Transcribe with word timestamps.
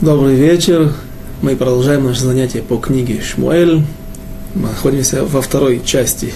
Добрый 0.00 0.34
вечер. 0.34 0.94
Мы 1.42 1.56
продолжаем 1.56 2.04
наше 2.04 2.22
занятие 2.22 2.62
по 2.62 2.78
книге 2.78 3.20
Шмуэль. 3.20 3.82
Мы 4.54 4.68
находимся 4.68 5.26
во 5.26 5.42
второй 5.42 5.82
части 5.84 6.32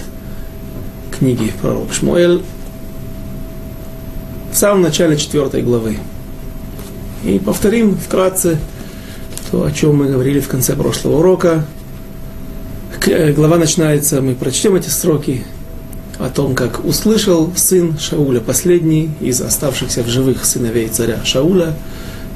книги 1.17 1.51
пророк 1.59 1.91
Шмуэль. 1.91 2.43
В 4.51 4.55
самом 4.55 4.83
начале 4.83 5.17
четвертой 5.17 5.63
главы. 5.63 5.97
И 7.23 7.39
повторим 7.39 7.97
вкратце 7.97 8.59
то, 9.49 9.63
о 9.63 9.71
чем 9.71 9.95
мы 9.95 10.09
говорили 10.09 10.39
в 10.41 10.47
конце 10.47 10.75
прошлого 10.75 11.17
урока. 11.17 11.65
Э, 13.07 13.33
глава 13.33 13.57
начинается, 13.57 14.21
мы 14.21 14.35
прочтем 14.35 14.75
эти 14.75 14.89
строки 14.89 15.43
о 16.19 16.29
том, 16.29 16.53
как 16.53 16.85
услышал 16.85 17.51
сын 17.55 17.97
Шауля, 17.97 18.41
последний 18.41 19.09
из 19.21 19.41
оставшихся 19.41 20.03
в 20.03 20.07
живых 20.07 20.45
сыновей 20.45 20.87
царя 20.87 21.25
Шауля, 21.25 21.73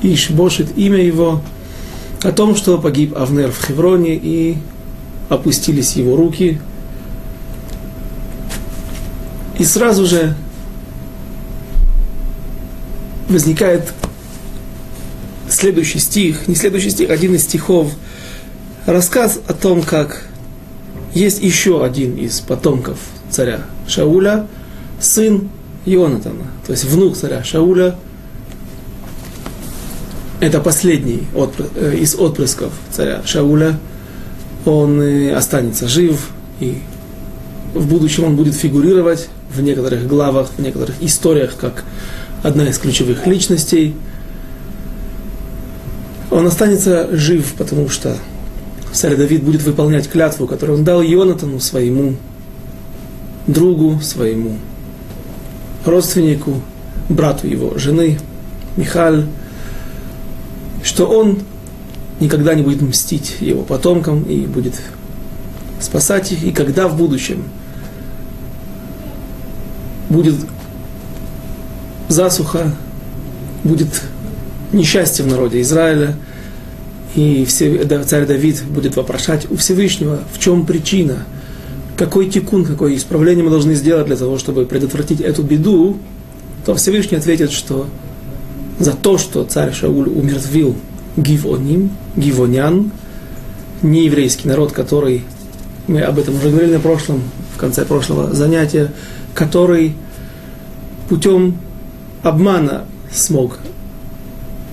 Ишбошит 0.02 0.78
имя 0.78 1.04
его, 1.04 1.42
о 2.24 2.32
том, 2.32 2.56
что 2.56 2.78
погиб 2.78 3.16
Авнер 3.18 3.52
в 3.52 3.66
Хевроне 3.66 4.16
и 4.16 4.58
опустились 5.30 5.96
его 5.96 6.16
руки. 6.16 6.60
И 9.58 9.64
сразу 9.64 10.06
же 10.06 10.36
возникает 13.28 13.94
следующий 15.50 16.00
стих, 16.00 16.48
не 16.48 16.56
следующий 16.56 16.90
стих, 16.90 17.10
один 17.10 17.36
из 17.36 17.44
стихов, 17.44 17.92
рассказ 18.86 19.40
о 19.48 19.54
том, 19.54 19.82
как 19.82 20.26
есть 21.14 21.42
еще 21.42 21.84
один 21.84 22.16
из 22.16 22.40
потомков 22.40 22.98
царя 23.30 23.62
Шауля, 23.88 24.48
сын 25.00 25.50
Йонатана, 25.86 26.48
то 26.66 26.72
есть 26.72 26.86
внук 26.86 27.18
царя 27.18 27.44
Шауля– 27.44 27.96
это 30.40 30.62
последний 30.62 31.28
э, 31.76 31.96
из 31.98 32.16
отпрысков 32.16 32.72
царя 32.92 33.22
Шауля, 33.26 33.78
он 34.66 35.02
э, 35.02 35.34
останется 35.34 35.88
жив, 35.88 36.30
и 36.60 36.78
в 37.74 37.88
будущем 37.88 38.24
он 38.26 38.36
будет 38.36 38.56
фигурировать 38.56 39.30
в 39.54 39.62
некоторых 39.62 40.08
главах, 40.08 40.50
в 40.58 40.62
некоторых 40.62 40.96
историях, 41.02 41.56
как 41.58 41.84
одна 42.44 42.68
из 42.68 42.78
ключевых 42.78 43.28
личностей. 43.28 43.96
Он 46.32 46.46
останется 46.48 47.10
жив, 47.12 47.54
потому 47.58 47.90
что 47.90 48.16
царь 48.94 49.16
Давид 49.16 49.44
будет 49.44 49.64
выполнять 49.64 50.10
клятву, 50.10 50.48
которую 50.48 50.80
он 50.80 50.84
дал 50.84 51.02
Йонатану, 51.02 51.60
своему 51.60 52.16
другу, 53.48 54.00
своему 54.02 54.58
родственнику, 55.86 56.62
брату 57.10 57.48
его 57.48 57.78
жены, 57.78 58.20
Михаль, 58.78 59.26
что 60.84 61.06
он 61.06 61.40
никогда 62.20 62.54
не 62.54 62.64
будет 62.64 62.82
мстить 62.82 63.38
его 63.40 63.64
потомкам 63.64 64.24
и 64.24 64.46
будет 64.46 64.76
спасать 65.80 66.32
их, 66.32 66.44
и 66.44 66.52
когда 66.52 66.88
в 66.88 66.98
будущем 66.98 67.44
будет 70.10 70.36
засуха, 72.10 72.76
будет 73.64 74.02
несчастье 74.74 75.24
в 75.24 75.28
народе 75.28 75.62
Израиля, 75.62 76.16
и 77.16 77.46
все, 77.46 77.86
царь 78.04 78.26
Давид 78.26 78.64
будет 78.64 78.96
вопрошать 78.96 79.50
у 79.50 79.56
Всевышнего, 79.56 80.20
в 80.34 80.40
чем 80.40 80.66
причина, 80.66 81.26
какой 81.96 82.30
тикун, 82.30 82.66
какое 82.66 82.96
исправление 82.96 83.44
мы 83.44 83.50
должны 83.50 83.74
сделать 83.76 84.08
для 84.08 84.16
того, 84.16 84.38
чтобы 84.38 84.66
предотвратить 84.66 85.22
эту 85.22 85.44
беду, 85.44 85.98
то 86.66 86.76
Всевышний 86.76 87.18
ответит, 87.18 87.52
что 87.52 87.88
за 88.80 88.94
то, 88.94 89.18
что 89.18 89.44
царь 89.44 89.74
Шауль 89.74 90.10
умертвил 90.10 90.76
Гивоним, 91.18 91.92
Гивонян, 92.16 92.92
нееврейский 93.82 94.50
народ, 94.50 94.72
который, 94.72 95.24
мы 95.88 96.02
об 96.02 96.18
этом 96.18 96.36
уже 96.36 96.50
говорили 96.50 96.74
на 96.74 96.80
прошлом, 96.80 97.22
в 97.54 97.58
конце 97.58 97.86
прошлого 97.86 98.34
занятия, 98.34 98.92
который 99.34 99.94
путем 101.10 101.58
обмана 102.24 102.86
смог 103.12 103.60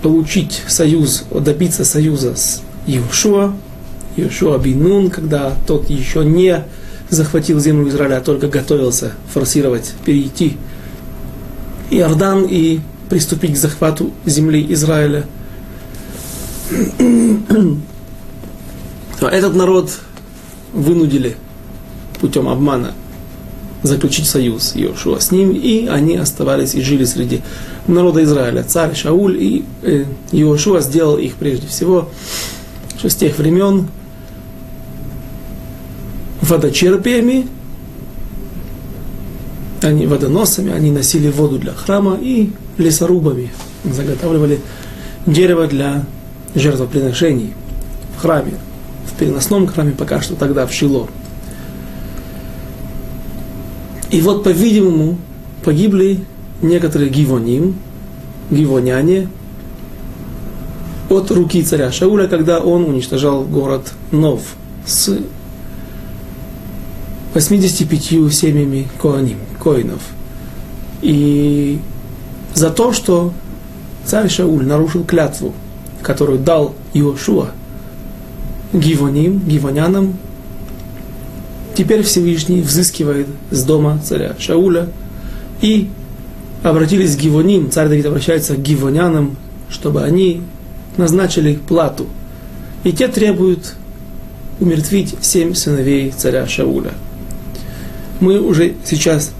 получить 0.03 0.63
союз, 0.69 1.25
добиться 1.33 1.85
союза 1.85 2.37
с 2.37 2.63
Иошуа, 2.87 3.55
Иошуа 4.17 4.59
Бинун, 4.59 5.11
когда 5.11 5.53
тот 5.67 5.91
еще 5.91 6.25
не 6.25 6.63
захватил 7.09 7.59
землю 7.59 7.89
Израиля, 7.89 8.19
а 8.19 8.21
только 8.21 8.49
готовился 8.49 9.13
форсировать, 9.33 9.93
перейти 10.05 10.57
Иордан 11.91 12.47
и 12.49 12.81
приступить 13.09 13.55
к 13.55 13.57
захвату 13.57 14.13
земли 14.25 14.67
Израиля. 14.71 15.25
Этот 19.21 19.55
народ 19.55 19.91
вынудили 20.73 21.37
путем 22.21 22.49
обмана 22.49 22.93
заключить 23.83 24.27
союз 24.27 24.73
Иошуа 24.75 25.21
с 25.21 25.31
ним, 25.31 25.53
и 25.53 25.87
они 25.87 26.17
оставались 26.17 26.75
и 26.75 26.81
жили 26.81 27.05
среди 27.05 27.43
народа 27.87 28.25
Израиля. 28.25 28.63
Царь 28.63 28.95
Шауль 28.95 29.43
и 29.43 29.65
э, 29.83 30.05
Иошуа 30.33 30.81
сделал 30.81 31.19
их 31.19 31.35
прежде 31.35 31.67
всего, 31.67 32.09
что 32.99 33.09
с 33.09 33.15
тех 33.15 33.39
времен 33.39 33.89
водочерпиями, 36.41 37.47
они 39.83 40.07
водоносами, 40.07 40.73
они 40.73 40.91
носили 40.91 41.31
воду 41.31 41.59
для 41.59 41.73
храма 41.73 42.19
и 42.21 42.51
лесорубами 42.79 43.51
заготавливали 43.85 44.61
дерево 45.27 45.67
для 45.67 46.05
жертвоприношений 46.55 47.55
в 48.17 48.21
храме, 48.21 48.55
в 49.07 49.19
переносном 49.19 49.67
храме 49.67 49.93
пока 49.93 50.21
что 50.21 50.35
тогда 50.35 50.67
в 50.67 50.73
Шило. 50.73 51.09
И 54.11 54.21
вот, 54.21 54.45
по-видимому, 54.45 55.19
погибли 55.65 56.25
некоторые 56.63 57.11
гивоним, 57.11 57.77
гивоняне, 58.51 59.29
от 61.09 61.31
руки 61.31 61.63
царя 61.63 61.93
Шауля, 61.93 62.27
когда 62.27 62.61
он 62.61 62.85
уничтожал 62.85 63.45
город 63.45 63.93
Нов 64.11 64.41
с 64.85 65.19
85 67.35 68.33
семьями 68.33 68.89
коаним, 69.01 69.39
коинов. 69.63 70.01
И 71.03 71.79
за 72.57 72.71
то, 72.71 72.95
что 72.95 73.35
царь 74.07 74.31
Шауль 74.31 74.65
нарушил 74.65 75.05
клятву, 75.05 75.53
которую 76.01 76.39
дал 76.39 76.75
Иошуа 76.95 77.51
Гивоним, 78.73 79.41
Гивонянам, 79.41 80.17
теперь 81.77 82.03
Всевышний 82.03 82.63
взыскивает 82.63 83.27
с 83.51 83.63
дома 83.63 84.01
царя 84.03 84.35
Шауля 84.39 84.89
и 85.61 85.91
обратились 86.63 87.15
к 87.15 87.21
Гивоним, 87.21 87.71
царь 87.71 87.89
Давид 87.89 88.07
обращается 88.07 88.55
к 88.55 88.63
Гивонянам, 88.63 89.37
чтобы 89.69 90.03
они 90.03 90.41
назначили 90.97 91.57
плату. 91.57 92.07
И 92.85 92.93
те 92.93 93.09
требуют 93.09 93.75
умертвить 94.61 95.15
семь 95.21 95.53
сыновей 95.53 96.11
царя 96.17 96.47
Шауля. 96.47 96.95
Мы 98.21 98.41
уже 98.41 98.77
сейчас 98.87 99.33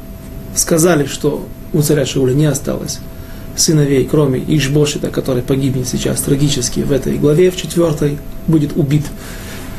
сказали, 0.55 1.07
что 1.07 1.47
у 1.77 1.83
царя 1.83 2.07
Шауля 2.07 2.33
не 2.33 2.47
осталось 2.47 3.01
сыновей, 3.55 4.07
кроме 4.11 4.39
Ишбошита, 4.39 5.09
который 5.09 5.43
погибнет 5.43 5.87
сейчас 5.87 6.21
трагически 6.21 6.81
в 6.81 6.93
этой 6.93 7.19
главе, 7.19 7.51
в 7.51 7.57
четвертой, 7.57 8.19
будет 8.47 8.77
убит 8.77 9.05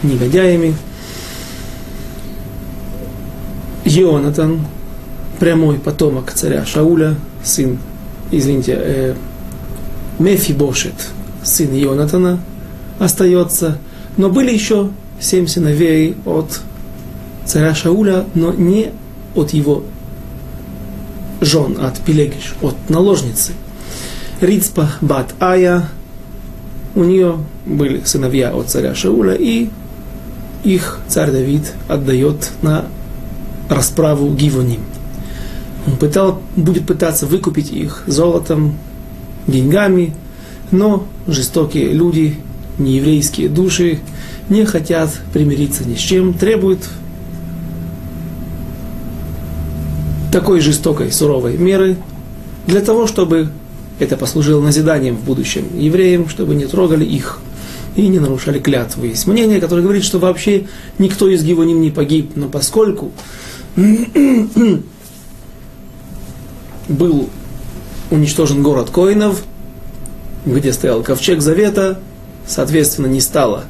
негодяями. 0.03 0.75
Йонатан, 3.85 4.65
прямой 5.39 5.79
потомок 5.79 6.33
царя 6.33 6.65
Шауля, 6.65 7.15
сын, 7.43 7.79
извините, 8.31 8.77
э, 8.77 9.15
Мефибошет, 10.19 10.95
сын 11.43 11.73
Йонатана, 11.73 12.39
остается. 12.99 13.77
Но 14.17 14.29
были 14.29 14.51
еще 14.51 14.89
семь 15.19 15.47
сыновей 15.47 16.15
от 16.25 16.61
царя 17.45 17.73
Шауля, 17.73 18.25
но 18.33 18.53
не 18.53 18.91
от 19.35 19.51
его 19.51 19.83
жен 21.41 21.77
от 21.79 21.99
Пелегиш, 21.99 22.55
от 22.61 22.75
наложницы. 22.89 23.53
Рицпа 24.41 24.91
Бат 25.01 25.33
Ая, 25.39 25.89
у 26.95 27.03
нее 27.03 27.37
были 27.65 28.01
сыновья 28.05 28.55
от 28.55 28.69
царя 28.69 28.95
Шауля, 28.95 29.33
и 29.33 29.69
их 30.63 30.99
царь 31.07 31.31
Давид 31.31 31.73
отдает 31.87 32.51
на 32.61 32.85
расправу 33.69 34.33
Гивоним. 34.33 34.81
Он 35.85 35.95
пытал, 35.95 36.41
будет 36.55 36.85
пытаться 36.85 37.25
выкупить 37.25 37.71
их 37.71 38.03
золотом, 38.07 38.75
деньгами, 39.47 40.13
но 40.71 41.07
жестокие 41.27 41.93
люди, 41.93 42.37
нееврейские 42.77 43.49
души 43.49 43.99
не 44.49 44.65
хотят 44.65 45.09
примириться 45.33 45.87
ни 45.87 45.95
с 45.95 45.99
чем, 45.99 46.33
требуют 46.33 46.81
такой 50.37 50.59
жестокой, 50.59 51.11
суровой 51.11 51.57
меры 51.57 51.97
для 52.67 52.81
того, 52.81 53.07
чтобы 53.07 53.49
это 53.97 54.17
послужило 54.17 54.61
назиданием 54.61 55.17
в 55.17 55.23
будущем 55.23 55.65
евреям, 55.75 56.29
чтобы 56.29 56.53
не 56.53 56.67
трогали 56.67 57.03
их 57.03 57.39
и 57.95 58.07
не 58.07 58.19
нарушали 58.19 58.59
клятвы. 58.59 59.07
Есть 59.07 59.25
мнение, 59.25 59.59
которое 59.59 59.81
говорит, 59.81 60.03
что 60.03 60.19
вообще 60.19 60.67
никто 60.99 61.27
из 61.27 61.43
Гивоним 61.43 61.81
не 61.81 61.89
погиб, 61.89 62.33
но 62.35 62.49
поскольку 62.49 63.11
был 66.87 67.29
уничтожен 68.11 68.61
город 68.61 68.91
Коинов, 68.91 69.41
где 70.45 70.71
стоял 70.71 71.01
ковчег 71.01 71.41
Завета, 71.41 71.99
соответственно, 72.45 73.07
не 73.07 73.21
стало 73.21 73.63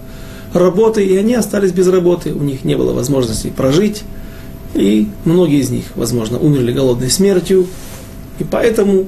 работы, 0.52 1.06
и 1.06 1.16
они 1.16 1.34
остались 1.34 1.72
без 1.72 1.88
работы, 1.88 2.34
у 2.34 2.44
них 2.44 2.66
не 2.66 2.76
было 2.76 2.92
возможности 2.92 3.48
прожить, 3.56 4.04
и 4.78 5.10
многие 5.26 5.60
из 5.60 5.70
них, 5.70 5.86
возможно, 5.96 6.38
умерли 6.38 6.72
голодной 6.72 7.10
смертью, 7.10 7.68
и 8.40 8.44
поэтому 8.44 9.06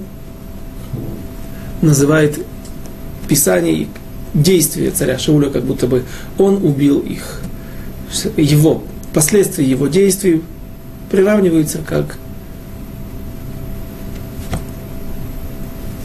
называет 1.82 2.40
Писание 3.28 3.88
действия 4.34 4.90
царя 4.90 5.20
Шауля, 5.20 5.50
как 5.50 5.64
будто 5.64 5.86
бы 5.86 6.04
он 6.40 6.66
убил 6.66 7.00
их. 7.00 7.42
Его, 8.36 8.84
последствия 9.14 9.64
его 9.64 9.88
действий 9.88 10.42
приравниваются 11.12 11.80
как 11.86 12.18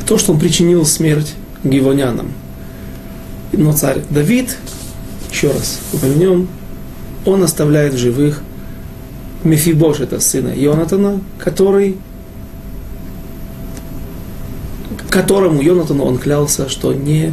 то, 0.06 0.18
что 0.18 0.32
он 0.32 0.38
причинил 0.38 0.84
смерть 0.84 1.34
гивонянам. 1.64 2.32
Но 3.52 3.72
царь 3.72 4.02
Давид, 4.10 4.56
еще 5.30 5.48
раз 5.48 5.80
упомянем, 5.94 6.48
он 7.24 7.42
оставляет 7.42 7.94
живых 7.94 8.42
Мефибош, 9.44 10.00
это 10.00 10.20
сына 10.20 10.54
Йонатана, 10.54 11.20
который, 11.38 11.98
которому 15.10 15.60
Йонатану 15.60 16.04
он 16.04 16.18
клялся, 16.18 16.68
что 16.68 16.92
не 16.94 17.32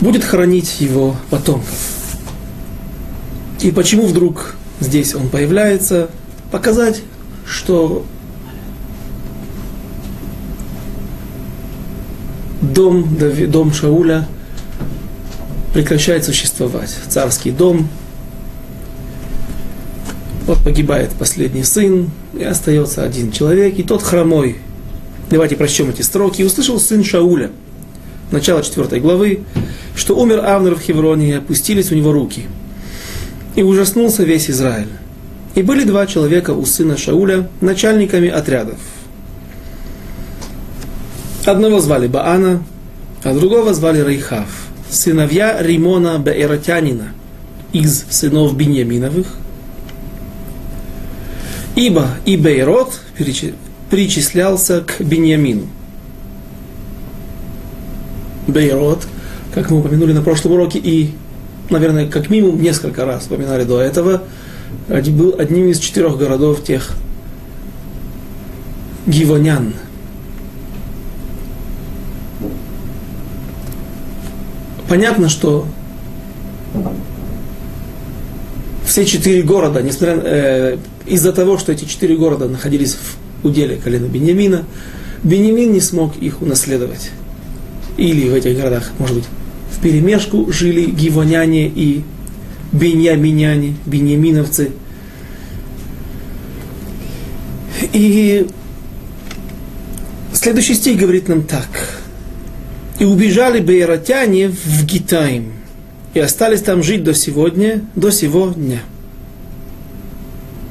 будет 0.00 0.22
хоронить 0.22 0.80
его 0.80 1.16
потомков. 1.30 1.78
И 3.60 3.70
почему 3.70 4.06
вдруг 4.06 4.54
здесь 4.80 5.14
он 5.14 5.30
появляется? 5.30 6.10
Показать, 6.50 7.00
что 7.46 8.04
дом, 12.60 13.16
дом 13.48 13.72
Шауля 13.72 14.28
прекращает 15.72 16.24
существовать. 16.24 16.94
Царский 17.08 17.50
дом. 17.50 17.88
Вот 20.54 20.62
погибает 20.62 21.10
последний 21.18 21.64
сын, 21.64 22.10
и 22.32 22.44
остается 22.44 23.02
один 23.02 23.32
человек, 23.32 23.76
и 23.78 23.82
тот 23.82 24.02
хромой. 24.02 24.56
Давайте 25.28 25.56
прочтем 25.56 25.90
эти 25.90 26.02
строки. 26.02 26.42
И 26.42 26.44
услышал 26.44 26.78
сын 26.78 27.02
Шауля, 27.02 27.50
начало 28.30 28.62
4 28.62 29.00
главы, 29.00 29.40
что 29.96 30.16
умер 30.16 30.44
Авнер 30.44 30.76
в 30.76 30.80
Хевроне, 30.80 31.30
и 31.30 31.32
опустились 31.32 31.90
у 31.90 31.96
него 31.96 32.12
руки. 32.12 32.44
И 33.56 33.64
ужаснулся 33.64 34.22
весь 34.22 34.48
Израиль. 34.48 34.90
И 35.56 35.62
были 35.62 35.82
два 35.82 36.06
человека 36.06 36.52
у 36.52 36.64
сына 36.64 36.96
Шауля 36.96 37.48
начальниками 37.60 38.28
отрядов. 38.28 38.78
Одного 41.44 41.80
звали 41.80 42.06
Баана, 42.06 42.62
а 43.24 43.34
другого 43.34 43.74
звали 43.74 44.04
Рейхав, 44.04 44.48
сыновья 44.88 45.60
Римона 45.60 46.18
Беэротянина 46.18 47.08
из 47.72 48.04
сынов 48.08 48.56
Беньяминовых. 48.56 49.26
Ибо 51.74 52.08
и 52.24 52.36
Бейрот 52.36 53.00
причислялся 53.90 54.80
к 54.80 55.00
Беньямину. 55.00 55.66
Бейрот, 58.46 59.06
как 59.54 59.70
мы 59.70 59.80
упомянули 59.80 60.12
на 60.12 60.22
прошлом 60.22 60.52
уроке, 60.52 60.78
и, 60.78 61.14
наверное, 61.70 62.08
как 62.08 62.30
минимум 62.30 62.60
несколько 62.62 63.04
раз 63.04 63.26
упоминали 63.26 63.64
до 63.64 63.80
этого, 63.80 64.22
был 64.88 65.34
одним 65.38 65.68
из 65.68 65.78
четырех 65.78 66.16
городов 66.16 66.62
тех 66.62 66.90
гивонян, 69.06 69.74
понятно, 74.88 75.28
что 75.28 75.66
все 78.94 79.04
четыре 79.04 79.42
города, 79.42 79.82
несмотря 79.82 80.20
э, 80.22 80.78
из-за 81.04 81.32
того, 81.32 81.58
что 81.58 81.72
эти 81.72 81.84
четыре 81.84 82.14
города 82.16 82.46
находились 82.48 82.94
в 82.94 83.44
уделе 83.44 83.74
колена 83.74 84.06
Беньямина, 84.06 84.66
Беньямин 85.24 85.72
не 85.72 85.80
смог 85.80 86.16
их 86.18 86.40
унаследовать. 86.40 87.10
Или 87.96 88.28
в 88.28 88.34
этих 88.34 88.56
городах, 88.56 88.92
может 89.00 89.16
быть, 89.16 89.24
в 89.76 89.82
перемешку 89.82 90.52
жили 90.52 90.84
гивоняне 90.84 91.66
и 91.66 92.04
беньяминяне, 92.70 93.74
беньяминовцы. 93.84 94.70
И 97.92 98.46
следующий 100.32 100.74
стих 100.74 100.98
говорит 100.98 101.26
нам 101.26 101.42
так– 101.42 101.66
и 103.00 103.04
убежали 103.04 103.58
бейротяне 103.58 104.50
в 104.50 104.84
Гитаим. 104.84 105.63
И 106.14 106.20
остались 106.20 106.62
там 106.62 106.82
жить 106.82 107.02
до 107.02 107.12
сегодня, 107.12 107.82
до 107.96 108.10
сего 108.10 108.50
дня. 108.50 108.80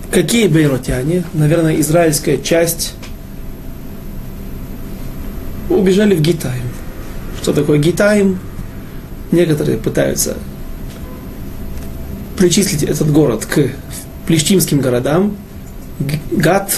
Какие 0.10 0.48
бейротяне? 0.48 1.24
Наверное, 1.34 1.80
израильская 1.82 2.38
часть 2.38 2.94
убежали 5.70 6.16
в 6.16 6.22
Гитаим. 6.22 6.70
Что 7.42 7.52
такое 7.52 7.78
Гитаим? 7.78 8.40
Некоторые 9.32 9.78
пытаются 9.78 10.38
причислить 12.38 12.84
этот 12.84 13.12
город 13.12 13.46
к 13.46 13.70
плештимским 14.28 14.80
городам, 14.80 15.36
Гат, 16.32 16.72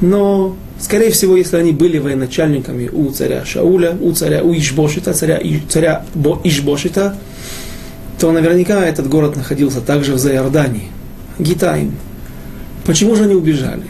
но 0.00 0.56
Скорее 0.80 1.10
всего, 1.10 1.36
если 1.36 1.58
они 1.58 1.72
были 1.72 1.98
военачальниками 1.98 2.88
у 2.88 3.10
царя 3.10 3.44
Шауля, 3.44 3.98
у 4.00 4.12
царя 4.12 4.42
у 4.42 4.54
Ишбошита, 4.54 5.12
царя, 5.12 5.38
царя 5.68 6.06
Бо, 6.14 6.40
Ишбошита, 6.42 7.18
то 8.20 8.30
наверняка 8.32 8.84
этот 8.84 9.08
город 9.08 9.34
находился 9.36 9.80
также 9.80 10.12
в 10.12 10.18
Зайордании, 10.18 10.88
Гитаим. 11.38 11.96
Почему 12.84 13.16
же 13.16 13.24
они 13.24 13.34
убежали? 13.34 13.86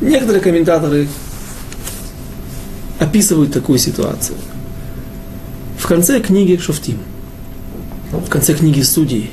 Некоторые 0.00 0.40
комментаторы 0.40 1.06
описывают 2.98 3.52
такую 3.52 3.78
ситуацию. 3.78 4.36
В 5.78 5.86
конце 5.86 6.18
книги 6.18 6.56
Шуфтим, 6.56 6.98
в 8.10 8.28
конце 8.28 8.52
книги 8.54 8.80
Судей, 8.80 9.30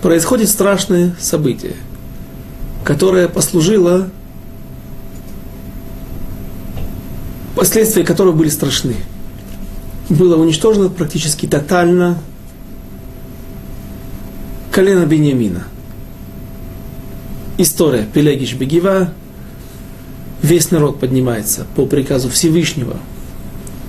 происходит 0.00 0.48
страшное 0.48 1.14
событие, 1.20 1.74
которое 2.82 3.28
послужило 3.28 4.08
последствия 7.54 8.04
которого 8.04 8.32
были 8.32 8.48
страшны. 8.48 8.96
Было 10.08 10.36
уничтожено 10.36 10.88
практически 10.88 11.46
тотально 11.46 12.18
колено 14.74 15.06
Бениамина. 15.06 15.62
История 17.58 18.08
Пелегиш 18.12 18.54
Бегива. 18.54 19.10
Весь 20.42 20.72
народ 20.72 20.98
поднимается 20.98 21.64
по 21.76 21.86
приказу 21.86 22.28
Всевышнего, 22.28 22.96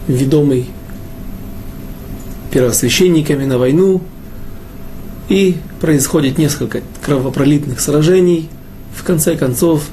ведомый 0.07 0.67
первосвященниками 2.51 3.45
на 3.45 3.57
войну, 3.57 4.03
и 5.27 5.57
происходит 5.81 6.37
несколько 6.37 6.81
кровопролитных 7.03 7.79
сражений. 7.79 8.47
В 8.95 9.03
конце 9.03 9.35
концов, 9.35 9.87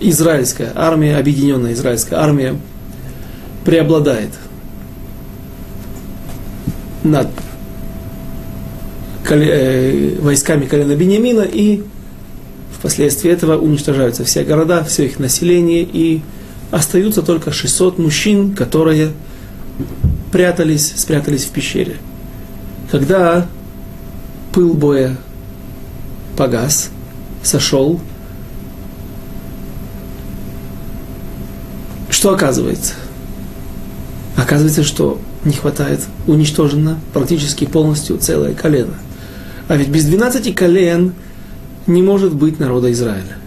израильская 0.00 0.70
армия, 0.74 1.16
объединенная 1.16 1.72
израильская 1.72 2.16
армия 2.16 2.56
преобладает 3.64 4.32
над 7.02 7.28
войсками 9.30 10.66
колена 10.66 10.94
Бениамина, 10.94 11.42
и 11.42 11.82
впоследствии 12.78 13.30
этого 13.30 13.58
уничтожаются 13.58 14.24
все 14.24 14.44
города, 14.44 14.84
все 14.84 15.06
их 15.06 15.18
население, 15.18 15.82
и 15.82 16.22
остаются 16.70 17.22
только 17.22 17.52
600 17.52 17.98
мужчин, 17.98 18.54
которые 18.54 19.10
прятались, 20.32 20.92
спрятались 20.96 21.44
в 21.44 21.50
пещере. 21.50 21.96
Когда 22.90 23.46
пыл 24.52 24.74
боя 24.74 25.16
погас, 26.36 26.90
сошел, 27.42 28.00
что 32.10 32.34
оказывается? 32.34 32.94
Оказывается, 34.36 34.84
что 34.84 35.18
не 35.44 35.52
хватает, 35.52 36.00
уничтожено 36.26 36.98
практически 37.12 37.64
полностью 37.64 38.18
целое 38.18 38.54
колено. 38.54 38.94
А 39.68 39.76
ведь 39.76 39.88
без 39.88 40.04
12 40.04 40.54
колен 40.54 41.14
не 41.86 42.02
может 42.02 42.34
быть 42.34 42.58
народа 42.58 42.90
Израиля. 42.92 43.38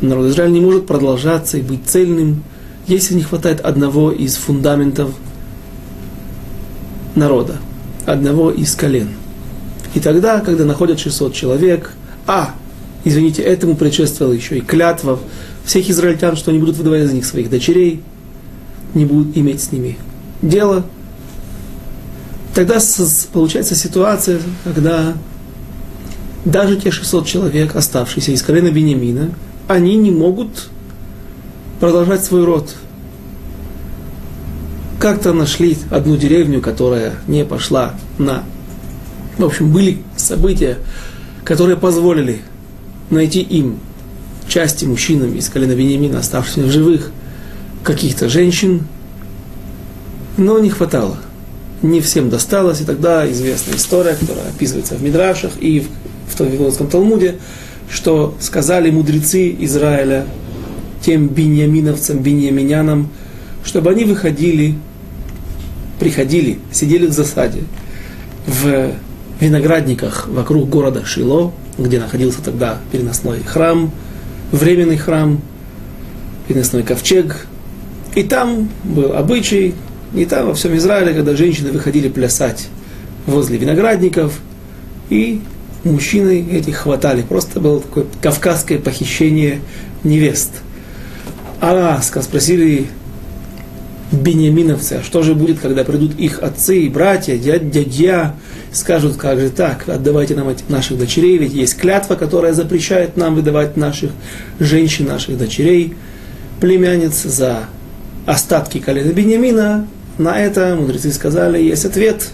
Народ 0.00 0.30
Израиля 0.30 0.52
не 0.52 0.60
может 0.60 0.86
продолжаться 0.86 1.58
и 1.58 1.62
быть 1.62 1.86
цельным, 1.86 2.42
если 2.86 3.14
не 3.14 3.22
хватает 3.22 3.60
одного 3.60 4.10
из 4.10 4.36
фундаментов 4.36 5.10
народа, 7.14 7.56
одного 8.06 8.50
из 8.50 8.74
колен. 8.74 9.08
И 9.94 10.00
тогда, 10.00 10.40
когда 10.40 10.64
находят 10.64 10.98
600 10.98 11.34
человек, 11.34 11.92
а, 12.26 12.54
извините, 13.04 13.42
этому 13.42 13.76
предшествовала 13.76 14.32
еще 14.32 14.58
и 14.58 14.60
клятва 14.60 15.18
всех 15.64 15.88
израильтян, 15.90 16.36
что 16.36 16.50
они 16.50 16.58
будут 16.58 16.76
выдавать 16.76 17.06
за 17.06 17.12
них 17.12 17.26
своих 17.26 17.50
дочерей, 17.50 18.02
не 18.94 19.04
будут 19.04 19.36
иметь 19.36 19.62
с 19.62 19.70
ними 19.70 19.98
дело, 20.40 20.84
тогда 22.54 22.78
получается 23.32 23.74
ситуация, 23.74 24.40
когда 24.64 25.14
даже 26.44 26.76
те 26.76 26.90
600 26.90 27.26
человек, 27.26 27.76
оставшиеся 27.76 28.32
из 28.32 28.42
колена 28.42 28.70
Бениамина, 28.70 29.30
они 29.68 29.96
не 29.96 30.10
могут 30.10 30.68
продолжать 31.80 32.24
свой 32.24 32.44
род. 32.44 32.74
Как-то 34.98 35.32
нашли 35.32 35.76
одну 35.90 36.16
деревню, 36.16 36.60
которая 36.60 37.14
не 37.26 37.44
пошла 37.44 37.94
на... 38.18 38.44
В 39.38 39.44
общем, 39.44 39.72
были 39.72 40.02
события, 40.16 40.78
которые 41.44 41.76
позволили 41.76 42.42
найти 43.10 43.40
им 43.40 43.78
части 44.48 44.84
мужчинам 44.84 45.34
из 45.34 45.48
колена 45.48 45.72
Бениамина, 45.72 46.18
оставшихся 46.18 46.62
в 46.62 46.70
живых, 46.70 47.10
каких-то 47.82 48.28
женщин, 48.28 48.86
но 50.36 50.58
не 50.58 50.70
хватало. 50.70 51.18
Не 51.82 52.00
всем 52.00 52.30
досталось, 52.30 52.80
и 52.80 52.84
тогда 52.84 53.28
известная 53.30 53.76
история, 53.76 54.14
которая 54.14 54.48
описывается 54.48 54.94
в 54.94 55.02
Мидрашах 55.02 55.52
и 55.60 55.80
в, 55.80 55.88
в 56.28 56.38
Вавилонском 56.40 56.88
Талмуде, 56.88 57.36
что 57.90 58.34
сказали 58.40 58.90
мудрецы 58.90 59.54
Израиля 59.60 60.26
тем 61.02 61.28
беньяминовцам, 61.28 62.18
беньяминянам, 62.18 63.08
чтобы 63.64 63.90
они 63.90 64.04
выходили, 64.04 64.76
приходили, 65.98 66.58
сидели 66.72 67.06
в 67.06 67.12
засаде 67.12 67.62
в 68.46 68.92
виноградниках 69.40 70.28
вокруг 70.28 70.68
города 70.68 71.04
Шило, 71.04 71.52
где 71.78 71.98
находился 71.98 72.42
тогда 72.42 72.78
переносной 72.90 73.40
храм, 73.42 73.90
временный 74.50 74.96
храм, 74.96 75.40
переносной 76.48 76.82
ковчег. 76.82 77.46
И 78.14 78.22
там 78.22 78.68
был 78.84 79.12
обычай, 79.14 79.74
и 80.14 80.24
там 80.26 80.46
во 80.46 80.54
всем 80.54 80.76
Израиле, 80.76 81.14
когда 81.14 81.34
женщины 81.34 81.72
выходили 81.72 82.08
плясать 82.08 82.68
возле 83.26 83.56
виноградников, 83.56 84.40
и 85.08 85.40
мужчины 85.84 86.46
этих 86.50 86.78
хватали. 86.78 87.22
Просто 87.22 87.60
было 87.60 87.80
такое 87.80 88.06
кавказское 88.20 88.78
похищение 88.78 89.60
невест. 90.04 90.50
А 91.60 92.00
спросили 92.02 92.88
бениаминовцы, 94.12 94.94
а 94.94 95.02
что 95.02 95.22
же 95.22 95.34
будет, 95.34 95.58
когда 95.58 95.84
придут 95.84 96.18
их 96.18 96.42
отцы 96.42 96.80
и 96.80 96.88
братья, 96.88 97.36
дядь, 97.36 97.70
дядя, 97.70 98.34
скажут, 98.72 99.16
как 99.16 99.40
же 99.40 99.50
так, 99.50 99.88
отдавайте 99.88 100.34
нам 100.34 100.54
наших 100.68 100.98
дочерей, 100.98 101.38
ведь 101.38 101.54
есть 101.54 101.78
клятва, 101.78 102.14
которая 102.14 102.52
запрещает 102.52 103.16
нам 103.16 103.34
выдавать 103.34 103.76
наших 103.76 104.10
женщин, 104.58 105.06
наших 105.06 105.38
дочерей, 105.38 105.94
племянниц 106.60 107.22
за 107.22 107.60
остатки 108.26 108.78
колена 108.78 109.12
Бениамина. 109.12 109.86
На 110.18 110.38
это 110.38 110.76
мудрецы 110.78 111.10
сказали, 111.12 111.62
есть 111.62 111.84
ответ. 111.84 112.28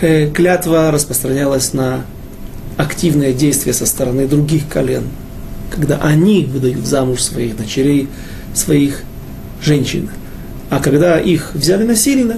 Э, 0.00 0.30
клятва 0.30 0.90
распространялась 0.90 1.72
на 1.74 2.04
активное 2.76 3.32
действие 3.32 3.72
со 3.74 3.86
стороны 3.86 4.26
других 4.26 4.68
колен, 4.68 5.04
когда 5.70 5.96
они 5.98 6.44
выдают 6.44 6.86
замуж 6.86 7.22
своих 7.22 7.56
дочерей, 7.56 8.08
своих 8.54 9.02
женщин. 9.62 10.10
А 10.70 10.80
когда 10.80 11.18
их 11.18 11.54
взяли 11.54 11.84
насильно, 11.84 12.36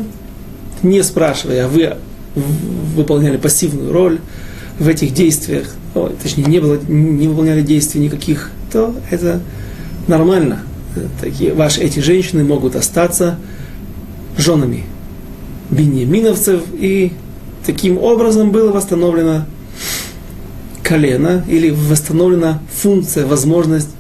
не 0.83 1.03
спрашивая, 1.03 1.67
вы 1.67 1.97
выполняли 2.95 3.37
пассивную 3.37 3.93
роль 3.93 4.19
в 4.79 4.87
этих 4.87 5.13
действиях, 5.13 5.75
о, 5.95 6.13
точнее, 6.23 6.45
не, 6.45 6.61
было, 6.61 6.79
не 6.87 7.27
выполняли 7.27 7.63
действий 7.63 8.01
никаких, 8.01 8.51
то 8.73 8.95
это 9.11 9.41
нормально. 10.07 10.61
Такие, 11.21 11.53
ваши, 11.53 11.81
эти 11.81 12.01
женщины 12.01 12.45
могут 12.45 12.77
остаться 12.77 13.39
женами 14.37 14.85
беньяминовцев, 15.71 16.63
и 16.75 17.13
таким 17.67 17.99
образом 17.99 18.51
было 18.51 18.73
восстановлено 18.73 19.45
колено 20.89 21.45
или 21.47 21.69
восстановлена 21.69 22.63
функция, 22.73 23.27
возможность 23.27 23.91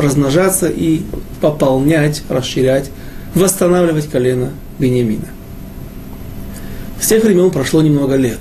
размножаться 0.00 0.68
и 0.68 1.02
пополнять, 1.42 2.22
расширять, 2.30 2.90
восстанавливать 3.34 4.08
колено 4.08 4.52
Бениамина. 4.78 5.28
С 7.00 7.08
тех 7.08 7.22
времен 7.22 7.50
прошло 7.50 7.82
немного 7.82 8.16
лет. 8.16 8.38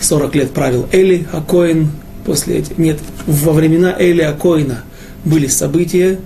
40 0.00 0.34
лет 0.36 0.50
правил 0.52 0.88
Эли 0.92 1.26
Акоин. 1.32 1.90
После 2.24 2.58
этих, 2.58 2.78
нет, 2.78 3.00
во 3.26 3.52
времена 3.52 3.96
Эли 3.98 4.22
Акоина 4.22 4.84
были 5.24 5.48
события, 5.48 6.20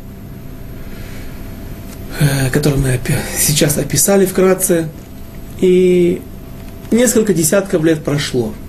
э, 2.20 2.50
которые 2.50 2.80
мы 2.80 3.00
сейчас 3.38 3.78
описали 3.78 4.26
вкратце. 4.26 4.88
И 5.60 6.20
несколько 6.90 7.32
десятков 7.32 7.82
лет 7.82 8.04
прошло– 8.04 8.52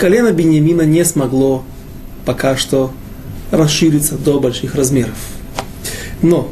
колено 0.00 0.32
Бениамина 0.32 0.82
не 0.82 1.04
смогло 1.04 1.62
пока 2.24 2.56
что 2.56 2.90
расшириться 3.50 4.16
до 4.16 4.40
больших 4.40 4.74
размеров. 4.74 5.16
Но 6.22 6.50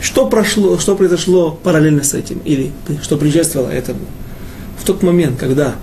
что, 0.00 0.28
прошло, 0.28 0.78
что 0.78 0.94
произошло 0.94 1.50
параллельно 1.50 2.04
с 2.04 2.14
этим, 2.14 2.40
или 2.44 2.70
что 3.02 3.16
предшествовало 3.16 3.68
этому? 3.68 4.00
В 4.78 4.84
тот 4.84 5.02
момент, 5.02 5.40
когда 5.40 5.74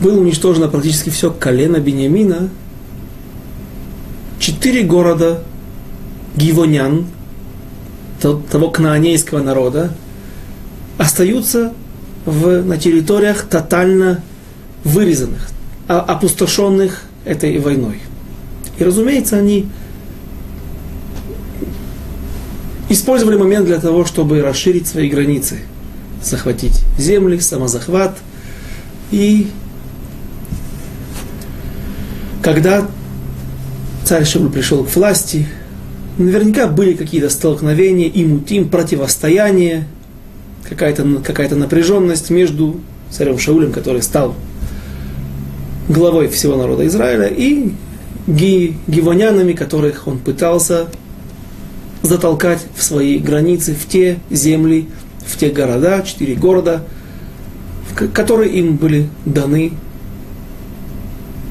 было 0.00 0.20
уничтожено 0.20 0.68
практически 0.68 1.08
все 1.08 1.30
колено 1.30 1.78
Бениамина, 1.78 2.50
четыре 4.38 4.82
города 4.82 5.42
гивонян, 6.36 7.06
того 8.20 8.70
кнаанейского 8.70 9.42
народа, 9.42 9.90
остаются 10.98 11.72
в, 12.26 12.62
на 12.62 12.76
территориях 12.76 13.46
тотально 13.46 14.22
вырезанных, 14.84 15.48
а 15.86 16.00
опустошенных 16.00 17.02
этой 17.24 17.58
войной. 17.58 18.00
И, 18.78 18.84
разумеется, 18.84 19.36
они 19.36 19.68
использовали 22.88 23.36
момент 23.36 23.66
для 23.66 23.78
того, 23.78 24.04
чтобы 24.04 24.40
расширить 24.40 24.86
свои 24.86 25.08
границы, 25.08 25.58
захватить 26.22 26.82
земли, 26.96 27.38
самозахват. 27.38 28.16
И 29.10 29.48
когда 32.42 32.86
царь 34.04 34.24
Шауль 34.24 34.50
пришел 34.50 34.84
к 34.84 34.94
власти, 34.94 35.46
наверняка 36.18 36.66
были 36.66 36.94
какие-то 36.94 37.30
столкновения, 37.30 38.08
и 38.08 38.24
мутим, 38.24 38.68
противостояние, 38.68 39.86
какая-то 40.68 41.20
какая 41.24 41.48
напряженность 41.54 42.30
между 42.30 42.80
царем 43.10 43.38
Шаулем, 43.38 43.72
который 43.72 44.02
стал 44.02 44.34
главой 45.88 46.28
всего 46.28 46.56
народа 46.56 46.86
Израиля, 46.86 47.26
и 47.26 47.72
ги, 48.26 48.76
гивонянами, 48.86 49.52
которых 49.52 50.06
он 50.06 50.18
пытался 50.18 50.88
затолкать 52.02 52.64
в 52.76 52.82
свои 52.82 53.18
границы, 53.18 53.74
в 53.74 53.86
те 53.86 54.18
земли, 54.30 54.88
в 55.26 55.36
те 55.38 55.50
города, 55.50 56.02
четыре 56.02 56.34
города, 56.34 56.84
которые 58.12 58.52
им 58.52 58.76
были 58.76 59.08
даны 59.24 59.72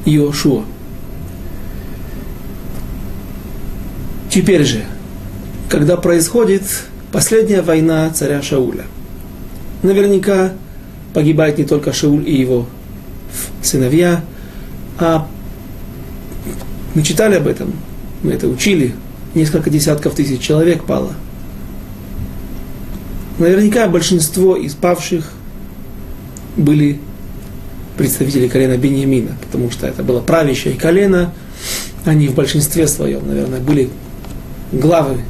Иошуа. 0.04 0.64
Теперь 4.30 4.64
же, 4.64 4.84
когда 5.68 5.96
происходит 5.96 6.62
последняя 7.12 7.62
война 7.62 8.10
царя 8.10 8.40
Шауля, 8.42 8.84
наверняка 9.82 10.52
погибает 11.12 11.58
не 11.58 11.64
только 11.64 11.92
Шауль 11.92 12.28
и 12.28 12.38
его 12.38 12.66
сыновья, 13.62 14.22
а 14.98 15.26
мы 16.94 17.02
читали 17.02 17.36
об 17.36 17.46
этом, 17.46 17.72
мы 18.22 18.32
это 18.32 18.48
учили, 18.48 18.94
несколько 19.34 19.70
десятков 19.70 20.14
тысяч 20.14 20.40
человек 20.40 20.84
пало. 20.84 21.12
Наверняка 23.38 23.86
большинство 23.86 24.56
из 24.56 24.74
павших 24.74 25.32
были 26.56 27.00
представители 27.96 28.48
колена 28.48 28.76
Бениамина, 28.76 29.36
потому 29.40 29.70
что 29.70 29.86
это 29.86 30.02
было 30.02 30.20
правящее 30.20 30.74
колено, 30.74 31.32
они 32.04 32.28
в 32.28 32.34
большинстве 32.34 32.88
своем, 32.88 33.26
наверное, 33.26 33.60
были 33.60 33.90
главы 34.72 35.20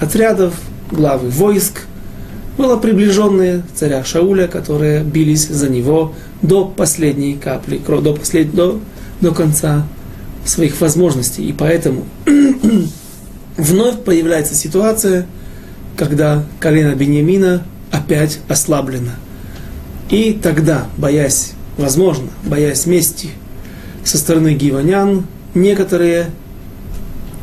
отрядов, 0.00 0.54
главы 0.90 1.28
войск, 1.28 1.82
было 2.58 2.76
приближенные 2.76 3.62
царя 3.74 4.04
Шауля, 4.04 4.46
которые 4.46 5.02
бились 5.02 5.48
за 5.48 5.68
него 5.68 6.14
до 6.42 6.64
последней 6.64 7.34
капли, 7.34 7.78
до, 7.78 8.14
послед, 8.14 8.54
до, 8.54 8.80
до 9.20 9.32
конца 9.32 9.86
своих 10.44 10.80
возможностей. 10.80 11.48
И 11.48 11.52
поэтому 11.52 12.04
вновь 13.56 14.02
появляется 14.02 14.54
ситуация, 14.54 15.26
когда 15.96 16.44
колено 16.60 16.94
Бениамина 16.94 17.62
опять 17.90 18.40
ослаблено. 18.48 19.12
И 20.10 20.32
тогда, 20.32 20.86
боясь, 20.98 21.52
возможно, 21.76 22.28
боясь 22.44 22.86
мести 22.86 23.30
со 24.04 24.18
стороны 24.18 24.54
гиванян, 24.54 25.26
некоторые 25.54 26.30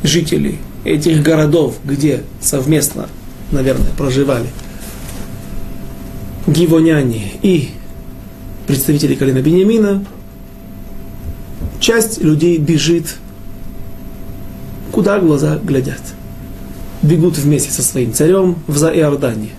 жители 0.03 0.59
этих 0.83 1.23
городов, 1.23 1.75
где 1.83 2.23
совместно, 2.41 3.07
наверное, 3.51 3.89
проживали 3.97 4.49
гивоняне 6.47 7.31
и 7.41 7.69
представители 8.69 9.15
колена 9.15 9.41
Бениамина, 9.41 10.05
часть 11.79 12.21
людей 12.21 12.59
бежит, 12.59 13.15
куда 14.91 15.19
глаза 15.19 15.57
глядят. 15.57 16.01
Бегут 17.01 17.35
вместе 17.39 17.71
со 17.71 17.81
своим 17.81 18.13
царем 18.13 18.57
в 18.67 18.77
Заиордане, 18.77 19.49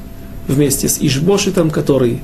вместе 0.46 0.88
с 0.88 0.98
Ишбошитом, 1.00 1.70
который 1.70 2.20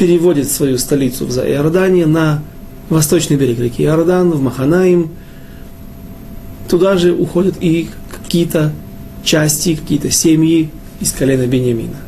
переводит 0.00 0.50
свою 0.50 0.78
столицу 0.78 1.26
в 1.26 1.30
Заиордане 1.30 2.06
на 2.06 2.42
восточный 2.88 3.36
берег 3.36 3.60
реки 3.60 3.84
Иордан, 3.84 4.32
в 4.32 4.42
Маханаим. 4.42 5.10
Туда 6.68 6.96
же 6.96 7.12
уходят 7.12 7.54
и 7.60 7.88
какие-то 8.10 8.72
части, 9.22 9.76
какие-то 9.76 10.10
семьи 10.10 10.70
из 10.98 11.12
колена 11.12 11.46
Бениамина. 11.46 11.98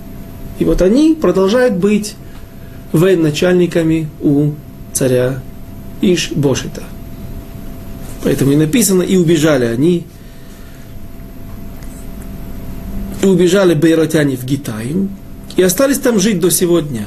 И 0.59 0.65
вот 0.65 0.83
они 0.83 1.15
продолжают 1.15 1.77
быть 1.77 2.17
военачальниками 2.93 4.09
у 4.21 4.53
царя 4.93 5.41
Ишбошита. 6.01 6.83
Поэтому 8.25 8.53
и 8.53 8.57
написано, 8.57 9.03
и 9.03 9.17
убежали 9.17 9.65
они, 9.65 10.07
и 13.23 13.27
убежали 13.27 13.75
бейротяне 13.75 14.37
в 14.37 14.45
Гитаим, 14.45 15.11
и 15.57 15.63
остались 15.63 15.99
там 15.99 16.21
жить 16.21 16.41
до 16.41 16.51
сегодня. 16.51 17.07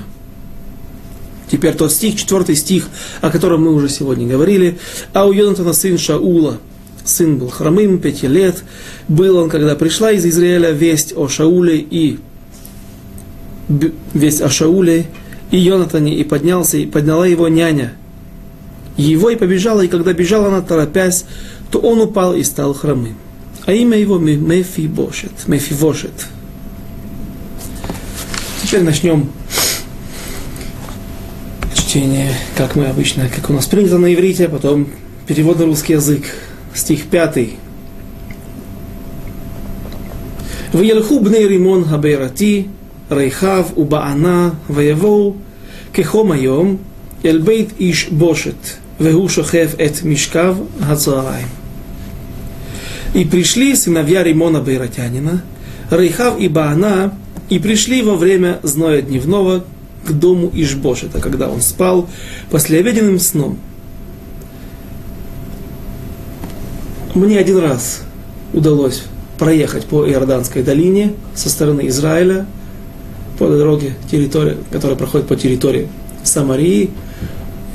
Теперь 1.50 1.74
тот 1.74 1.92
стих, 1.92 2.16
четвертый 2.16 2.56
стих, 2.56 2.88
о 3.20 3.30
котором 3.30 3.64
мы 3.64 3.74
уже 3.74 3.90
сегодня 3.90 4.26
говорили. 4.26 4.80
А 5.14 5.26
у 5.26 5.34
Йонатана 5.34 5.74
сын 5.74 5.98
Шаула, 5.98 6.58
сын 7.04 7.38
был 7.38 7.50
хромым, 7.50 8.00
пяти 8.00 8.28
лет, 8.28 8.64
был 9.10 9.38
он, 9.38 9.50
когда 9.50 9.76
пришла 9.76 10.12
из 10.12 10.26
Израиля 10.26 10.72
весть 10.72 11.14
о 11.16 11.28
Шауле 11.28 11.78
и 11.78 12.20
весть 14.14 14.42
о 14.42 14.50
Шауле 14.50 15.08
и 15.51 15.58
Йонатане, 15.58 16.15
и 16.15 16.24
поднялся, 16.24 16.77
и 16.77 16.86
подняла 16.86 17.27
его 17.27 17.48
няня. 17.50 17.93
Его 18.98 19.29
и 19.29 19.36
побежала, 19.36 19.81
и 19.81 19.88
когда 19.88 20.13
бежала 20.13 20.48
она, 20.48 20.62
торопясь, 20.62 21.25
то 21.70 21.79
он 21.79 22.01
упал 22.01 22.36
и 22.36 22.43
стал 22.43 22.74
хромым. 22.74 23.15
А 23.65 23.74
имя 23.74 23.98
его 23.98 24.17
Мефибошет. 24.17 25.31
Мефивошет. 25.48 26.27
Теперь 28.63 28.84
начнем 28.84 29.29
чтение, 31.74 32.34
как 32.55 32.75
мы 32.75 32.86
обычно, 32.86 33.27
как 33.27 33.50
у 33.50 33.53
нас 33.53 33.65
принято 33.65 33.98
на 33.98 34.13
иврите, 34.13 34.46
а 34.46 34.50
потом 34.50 34.88
перевод 35.27 35.60
на 35.60 35.65
русский 35.65 35.93
язык. 35.93 36.24
Стих 36.74 37.08
пятый. 37.08 37.58
«Ваельху 40.72 41.20
бней 41.20 41.50
римон 41.50 41.84
хаберати, 41.84 42.70
ריחב 43.11 43.64
ובענה 43.76 44.50
ויבואו 44.71 45.35
כחום 45.95 46.33
היום 46.33 46.76
אל 47.25 47.38
בית 47.38 47.73
איש 47.81 48.09
בושת 48.09 48.66
והוא 49.00 49.28
שוכב 49.28 49.68
את 49.87 50.05
משכב 50.05 50.57
הצהריים. 50.81 51.49
И 53.14 53.25
пришли 53.25 53.75
сыновья 53.75 54.22
Римона 54.22 54.61
Байратянина, 54.61 55.42
Рейхав 55.90 56.38
и 56.38 56.49
Баана, 56.49 57.14
и 57.49 57.59
пришли 57.59 58.03
во 58.03 58.14
время 58.14 58.61
зноя 58.62 59.01
дневного 59.01 59.64
к 60.05 60.12
дому 60.12 60.51
Ишбошета, 60.53 61.18
когда 61.20 61.49
он 61.49 61.62
спал 61.62 62.11
послеобеденным 62.51 63.18
сном. 63.18 63.59
Мне 67.14 67.38
один 67.38 67.59
раз 67.59 68.03
удалось 68.53 69.05
проехать 69.38 69.87
по 69.87 70.07
Иорданской 70.07 70.62
долине 70.62 71.14
со 71.35 71.49
стороны 71.49 71.88
Израиля, 71.88 72.44
по 73.41 73.47
дороге, 73.47 73.95
территория, 74.10 74.56
которая 74.69 74.95
проходит 74.95 75.25
по 75.25 75.36
территории 75.36 75.88
Самарии, 76.23 76.91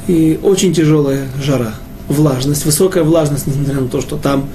и 0.06 0.38
очень 0.40 0.72
тяжелая 0.72 1.26
жара, 1.42 1.74
влажность, 2.06 2.64
высокая 2.64 3.02
влажность, 3.02 3.48
несмотря 3.48 3.80
на 3.80 3.88
то, 3.88 4.00
что 4.00 4.16
там 4.16 4.48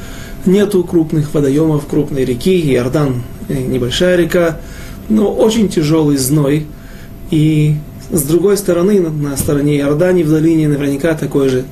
нету 0.45 0.85
крупных 0.85 1.33
водоемов, 1.33 1.85
крупной 1.85 2.23
реки, 2.23 2.61
Иордан 2.61 3.23
небольшая 3.49 4.15
река, 4.15 4.61
но 5.09 5.33
очень 5.33 5.67
тяжелый 5.67 6.15
зной. 6.15 6.67
И 7.29 7.75
с 8.09 8.21
другой 8.21 8.55
стороны, 8.55 9.01
на 9.01 9.35
стороне 9.35 9.79
Иордании, 9.79 10.23
в 10.23 10.29
долине, 10.29 10.69
наверняка 10.69 11.13
такое 11.13 11.49
же 11.49 11.65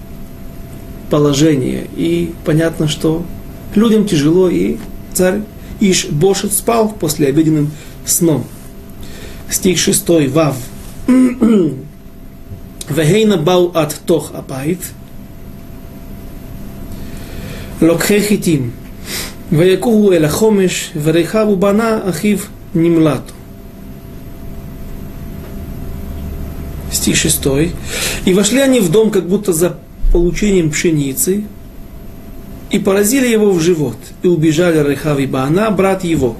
положение. 1.10 1.88
И 1.95 2.34
понятно, 2.43 2.89
что 2.89 3.23
людям 3.73 4.06
тяжело, 4.06 4.49
и 4.49 4.75
царь 5.13 5.43
Иш 5.80 6.08
Бошет 6.08 6.52
спал 6.52 6.89
после 6.89 7.28
обеденным 7.28 7.71
сном 8.06 8.43
Стих 9.51 9.79
6, 9.79 10.29
Вав. 10.29 10.57
Вегейна 12.90 13.37
бау 13.37 13.70
от 13.75 13.94
тох 14.05 14.33
апайт. 14.35 14.79
לוקחי 17.83 18.23
חיטים, 18.23 18.70
ויקורו 19.53 20.12
אל 20.12 20.25
החומש, 20.25 20.90
ורחב 21.03 21.47
ובנה 21.49 22.01
אחיו 22.11 22.38
נמלטו. 22.75 23.33
Стих 26.92 27.16
6. 27.16 27.47
И 28.25 28.33
вошли 28.33 28.61
они 28.61 28.81
в 28.81 28.90
дом, 28.90 29.11
как 29.11 29.29
будто 29.29 29.53
за 29.53 29.77
получением 30.12 30.70
пшеницы, 30.70 31.44
и 32.70 32.79
поразили 32.79 33.27
его 33.27 33.51
в 33.51 33.61
живот, 33.61 33.99
и 34.23 34.29
убежали 34.29 34.79
Рехав 34.79 35.18
и 35.18 35.27
Баана, 35.27 35.70
брат 35.70 36.05
его. 36.05 36.37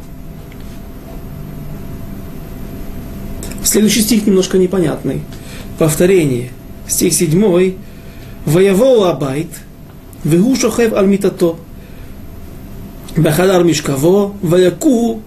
Следующий 3.70 4.02
стих 4.02 4.26
немножко 4.26 4.58
непонятный. 4.58 5.22
Повторение. 5.78 6.50
Стих 6.88 7.14
7. 7.14 7.76
Воевоу 8.46 9.04
Абайт, 9.04 9.50
Вегу 10.24 10.56
Шохев 10.56 10.92
Альмитато, 10.94 11.56
Бахадар 13.16 13.64
Мишкаво, 13.64 14.34
ваяку 14.42 15.22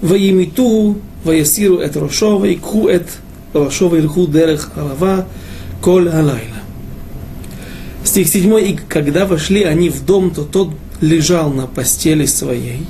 Ваимитуху, 0.00 0.98
Ваясиру 1.22 1.78
Эт 1.78 1.96
Рошо, 1.96 2.38
Ваикху 2.38 2.88
Эт 2.88 3.06
Рошо, 3.52 3.88
Ваирху 3.88 4.26
Дерех 4.26 4.72
Алава, 4.74 5.28
Коль 5.80 6.08
Алайла. 6.08 6.58
Стих 8.02 8.26
7. 8.26 8.68
И 8.68 8.80
когда 8.88 9.26
вошли 9.26 9.62
они 9.62 9.90
в 9.90 10.04
дом, 10.04 10.32
то 10.32 10.42
тот 10.42 10.70
лежал 11.00 11.52
на 11.52 11.68
постели 11.68 12.26
своей, 12.26 12.84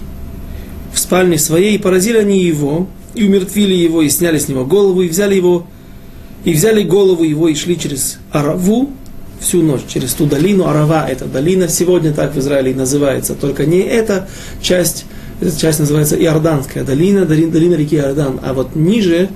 в 0.94 0.98
спальне 0.98 1.36
своей, 1.36 1.74
и 1.74 1.78
поразили 1.78 2.16
они 2.16 2.42
его, 2.42 2.86
и 3.16 3.26
умертвили 3.26 3.74
его, 3.74 4.02
и 4.02 4.08
сняли 4.08 4.38
с 4.38 4.48
него 4.48 4.64
голову, 4.64 5.02
и 5.02 5.08
взяли 5.08 5.34
его, 5.34 5.66
и 6.44 6.52
взяли 6.52 6.82
голову 6.82 7.24
его, 7.24 7.48
и 7.48 7.54
шли 7.54 7.78
через 7.78 8.18
Араву, 8.30 8.90
всю 9.40 9.62
ночь 9.62 9.82
через 9.88 10.12
ту 10.12 10.26
долину. 10.26 10.66
Арава– 10.66 11.06
это 11.08 11.24
долина, 11.26 11.68
сегодня 11.68 12.12
так 12.12 12.34
в 12.34 12.38
Израиле 12.38 12.74
называется, 12.74 13.34
только 13.34 13.66
не 13.66 13.80
эта 13.80 14.28
часть, 14.62 15.06
эта 15.40 15.58
часть 15.58 15.80
называется 15.80 16.16
Иорданская 16.16 16.84
долина, 16.84 17.24
долина, 17.24 17.50
долина 17.50 17.74
реки 17.74 17.96
Иордан, 17.96 18.40
а 18.42 18.54
вот 18.54 18.76
ниже 18.76 19.28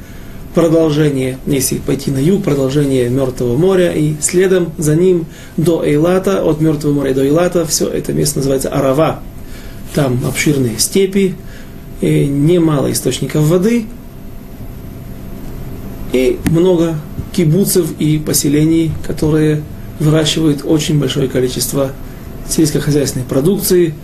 продолжение, 0.55 1.39
если 1.47 1.79
пойти 1.79 2.11
на 2.11 2.19
юг, 2.19 2.43
продолжение 2.43 3.09
Мертвого 3.09 3.57
моря, 3.57 3.93
и 3.93 4.15
следом 4.21 4.73
за 4.79 4.97
ним 4.97 5.27
до 5.57 5.85
Эйлата, 5.85 6.43
от 6.43 6.61
Мертвого 6.61 6.93
моря 6.93 7.15
до 7.15 7.25
Эйлата, 7.25 7.65
все 7.67 7.89
это 7.89 8.13
место 8.13 8.39
называется 8.39 8.69
Арава. 8.69 9.21
Там 9.95 10.21
обширные 10.27 10.79
степи, 10.79 11.19
и 11.21 11.35
немало 12.09 12.91
источников 12.93 13.45
воды, 13.45 13.87
и 16.13 16.39
много 16.47 16.97
кибуцев 17.33 17.87
и 17.99 18.19
поселений, 18.19 18.93
которые 19.07 19.63
выращивают 19.99 20.63
очень 20.65 20.99
большое 20.99 21.29
количество 21.29 21.93
сельскохозяйственной 22.49 23.27
продукции, 23.27 23.95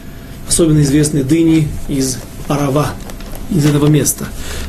особенно 0.48 0.80
известные 0.82 1.24
дыни 1.24 1.68
из 1.88 2.18
Арава, 2.48 2.90
из 3.50 3.64
этого 3.64 3.86
места. 3.86 4.26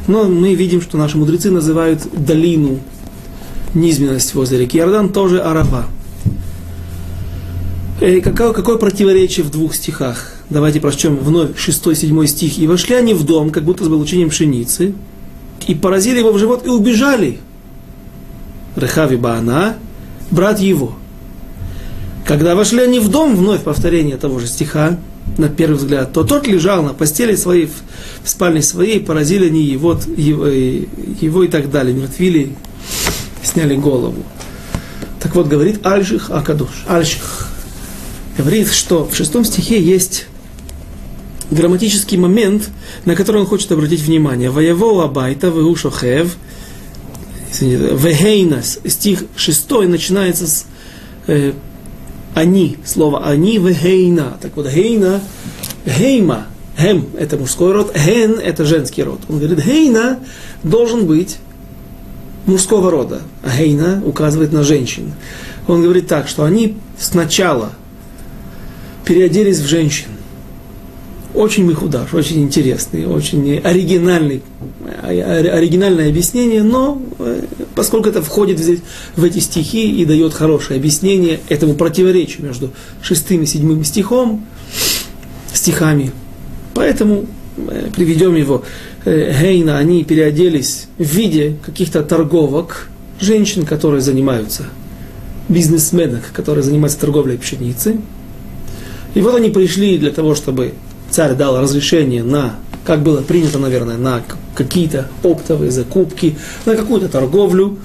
Но 0.07 0.23
мы 0.23 0.55
видим, 0.55 0.81
что 0.81 0.97
наши 0.97 1.17
мудрецы 1.17 1.51
называют 1.51 2.01
долину, 2.13 2.79
низменность 3.73 4.33
возле 4.33 4.59
реки 4.59 4.77
Иордан, 4.79 5.09
тоже 5.09 5.39
Арава. 5.39 5.85
И 8.01 8.05
э, 8.05 8.21
какое, 8.21 8.53
какое 8.53 8.77
противоречие 8.77 9.45
в 9.45 9.51
двух 9.51 9.75
стихах? 9.75 10.36
Давайте 10.49 10.79
прочтем 10.79 11.17
вновь 11.17 11.57
6-7 11.57 12.25
стих. 12.27 12.57
«И 12.57 12.67
вошли 12.67 12.95
они 12.95 13.13
в 13.13 13.23
дом, 13.23 13.49
как 13.49 13.63
будто 13.63 13.83
с 13.83 13.87
получением 13.87 14.29
пшеницы, 14.29 14.93
и 15.67 15.75
поразили 15.75 16.19
его 16.19 16.31
в 16.31 16.39
живот, 16.39 16.65
и 16.65 16.69
убежали. 16.69 17.39
Рехави 18.75 19.17
Баана, 19.17 19.75
брат 20.31 20.59
его». 20.59 20.93
Когда 22.25 22.55
вошли 22.55 22.81
они 22.81 22.99
в 22.99 23.09
дом, 23.09 23.35
вновь 23.35 23.63
повторение 23.63 24.17
того 24.17 24.39
же 24.39 24.47
стиха, 24.47 24.99
на 25.37 25.49
первый 25.49 25.75
взгляд, 25.75 26.13
то 26.13 26.23
тот 26.23 26.47
лежал 26.47 26.83
на 26.83 26.93
постели 26.93 27.35
своей, 27.35 27.69
в 28.23 28.29
спальне 28.29 28.61
своей, 28.61 28.99
поразили 28.99 29.47
они 29.47 29.63
его, 29.63 29.99
его, 30.17 30.47
его 30.47 31.43
и 31.43 31.47
так 31.47 31.69
далее, 31.69 31.93
мертвили, 31.93 32.55
сняли 33.43 33.75
голову. 33.75 34.23
Так 35.21 35.35
вот, 35.35 35.47
говорит 35.47 35.85
Альших 35.85 36.31
Акадуш, 36.31 36.85
Альших, 36.87 37.49
говорит, 38.37 38.71
что 38.71 39.05
в 39.05 39.15
шестом 39.15 39.45
стихе 39.45 39.81
есть 39.81 40.27
грамматический 41.51 42.17
момент, 42.17 42.69
на 43.05 43.15
который 43.15 43.41
он 43.41 43.47
хочет 43.47 43.71
обратить 43.71 44.01
внимание. 44.01 44.49
Воево 44.49 45.03
абайта 45.03 45.47
веушохев, 45.47 46.35
вегейнас, 47.61 48.79
стих 48.85 49.23
шестой 49.35 49.87
начинается 49.87 50.47
с 50.47 50.65
э, 51.27 51.53
они, 52.33 52.77
слово 52.85 53.25
они, 53.25 53.57
вегейна. 53.57 54.37
Так 54.41 54.55
вот, 54.55 54.67
гейна, 54.67 55.21
гейма, 55.85 56.47
гем– 56.79 57.07
это 57.17 57.37
мужской 57.37 57.71
род, 57.71 57.95
ген– 57.95 58.39
это 58.43 58.65
женский 58.65 59.03
род. 59.03 59.21
Он 59.29 59.39
говорит, 59.39 59.63
гейна 59.63 60.19
должен 60.63 61.07
быть 61.07 61.37
мужского 62.45 62.91
рода, 62.91 63.21
а 63.43 63.57
гейна 63.57 64.01
указывает 64.05 64.51
на 64.51 64.63
женщин. 64.63 65.13
Он 65.67 65.81
говорит 65.81 66.07
так, 66.07 66.27
что 66.27 66.43
они 66.43 66.77
сначала 66.99 67.71
переоделись 69.03 69.59
в 69.59 69.65
женщин. 69.65 70.07
Очень 71.37 71.65
михудаш, 71.65 72.15
очень 72.15 72.41
интересный, 72.41 73.05
очень 73.05 73.59
оригинальный, 73.59 74.41
оригинальное 75.03 76.09
объяснение, 76.09 76.63
но 76.63 76.99
э, 77.19 77.43
поскольку 77.75 78.09
это 78.09 78.23
входит 78.23 78.59
в 79.15 79.23
эти 79.23 79.37
стихи 79.37 80.01
и 80.01 80.03
дает 80.03 80.33
хорошее 80.33 80.79
объяснение 80.79 81.39
этому 81.47 81.75
противоречию 81.75 82.47
между 82.47 82.71
шестым 83.03 83.43
и 83.43 83.45
седьмым 83.45 83.83
стихом, 83.83 84.47
стихами, 85.53 86.11
поэтому 86.73 87.27
э, 87.55 87.89
приведем 87.95 88.35
его. 88.35 88.63
Э, 89.05 89.31
Гейна, 89.39 89.77
они 89.77 90.03
переоделись 90.03 90.87
в 90.97 91.05
виде 91.05 91.57
каких-то 91.63 92.01
торговок, 92.01 92.89
женщин, 93.21 93.63
которые 93.67 94.01
занимаются, 94.01 94.63
бизнесменок, 95.49 96.31
которые 96.33 96.63
занимаются 96.63 96.99
торговлей 96.99 97.37
пшеницы. 97.37 97.99
И 99.13 99.21
вот 99.21 99.35
они 99.35 99.51
пришли 99.51 99.99
для 99.99 100.09
того, 100.09 100.33
чтобы 100.33 100.73
царь 101.17 101.33
дал 101.33 101.59
разрешение 101.59 102.21
на, 102.21 102.57
как 102.85 103.01
было 103.01 103.23
принято, 103.23 103.57
наверное, 103.57 103.97
на 103.97 104.21
какие-то 104.53 105.07
оптовые 105.23 105.71
закупки, 105.71 106.37
на 106.67 106.75
какую-то 106.75 107.09
торговлю, 107.09 107.79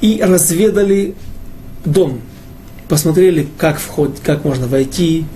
и 0.00 0.22
разведали 0.22 1.16
дом. 1.84 2.22
Посмотрели, 2.88 3.46
как 3.58 3.78
вход, 3.78 4.20
как 4.22 4.46
можно 4.46 4.66
войти, 4.66 5.26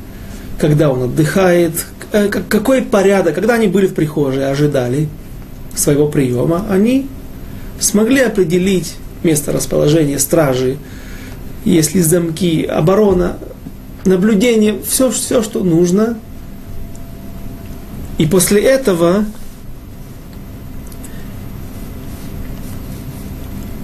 когда 0.59 0.89
он 0.89 1.03
отдыхает, 1.03 1.73
э, 2.13 2.29
какой 2.29 2.81
порядок, 2.81 3.35
когда 3.35 3.53
они 3.53 3.67
были 3.67 3.87
в 3.87 3.93
прихожей, 3.93 4.51
ожидали 4.51 5.11
своего 5.77 6.09
приема, 6.09 6.65
они 6.71 7.07
смогли 7.81 8.23
определить 8.23 8.95
место 9.23 9.53
расположения 9.53 10.19
стражи, 10.19 10.79
если 11.67 12.01
замки, 12.01 12.65
оборона, 12.65 13.37
наблюдение, 14.07 14.77
все, 14.89 15.11
все, 15.11 15.43
что 15.43 15.63
нужно. 15.63 16.17
И 18.17 18.27
после 18.27 18.63
этого, 18.63 19.25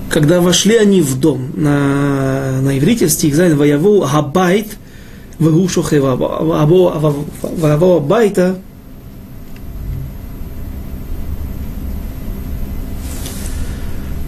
когда 0.09 0.41
вошли 0.41 0.77
они 0.77 1.01
в 1.01 1.19
дом, 1.19 1.51
на, 1.55 2.61
на 2.61 2.79
иврите 2.79 3.09
стих 3.09 3.35
занят 3.35 3.57
«Ваяву 3.57 4.01
габайт 4.03 4.69
вегушу 5.41 5.83
«Ваяву 5.83 6.87
абайта» 7.97 8.59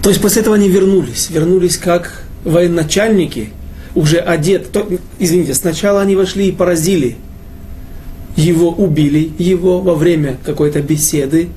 То 0.03 0.09
есть 0.09 0.21
после 0.21 0.43
этого 0.43 0.57
они 0.57 0.69
вернулись, 0.69 1.31
вернулись 1.31 1.77
как 1.77 2.25
военачальники, 2.45 3.51
уже 3.95 4.17
одет. 4.17 4.73
То, 4.73 4.89
извините, 5.21 5.55
сначала 5.55 6.01
они 6.01 6.17
вошли 6.17 6.49
и 6.49 6.53
поразили– 6.53 7.17
его, 8.37 8.71
убили 8.71 9.33
его 9.39 9.81
во 9.81 9.95
время 9.95 10.39
какой-то 10.45 10.81
беседы, 10.81 11.49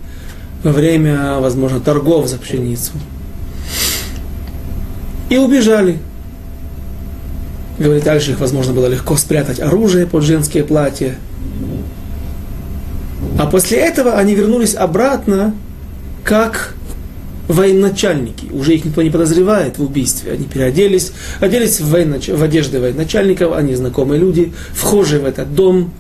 во 0.64 0.72
время, 0.72 1.40
возможно, 1.40 1.80
торгов 1.80 2.28
за 2.28 2.38
пшеницу. 2.38 2.92
И 5.30 5.38
убежали. 5.38 6.00
Говорит, 7.78 8.04
дальше 8.04 8.32
их, 8.32 8.40
возможно, 8.40 8.74
было 8.74 8.88
легко 8.88 9.16
спрятать 9.18 9.60
оружие 9.60 10.08
под 10.08 10.24
женские 10.24 10.64
платья. 10.64 11.16
А 13.38 13.48
после 13.48 13.80
этого 13.80 14.14
они 14.14 14.34
вернулись 14.34 14.76
обратно, 14.76 15.54
как 16.24 16.76
военачальники. 17.48 18.48
Уже 18.52 18.76
их 18.76 18.86
никто 18.86 19.02
не 19.02 19.10
подозревает 19.10 19.78
в 19.78 19.84
убийстве. 19.84 20.32
Они 20.32 20.46
переоделись, 20.46 21.12
оделись 21.40 21.80
в, 21.80 21.90
военач... 21.90 22.30
в 22.30 22.42
одежды 22.42 22.80
военачальников, 22.80 23.54
они 23.54 23.76
знакомые 23.76 24.20
люди, 24.20 24.54
вхожие 24.74 25.22
в 25.22 25.26
этот 25.26 25.54
дом. 25.54 25.92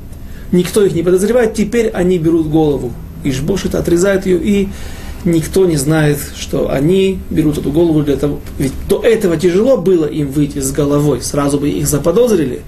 Никто 0.52 0.86
их 0.86 0.94
не 0.94 1.04
подозревает. 1.04 1.54
Теперь 1.54 1.90
они 1.90 2.18
берут 2.18 2.48
голову. 2.48 2.94
Ишбошит 3.24 3.76
отрезает 3.76 4.26
ее 4.26 4.40
и 4.42 4.70
никто 5.26 5.66
не 5.66 5.76
знает, 5.76 6.20
что 6.36 6.72
они 6.72 7.20
берут 7.30 7.58
эту 7.58 7.72
голову 7.72 8.04
для 8.04 8.16
того. 8.16 8.40
Ведь 8.58 8.74
до 8.88 9.02
этого 9.02 9.38
тяжело 9.38 9.78
было 9.78 10.06
им 10.06 10.30
выйти 10.30 10.60
с 10.60 10.72
головой. 10.72 11.22
Сразу 11.22 11.60
бы 11.60 11.70
их 11.70 11.88
заподозрили, 11.88 12.62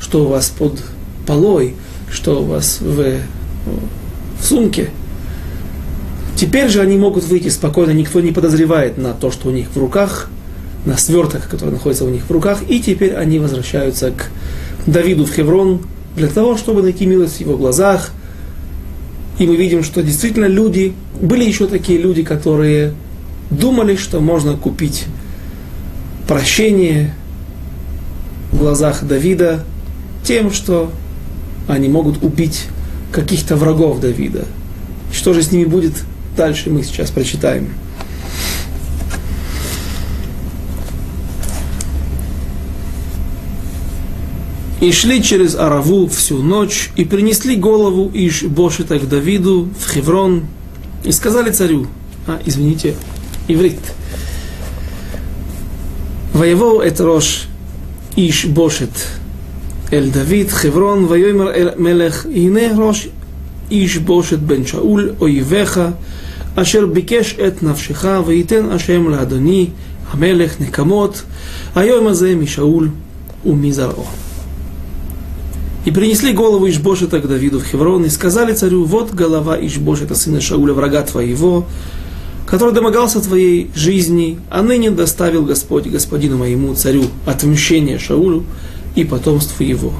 что 0.00 0.24
у 0.24 0.28
вас 0.28 0.48
под 0.48 0.82
полой, 1.26 1.74
что 2.10 2.40
у 2.42 2.44
вас 2.44 2.78
в, 2.80 3.18
в 4.40 4.44
сумке. 4.44 4.90
Теперь 6.36 6.68
же 6.68 6.80
они 6.80 6.96
могут 6.96 7.24
выйти 7.24 7.48
спокойно, 7.48 7.90
никто 7.90 8.20
не 8.20 8.32
подозревает 8.32 8.96
на 8.96 9.12
то, 9.12 9.30
что 9.30 9.48
у 9.48 9.50
них 9.50 9.66
в 9.74 9.76
руках, 9.76 10.30
на 10.86 10.96
сверток, 10.96 11.48
который 11.48 11.70
находится 11.70 12.04
у 12.04 12.08
них 12.08 12.22
в 12.28 12.30
руках, 12.30 12.60
и 12.68 12.80
теперь 12.80 13.14
они 13.14 13.40
возвращаются 13.40 14.12
к 14.12 14.30
Давиду 14.86 15.24
в 15.24 15.32
Хеврон 15.32 15.80
для 16.18 16.28
того, 16.28 16.56
чтобы 16.56 16.82
найти 16.82 17.06
милость 17.06 17.38
в 17.38 17.40
его 17.40 17.56
глазах, 17.56 18.10
и 19.38 19.46
мы 19.46 19.56
видим, 19.56 19.82
что 19.82 20.02
действительно 20.02 20.46
люди, 20.46 20.92
были 21.20 21.44
еще 21.44 21.66
такие 21.66 21.98
люди, 21.98 22.22
которые 22.22 22.92
думали, 23.50 23.96
что 23.96 24.20
можно 24.20 24.56
купить 24.56 25.06
прощение 26.26 27.14
в 28.52 28.58
глазах 28.58 29.04
Давида 29.04 29.64
тем, 30.24 30.52
что 30.52 30.90
они 31.68 31.88
могут 31.88 32.22
убить 32.22 32.66
каких-то 33.12 33.56
врагов 33.56 34.00
Давида. 34.00 34.44
Что 35.12 35.32
же 35.32 35.42
с 35.42 35.52
ними 35.52 35.64
будет 35.64 35.94
дальше, 36.36 36.70
мы 36.70 36.82
сейчас 36.82 37.10
прочитаем. 37.10 37.68
и 44.81 44.91
шли 44.91 45.23
через 45.23 45.55
Араву 45.55 46.07
всю 46.07 46.41
ночь, 46.41 46.91
и 46.95 47.05
принесли 47.05 47.55
голову 47.55 48.11
Иш 48.13 48.43
Бошета 48.43 48.99
к 48.99 49.07
Давиду 49.07 49.69
в 49.79 49.89
Хеврон, 49.91 50.45
и 51.03 51.11
сказали 51.11 51.51
царю, 51.51 51.87
а, 52.27 52.39
извините, 52.45 52.95
иврит, 53.47 53.79
Воевал 56.33 56.81
это 56.81 57.03
Рош 57.03 57.47
Иш 58.15 58.45
Бошет 58.45 58.89
אל 59.93 60.09
דוד 60.09 60.49
חברון 60.49 61.05
ויאמר 61.09 61.53
אל 61.53 61.69
מלך 61.77 62.25
הנה 62.25 62.61
ראש 62.77 63.07
איש 63.71 63.97
בושת 63.97 64.39
בן 64.39 64.65
שאול 64.65 65.13
אויביך 65.21 65.81
אשר 66.55 66.85
ביקש 66.85 67.35
את 67.47 67.63
נפשך 67.63 68.05
וייתן 68.25 68.69
השם 68.71 69.09
לאדוני 69.09 69.67
המלך 70.09 70.61
נקמות 70.61 71.21
היום 71.75 72.07
הזה 72.07 72.35
משאול 72.35 72.89
ומזרעו 73.45 74.05
И 75.87 75.91
принесли 75.91 76.31
голову 76.31 76.69
Ишбошета 76.69 77.19
к 77.19 77.27
Давиду 77.27 77.59
в 77.59 77.65
Хеврон 77.65 78.05
и 78.05 78.09
сказали 78.09 78.53
царю, 78.53 78.85
вот 78.85 79.11
голова 79.11 79.57
Ишбошета, 79.59 80.15
сына 80.15 80.39
Шауля, 80.39 80.73
врага 80.73 81.03
твоего, 81.03 81.65
который 82.45 82.73
домогался 82.73 83.19
твоей 83.19 83.69
жизни, 83.75 84.39
а 84.49 84.61
ныне 84.61 84.91
доставил 84.91 85.43
Господь 85.43 85.87
господину 85.87 86.37
моему 86.37 86.73
царю 86.73 87.05
отмщение 87.25 87.99
Шаулю 87.99 88.45
и 88.95 89.03
потомству 89.03 89.63
его. 89.63 89.93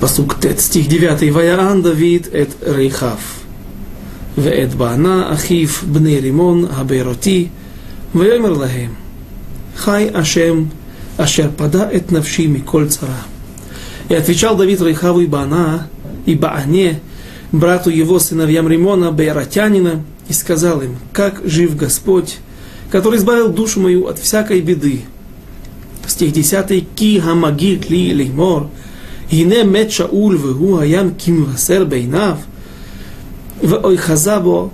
Посук 0.00 0.40
Тет, 0.40 0.60
стих 0.60 0.88
9. 0.88 1.30
Ваяан 1.30 1.82
Давид 1.82 2.28
эт 2.32 2.50
Рейхав. 2.66 3.20
ואת 4.38 4.74
בענה 4.74 5.32
אחיו 5.34 5.68
בני 5.92 6.20
רימון 6.20 6.64
הבארותי, 6.70 7.48
ויאמר 8.14 8.52
להם, 8.52 8.90
Хай 9.75 10.07
Ашем, 10.07 10.71
Ашер 11.17 11.49
пада 11.49 11.89
эт 11.91 12.11
навшими 12.11 12.59
коль 12.59 12.89
цара. 12.89 13.17
И 14.09 14.13
отвечал 14.13 14.55
Давид 14.55 14.81
Рейхаву 14.81 15.21
и 15.21 15.27
Бана, 15.27 15.87
и 16.25 16.35
Баане, 16.35 17.01
брату 17.51 17.89
его 17.89 18.19
сыновьям 18.19 18.67
Римона, 18.67 19.11
Бейратянина, 19.11 20.03
и 20.27 20.33
сказал 20.33 20.81
им, 20.81 20.97
как 21.13 21.41
жив 21.45 21.75
Господь, 21.75 22.37
который 22.89 23.19
избавил 23.19 23.49
душу 23.49 23.81
мою 23.81 24.07
от 24.07 24.19
всякой 24.19 24.61
беды. 24.61 25.01
Стих 26.07 26.33
10. 26.33 26.87
Ки 26.95 27.19
хамагит 27.19 27.89
ли 27.89 28.13
леймор, 28.13 28.69
ине 29.29 29.63
мет 29.63 29.91
шауль 29.91 30.37
вегу 30.37 30.77
аям 30.77 31.15
ким 31.15 31.45
васер 31.45 31.85
бейнав, 31.85 32.39
в 33.61 33.73
ойхазабо, 33.85 34.71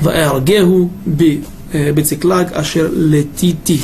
в 0.00 0.08
эргеху 0.08 0.90
би 1.04 1.44
בצקלג 1.73 2.47
אשר 2.53 2.89
летити 2.93 3.79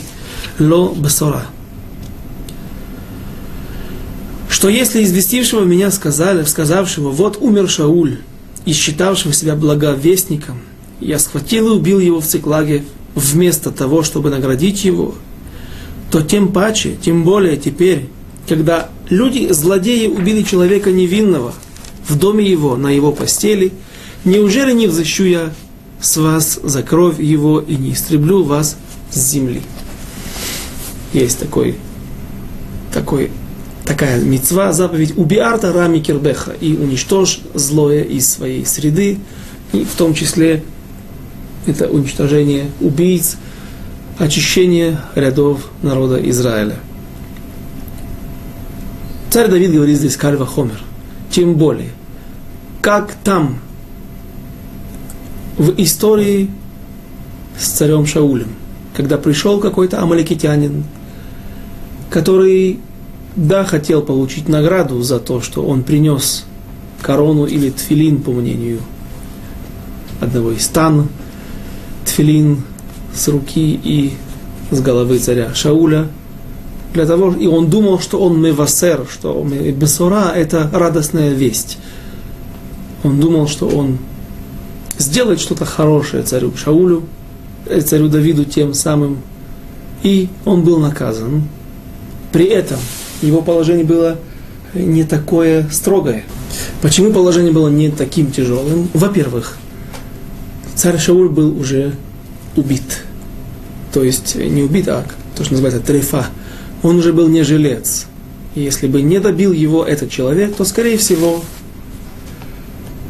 ло 0.60 0.94
басора. 0.94 1.46
Что 4.50 4.70
если 4.70 5.04
известившего 5.04 5.66
меня 5.66 5.92
сказали, 5.92 6.44
сказавшего, 6.44 7.10
вот 7.10 7.38
умер 7.42 7.70
Шауль, 7.70 8.20
и 8.66 8.72
считавшего 8.72 9.34
себя 9.34 9.56
благовестником, 9.56 10.60
я 11.00 11.20
схватил 11.20 11.68
и 11.68 11.78
убил 11.78 12.00
его 12.00 12.22
в 12.22 12.26
Циклаге 12.26 12.84
вместо 13.16 13.72
того, 13.72 14.04
чтобы 14.04 14.30
наградить 14.30 14.86
его, 14.86 15.16
то 16.12 16.22
тем 16.22 16.50
паче, 16.54 16.96
тем 17.02 17.24
более 17.24 17.58
теперь, 17.58 18.08
когда 18.48 18.90
люди, 19.10 19.52
злодеи, 19.52 20.08
убили 20.08 20.44
человека 20.44 20.92
невинного 20.92 21.54
в 22.08 22.18
доме 22.18 22.50
его, 22.50 22.78
на 22.78 22.90
его 22.90 23.12
постели, 23.12 23.74
неужели 24.24 24.72
не 24.72 24.88
взыщу 24.88 25.26
я 25.26 25.52
с 26.01 26.17
вас 26.17 26.59
за 26.63 26.83
кровь 26.83 27.21
его 27.21 27.61
и 27.61 27.77
не 27.77 27.93
истреблю 27.93 28.43
вас 28.43 28.77
с 29.11 29.19
земли? 29.19 29.63
Есть 31.13 31.39
такой, 31.39 31.77
такой, 32.93 33.31
такая 33.85 34.21
мецва, 34.23 34.73
заповедь 34.73 35.15
«Убиарта 35.17 35.73
рами 35.73 35.99
кирбеха» 36.01 36.53
и 36.53 36.77
уничтожь 36.77 37.41
злое 37.55 38.03
из 38.03 38.29
своей 38.29 38.67
среды, 38.67 39.19
и 39.73 39.85
в 39.85 39.95
том 39.95 40.15
числе 40.15 40.63
это 41.67 41.89
уничтожение 41.89 42.71
убийц, 42.81 43.37
очищение 44.19 45.01
рядов 45.15 45.71
народа 45.83 46.17
Израиля. 46.31 46.77
Царь 49.31 49.49
Давид 49.49 49.73
говорит 49.73 49.99
здесь 49.99 50.17
Кальва 50.17 50.47
Хомер. 50.47 50.83
Тем 51.31 51.55
более, 51.55 51.91
как 52.81 53.15
там, 53.23 53.61
в 55.59 55.75
истории 55.77 56.51
с 57.59 57.69
царем 57.69 58.07
Шаулем, 58.07 58.49
когда 58.95 59.19
пришел 59.19 59.59
какой-то 59.59 60.01
амаликитянин, 60.01 60.85
который, 62.11 62.79
да, 63.37 63.65
хотел 63.65 64.03
получить 64.03 64.49
награду 64.49 65.03
за 65.03 65.19
то, 65.19 65.41
что 65.41 65.65
он 65.67 65.83
принес 65.83 66.47
корону 67.03 67.45
или 67.45 67.71
тфилин, 67.71 68.23
по 68.23 68.31
мнению 68.31 68.81
одного 70.21 70.53
из 70.53 70.65
стан, 70.65 71.09
тфилин 72.05 72.63
с 73.15 73.29
руки 73.29 73.79
и 73.83 74.15
с 74.71 74.81
головы 74.81 75.19
царя 75.19 75.55
Шауля, 75.55 76.09
для 76.95 77.05
того, 77.05 77.35
и 77.35 77.47
он 77.47 77.69
думал, 77.69 77.99
что 77.99 78.19
он 78.21 78.41
мевасер, 78.41 79.07
что 79.11 79.45
бесора– 79.45 80.33
это 80.35 80.71
радостная 80.73 81.33
весть. 81.35 81.79
Он 83.05 83.21
думал, 83.21 83.47
что 83.47 83.69
он 83.69 83.99
сделает 84.99 85.41
что-то 85.41 85.65
хорошее 85.65 86.23
царю 86.23 86.53
Шаулю, 86.57 87.05
э, 87.67 87.81
царю 87.81 88.09
Давиду 88.09 88.45
тем 88.45 88.75
самым, 88.75 89.19
и 90.03 90.29
он 90.45 90.63
был 90.63 90.79
наказан. 90.79 91.45
При 92.33 92.45
этом 92.45 92.79
его 93.23 93.41
положение 93.43 93.85
было 93.85 94.19
не 94.75 95.05
такое 95.05 95.69
строгое. 95.71 96.25
Почему 96.83 97.13
положение 97.13 97.53
было 97.53 97.69
не 97.69 97.91
таким 97.91 98.31
тяжелым? 98.31 98.89
Во-первых, 98.93 99.57
царь 100.75 100.99
Шауль 100.99 101.29
был 101.29 101.59
уже 101.59 101.95
убит. 102.57 103.03
То 103.93 104.05
есть 104.05 104.37
не 104.37 104.63
убит, 104.63 104.89
а 104.89 105.05
то, 105.37 105.45
что 105.45 105.55
называется 105.55 105.81
трефа– 105.81 106.27
он 106.83 106.99
уже 106.99 107.13
был 107.13 107.29
не 107.29 107.43
жилец. 107.43 108.07
И 108.55 108.63
если 108.63 108.87
бы 108.87 109.03
не 109.03 109.19
добил 109.21 109.53
его 109.53 109.85
этот 109.85 110.11
человек, 110.11 110.55
то, 110.57 110.65
скорее 110.65 110.97
всего, 110.97 111.43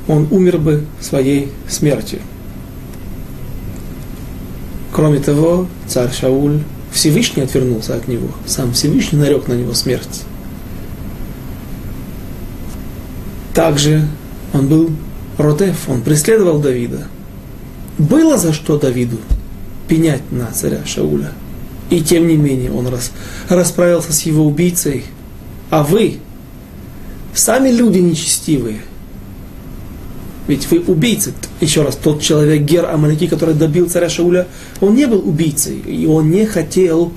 он 0.08 0.26
умер 0.30 0.58
бы 0.58 0.84
своей 1.00 1.52
смертью. 1.68 2.18
Кроме 4.92 5.20
того, 5.20 5.68
царь 5.86 6.12
Шауль 6.12 6.60
Всевышний 6.90 7.42
отвернулся 7.42 7.94
от 7.94 8.08
него. 8.08 8.28
Сам 8.46 8.72
Всевышний 8.72 9.18
нарек 9.18 9.46
на 9.46 9.52
него 9.52 9.74
смерть. 9.74 10.24
Также 13.54 14.08
он 14.52 14.66
был 14.66 14.90
Родеф, 15.36 15.88
он 15.88 16.02
преследовал 16.02 16.58
Давида. 16.58 17.06
Было 17.98 18.38
за 18.38 18.52
что 18.52 18.78
Давиду 18.78 19.18
пенять 19.86 20.32
на 20.32 20.46
царя 20.46 20.80
Шауля– 20.84 21.32
и 21.90 22.02
тем 22.02 22.26
не 22.26 22.36
менее 22.36 22.70
он 22.70 22.86
рас, 22.88 23.12
расправился 23.48 24.12
с 24.12 24.22
его 24.22 24.44
убийцей. 24.44 25.04
А 25.70 25.82
вы, 25.82 26.18
сами 27.34 27.70
люди 27.70 27.98
нечестивые, 27.98 28.80
ведь 30.48 30.68
вы 30.70 30.80
убийцы. 30.80 31.32
Еще 31.60 31.82
раз, 31.82 31.94
тот 31.96 32.20
человек, 32.20 32.62
Гер 32.62 32.86
Амалики, 32.86 33.28
который 33.28 33.54
добил 33.54 33.88
царя 33.88 34.08
Шауля, 34.08 34.48
он 34.80 34.96
не 34.96 35.06
был 35.06 35.26
убийцей, 35.26 35.78
и 35.78 36.06
он 36.06 36.30
не 36.30 36.46
хотел 36.46 37.12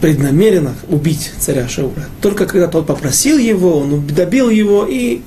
преднамеренно 0.00 0.74
убить 0.88 1.32
царя 1.38 1.68
Шауля. 1.68 2.06
Только 2.20 2.46
когда 2.46 2.68
тот 2.68 2.86
попросил 2.86 3.38
его, 3.38 3.78
он 3.78 4.06
добил 4.06 4.48
его 4.48 4.86
и 4.88 5.20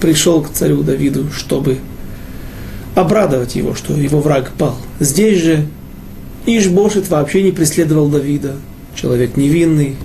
пришел 0.00 0.42
к 0.42 0.50
царю 0.50 0.82
Давиду, 0.82 1.30
чтобы 1.30 1.78
обрадовать 2.94 3.56
его, 3.56 3.74
что 3.74 3.94
его 3.94 4.20
враг 4.20 4.52
пал. 4.58 4.76
Здесь 5.00 5.42
же 5.42 5.66
Ишбошет 6.46 7.08
вообще 7.08 7.42
не 7.42 7.52
преследовал 7.52 8.08
Давида, 8.08 8.56
человек 8.94 9.36
невинный. 9.36 9.96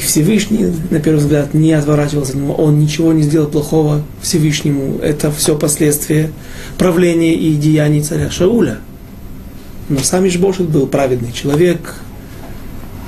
И 0.00 0.02
Всевышний, 0.02 0.72
на 0.88 0.98
первый 0.98 1.18
взгляд, 1.18 1.52
не 1.52 1.74
отворачивался 1.74 2.32
от 2.32 2.38
него, 2.38 2.54
он 2.54 2.78
ничего 2.78 3.12
не 3.12 3.22
сделал 3.22 3.48
плохого 3.48 4.02
Всевышнему. 4.22 4.98
Это 5.02 5.30
все 5.30 5.58
последствия 5.58 6.30
правления 6.78 7.34
и 7.34 7.54
деяний 7.54 8.00
царя 8.00 8.30
Шауля. 8.30 8.78
Но 9.90 9.98
сам 9.98 10.26
Ишбошет 10.26 10.70
был 10.70 10.86
праведный 10.86 11.32
человек. 11.32 11.96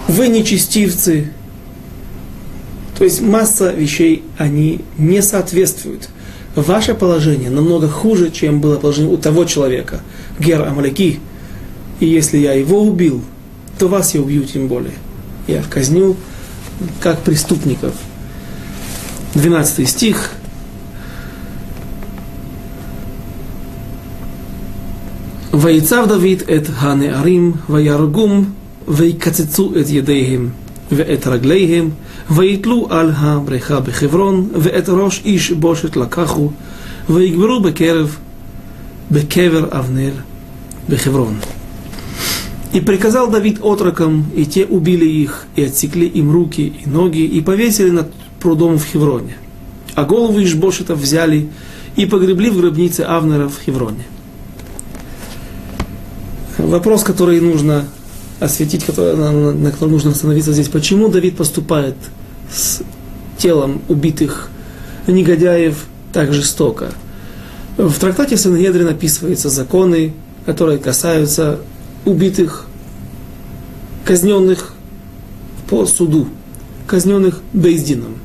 Вы 0.06 0.28
нечестивцы. 0.28 1.32
То 2.98 3.04
есть 3.04 3.22
масса 3.22 3.72
вещей, 3.72 4.22
они 4.36 4.82
не 4.98 5.22
соответствуют– 5.22 6.10
ваше 6.54 6.92
положение 6.92 7.48
намного 7.48 7.88
хуже, 7.88 8.30
чем 8.30 8.60
было 8.60 8.76
положение 8.76 9.14
у 9.14 9.16
того 9.16 9.46
человека, 9.46 10.00
Гер 10.38 10.60
Амаляки. 10.60 11.20
И 12.00 12.06
если 12.06 12.36
я 12.36 12.52
его 12.52 12.82
убил, 12.82 13.22
то 13.78 13.88
вас 13.88 14.14
я 14.14 14.20
убью 14.20 14.44
тем 14.44 14.68
более. 14.68 14.92
Я 15.46 15.62
казню 15.62 16.16
как 17.01 17.17
преступников. 17.23 17.93
12 19.33 19.85
стих. 19.85 20.29
ויצב 25.53 26.05
דוד 26.07 26.41
את 26.55 26.69
הנערים 26.77 27.51
וירגום 27.69 28.49
ויקצצו 28.87 29.71
את 29.81 29.89
ידיהם 29.89 30.49
ואת 30.91 31.27
רגליהם 31.27 31.89
ויתלו 32.31 32.87
על 32.89 33.11
הבריכה 33.15 33.79
בחברון, 33.79 34.49
ואת 34.61 34.89
ראש 34.89 35.21
איש 35.25 35.51
בושת 35.51 35.95
לקחו, 35.95 36.51
ויגברו 37.09 37.59
בקרב, 37.59 38.17
בקבר 39.11 39.65
אבנר 39.79 40.11
בחברון. 40.89 41.39
И 42.72 42.80
приказал 42.80 43.30
Давид 43.30 43.58
отрокам, 43.62 44.26
и 44.34 44.46
те 44.46 44.64
убили 44.64 45.04
их, 45.04 45.46
и 45.56 45.64
отсекли 45.64 46.06
им 46.06 46.32
руки 46.32 46.72
и 46.84 46.88
ноги, 46.88 47.22
и 47.24 47.40
повесили 47.42 47.90
над 47.90 48.10
прудом 48.40 48.78
в 48.78 48.84
Хевроне. 48.84 49.36
А 49.94 50.04
головы 50.04 50.44
Ишбошета 50.44 50.94
взяли 50.94 51.50
и 51.96 52.06
погребли 52.06 52.48
в 52.48 52.56
гробнице 52.56 53.00
Авнера 53.00 53.48
в 53.48 53.60
Хевроне. 53.60 54.04
Вопрос, 56.56 57.02
который 57.02 57.40
нужно 57.40 57.86
осветить, 58.40 58.86
на, 58.96 59.52
на 59.52 59.70
котором 59.70 59.92
нужно 59.92 60.12
остановиться 60.12 60.52
здесь. 60.52 60.68
Почему 60.68 61.08
Давид 61.08 61.36
поступает 61.36 61.96
с 62.50 62.82
телом 63.36 63.82
убитых 63.88 64.50
негодяев 65.06 65.84
так 66.12 66.32
жестоко? 66.32 66.92
В 67.76 67.98
трактате 67.98 68.36
Сангедрин 68.36 68.88
описываются 68.88 69.50
законы, 69.50 70.12
которые 70.46 70.78
касаются 70.78 71.60
убитых, 72.04 72.66
казненных 74.04 74.74
по 75.68 75.86
суду, 75.86 76.28
казненных 76.86 77.40
Бейздином, 77.52 78.16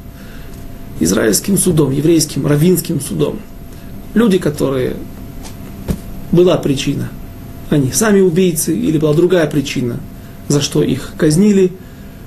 израильским 1.00 1.58
судом, 1.58 1.92
еврейским, 1.92 2.48
равинским 2.48 3.00
судом. 3.00 3.40
Люди, 4.14 4.38
которые 4.38 4.96
была 6.32 6.58
причина– 6.58 7.10
они 7.70 7.92
сами 7.92 8.22
убийцы 8.22 8.76
или 8.76 8.98
была 8.98 9.14
другая 9.14 9.48
причина, 9.48 10.00
за 10.48 10.62
что 10.62 10.84
их 10.84 11.14
казнили, 11.18 11.72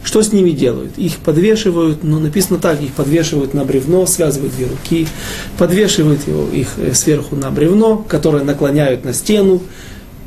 что 0.04 0.22
с 0.22 0.32
ними 0.32 0.50
делают? 0.50 0.98
Их 0.98 1.16
подвешивают, 1.16 2.04
но 2.04 2.18
написано 2.18 2.58
так, 2.58 2.80
их 2.80 2.92
подвешивают 2.92 3.54
на 3.54 3.64
бревно, 3.64 4.06
связывают 4.06 4.54
две 4.54 4.66
руки, 4.66 5.06
подвешивают 5.58 6.26
его, 6.26 6.46
их 6.48 6.68
э, 6.78 6.94
сверху 6.94 7.36
на 7.36 7.50
бревно, 7.50 7.96
которое 7.96 8.42
наклоняют 8.42 9.04
на 9.04 9.12
стену, 9.12 9.62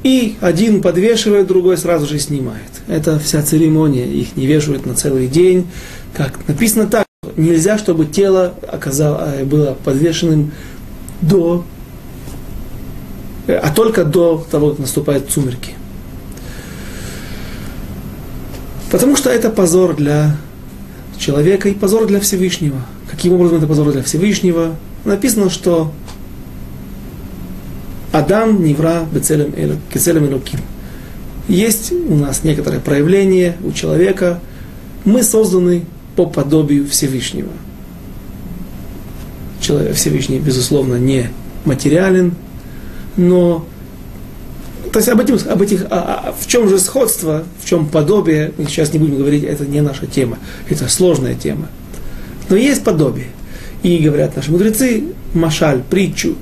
И 0.04 0.36
один 0.42 0.82
подвешивает, 0.82 1.48
другой 1.48 1.78
сразу 1.78 2.06
же 2.06 2.20
снимает. 2.20 2.70
Это 2.88 3.20
вся 3.20 3.42
церемония. 3.42 4.06
Их 4.06 4.36
не 4.36 4.46
вешают 4.46 4.86
на 4.86 4.96
целый 4.96 5.28
день. 5.28 5.68
Как 6.14 6.46
написано 6.48 6.88
так, 6.88 7.06
нельзя, 7.38 7.78
чтобы 7.78 8.06
тело 8.06 8.54
оказало, 8.68 9.32
было 9.46 9.78
подвешенным 9.84 10.52
до, 11.22 11.64
а 13.48 13.74
только 13.74 14.04
до 14.04 14.46
того, 14.52 14.72
как 14.72 14.80
наступают 14.80 15.32
сумерки. 15.32 15.72
Потому 18.92 19.16
что 19.16 19.30
это 19.30 19.50
позор 19.50 19.96
для 19.96 20.36
человека 21.18 21.70
и 21.70 21.74
позор 21.74 22.06
для 22.06 22.20
Всевышнего. 22.20 22.82
Каким 23.10 23.34
образом 23.34 23.58
это 23.58 23.68
позор 23.68 23.92
для 23.92 24.04
Всевышнего? 24.04 24.76
Написано, 25.06 25.50
что 25.50 25.92
Адам 28.14 28.64
Невра 28.64 29.06
Бецелем 29.12 30.26
Элуким. 30.26 30.60
Есть 31.48 31.92
у 31.92 32.16
нас 32.16 32.44
некоторое 32.44 32.80
проявление 32.80 33.58
у 33.64 33.72
человека. 33.72 34.40
Мы 35.04 35.24
созданы 35.24 35.84
по 36.16 36.28
подобию 36.28 36.88
Всевышнего. 36.88 37.50
Человек 39.60 39.96
Всевышний, 39.96 40.40
безусловно, 40.40 40.96
не 40.96 41.32
материален, 41.66 42.36
но 43.18 43.66
то 44.92 45.00
есть 45.00 45.10
об, 45.10 45.20
этим, 45.20 45.40
об 45.50 45.62
этих, 45.64 45.86
а, 45.90 46.28
а, 46.28 46.36
в 46.40 46.46
чем 46.46 46.70
же 46.70 46.78
сходство, 46.78 47.44
в 47.64 47.68
чем 47.68 47.88
подобие, 47.88 48.54
мы 48.60 48.66
сейчас 48.66 48.94
не 48.94 49.00
будем 49.00 49.18
говорить, 49.18 49.44
это 49.44 49.66
не 49.66 49.82
наша 49.82 50.06
тема, 50.06 50.38
это 50.70 50.88
сложная 50.88 51.34
тема. 51.34 51.68
Но 52.48 52.56
есть 52.58 52.84
подобие. 52.84 53.30
И 53.82 53.98
говорят 53.98 54.36
наши 54.36 54.52
мудрецы, 54.52 55.06
машаль, 55.34 55.82
притчу. 55.90 56.36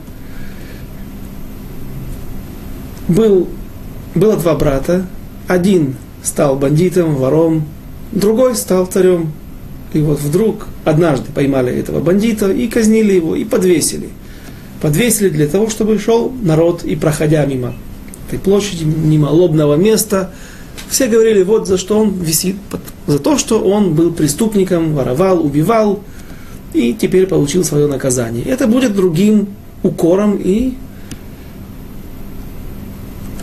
Был, 3.08 3.48
было 4.16 4.38
два 4.38 4.56
брата, 4.56 5.06
один 5.48 5.96
стал 6.24 6.56
бандитом, 6.56 7.16
вором, 7.16 7.66
другой 8.12 8.56
стал 8.56 8.86
царем. 8.86 9.32
И 9.94 10.00
вот 10.00 10.20
вдруг 10.20 10.68
однажды 10.86 11.32
поймали 11.34 11.74
этого 11.74 12.00
бандита 12.00 12.52
и 12.52 12.68
казнили 12.68 13.14
его, 13.14 13.36
и 13.36 13.44
подвесили. 13.44 14.10
Подвесили 14.82 15.30
для 15.30 15.48
того, 15.48 15.70
чтобы 15.70 16.00
шел 16.00 16.32
народ 16.42 16.84
и 16.84 16.96
проходя 16.96 17.46
мимо 17.46 17.74
этой 18.28 18.40
площади, 18.40 18.86
мимо 18.86 19.28
лобного 19.28 19.76
места. 19.76 20.32
Все 20.90 21.08
говорили, 21.08 21.44
вот 21.44 21.68
за 21.68 21.78
что 21.78 22.00
он 22.00 22.14
висит, 22.14 22.56
за 23.08 23.20
то, 23.20 23.38
что 23.38 23.60
он 23.60 23.94
был 23.94 24.14
преступником, 24.14 24.94
воровал, 24.94 25.46
убивал, 25.46 26.02
и 26.74 26.94
теперь 26.94 27.28
получил 27.28 27.64
свое 27.64 27.88
наказание. 27.88 28.44
Это 28.46 28.68
будет 28.68 28.96
другим 28.96 29.50
укором 29.84 30.40
и 30.42 30.76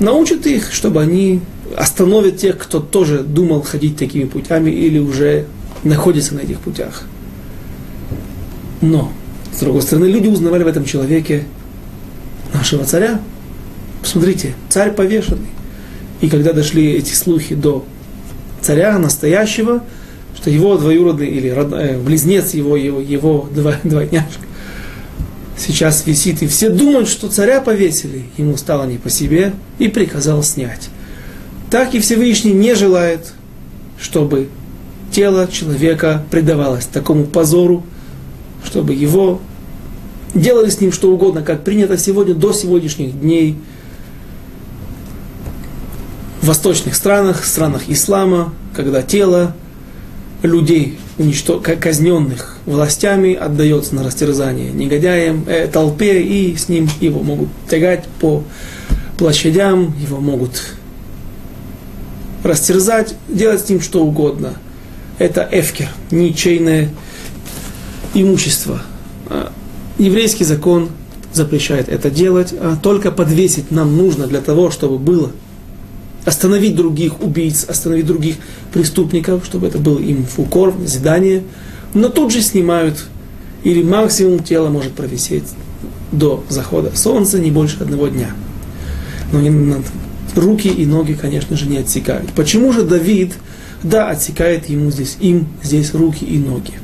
научит 0.01 0.47
их, 0.47 0.73
чтобы 0.73 1.03
они 1.03 1.41
остановят 1.77 2.39
тех, 2.39 2.59
кто 2.59 2.81
тоже 2.81 3.23
думал 3.23 3.63
ходить 3.63 3.97
такими 3.97 4.25
путями 4.25 4.71
или 4.71 4.99
уже 4.99 5.47
находится 5.85 6.35
на 6.35 6.41
этих 6.41 6.61
путях. 6.61 7.05
Но, 8.81 9.13
с 9.55 9.61
другой 9.61 9.83
стороны, 9.83 10.07
люди 10.07 10.29
узнавали 10.29 10.65
в 10.65 10.69
этом 10.69 10.85
человеке 10.85 11.45
нашего 12.53 12.85
царя, 12.85 13.21
Посмотрите, 14.03 14.55
царь 14.69 14.93
повешенный. 14.93 15.49
И 16.21 16.29
когда 16.29 16.53
дошли 16.53 16.93
эти 16.93 17.13
слухи 17.15 17.55
до 17.55 17.85
царя 18.61 18.99
настоящего, 18.99 19.85
что 20.37 20.51
его 20.51 20.77
двоюродный 20.77 21.29
или 21.29 21.49
родной, 21.49 21.83
э, 21.83 21.99
близнец 21.99 22.55
его, 22.55 22.77
его, 22.77 23.01
его 23.01 23.49
двойняшка 23.53 24.43
сейчас 25.59 26.07
висит, 26.07 26.42
и 26.42 26.47
все 26.47 26.71
думают, 26.71 27.09
что 27.09 27.29
царя 27.29 27.61
повесили, 27.61 28.25
ему 28.37 28.57
стало 28.57 28.85
не 28.85 28.99
по 28.99 29.11
себе, 29.11 29.53
и 29.79 29.88
приказал 29.88 30.42
снять. 30.42 30.88
Так 31.71 31.94
и 31.94 32.01
Всевышний 32.01 32.53
не 32.53 32.75
желает, 32.75 33.33
чтобы 34.01 34.49
тело 35.11 35.49
человека 35.49 36.25
предавалось 36.31 36.87
такому 36.87 37.25
позору, 37.25 37.85
чтобы 38.64 38.94
его 38.94 39.40
делали 40.35 40.71
с 40.71 40.81
ним 40.81 40.92
что 40.92 41.11
угодно, 41.12 41.42
как 41.42 41.64
принято 41.64 41.99
сегодня 41.99 42.35
до 42.35 42.53
сегодняшних 42.53 43.21
дней– 43.21 43.57
в 46.40 46.47
восточных 46.47 46.94
странах, 46.94 47.44
странах 47.44 47.83
ислама, 47.88 48.55
когда 48.75 49.03
тело 49.03 49.55
людей, 50.42 50.99
уничтож... 51.19 51.63
казненных 51.63 52.57
властями, 52.65 53.35
отдается 53.35 53.95
на 53.95 54.05
растерзание 54.05 54.71
негодяям, 54.71 55.45
э, 55.47 55.67
толпе, 55.67 56.23
и 56.23 56.57
с 56.57 56.69
ним 56.69 56.89
его 57.01 57.23
могут 57.23 57.49
тягать 57.69 58.05
по 58.21 58.45
площадям, 59.19 59.95
его 60.01 60.19
могут 60.21 60.75
растерзать, 62.45 63.15
делать 63.29 63.61
с 63.61 63.69
ним 63.69 63.81
что 63.81 64.05
угодно. 64.05 64.55
Это 65.19 65.47
эфкер, 65.51 65.89
ничейное 66.11 66.91
имущество. 68.15 68.83
А 69.27 69.53
еврейский 69.99 70.45
закон 70.45 70.91
запрещает 71.33 71.89
это 71.89 72.11
делать, 72.11 72.55
а 72.59 72.77
только 72.81 73.11
подвесить 73.11 73.71
нам 73.71 73.97
нужно 73.97 74.27
для 74.27 74.41
того, 74.41 74.71
чтобы 74.71 74.99
было 74.99 75.33
остановить 76.29 76.77
других 76.77 77.21
убийц, 77.21 77.64
остановить 77.64 78.07
других 78.07 78.37
преступников, 78.73 79.45
чтобы 79.47 79.67
это 79.67 79.79
был 79.79 79.99
им 79.99 80.25
в 80.27 80.38
укор, 80.38 80.77
назидание. 80.77 81.43
Но 81.95 82.11
тут 82.11 82.33
же 82.33 82.43
снимают, 82.43 83.07
или 83.64 83.83
максимум 83.83 84.41
тело 84.41 84.69
может 84.69 84.93
провисеть 84.93 85.45
до 86.12 86.45
захода 86.51 86.95
солнца, 86.95 87.38
не 87.38 87.51
больше 87.51 87.79
одного 87.81 88.09
дня. 88.09 88.31
Но 89.33 89.41
руки 90.37 90.69
и 90.69 90.85
ноги, 90.85 91.14
конечно 91.14 91.57
же, 91.57 91.67
не 91.67 91.79
отсекают. 91.79 92.31
Почему 92.33 92.73
же 92.73 92.83
Давид, 92.83 93.33
да, 93.83 94.11
отсекает 94.11 94.69
ему 94.69 94.91
здесь, 94.91 95.17
им 95.21 95.49
здесь 95.62 95.95
руки 95.95 96.25
и 96.25 96.38
ноги? 96.38 96.75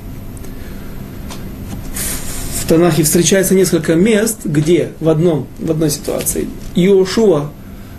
В 2.62 2.66
Танахе 2.66 3.02
встречается 3.02 3.54
несколько 3.54 3.94
мест, 3.94 4.38
где 4.46 4.92
в, 5.00 5.10
одном, 5.10 5.46
в 5.58 5.70
одной 5.70 5.90
ситуации 5.90 6.48
Иошуа 6.74 7.50